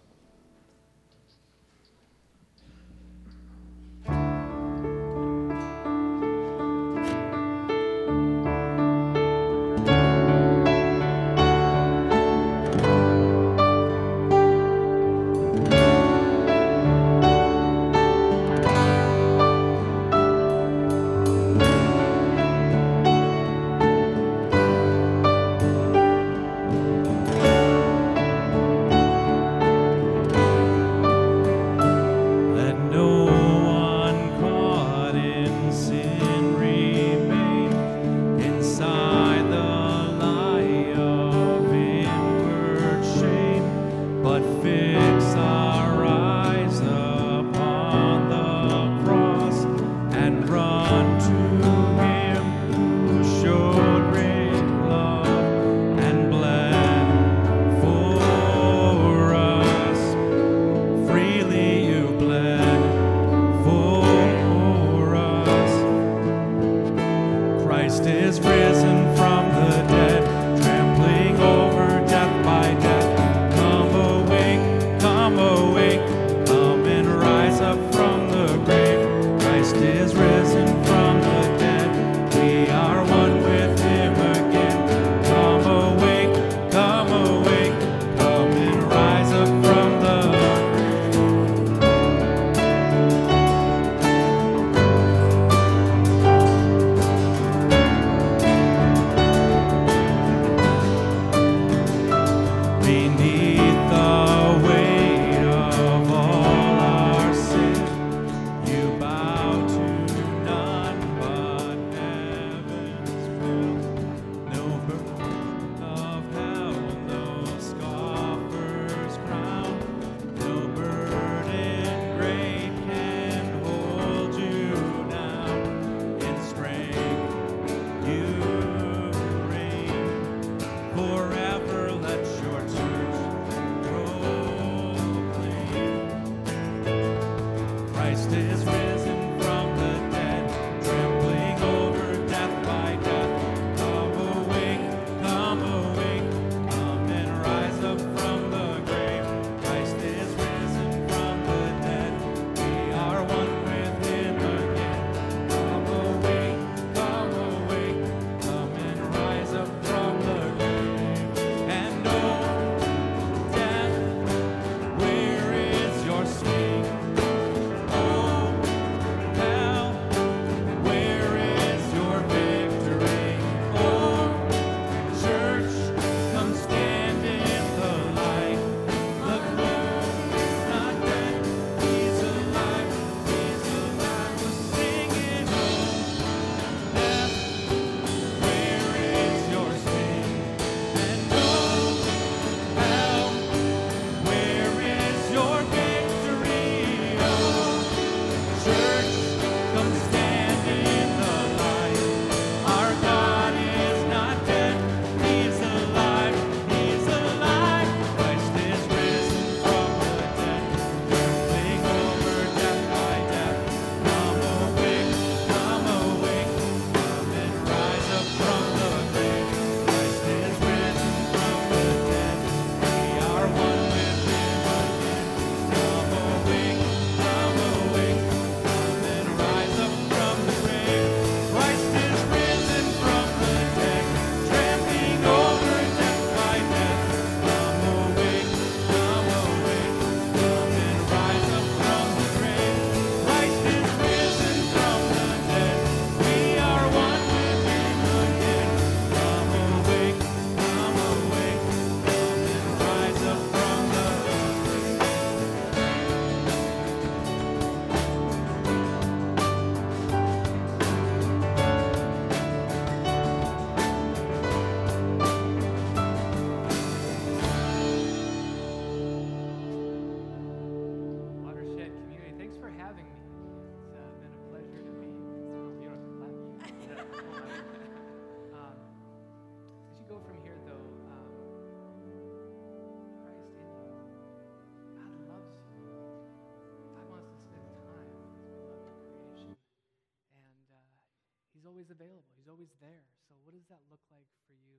Does 293.59 293.66
that 293.74 293.82
look 293.90 294.06
like 294.14 294.30
for 294.47 294.55
you? 294.55 294.78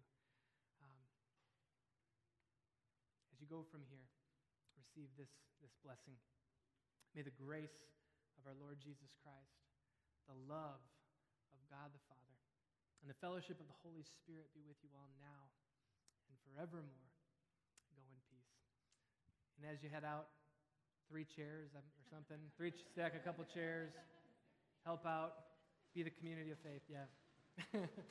Um, 0.80 1.04
as 3.36 3.44
you 3.44 3.48
go 3.52 3.68
from 3.68 3.84
here, 3.92 4.08
receive 4.80 5.12
this, 5.20 5.28
this 5.60 5.76
blessing. 5.84 6.16
May 7.12 7.28
the 7.28 7.36
grace 7.36 7.76
of 8.40 8.48
our 8.48 8.56
Lord 8.56 8.80
Jesus 8.80 9.12
Christ, 9.20 9.60
the 10.32 10.40
love 10.48 10.80
of 11.52 11.60
God 11.68 11.92
the 11.92 12.00
Father, 12.08 12.40
and 13.04 13.12
the 13.12 13.20
fellowship 13.20 13.60
of 13.60 13.68
the 13.68 13.80
Holy 13.84 14.08
Spirit 14.08 14.48
be 14.56 14.64
with 14.64 14.80
you 14.80 14.88
all 14.96 15.12
now 15.20 15.52
and 16.32 16.40
forevermore. 16.48 17.12
Go 17.92 18.00
in 18.08 18.20
peace. 18.32 18.56
And 19.60 19.68
as 19.68 19.84
you 19.84 19.92
head 19.92 20.08
out, 20.08 20.32
three 21.12 21.28
chairs 21.28 21.76
um, 21.76 21.84
or 21.84 22.06
something, 22.08 22.40
three 22.56 22.72
stack 22.96 23.12
a 23.12 23.24
couple 23.28 23.44
chairs, 23.44 23.92
help 24.88 25.04
out, 25.04 25.52
be 25.92 26.00
the 26.00 26.16
community 26.16 26.56
of 26.56 26.64
faith. 26.64 26.88
Yeah. 26.88 27.12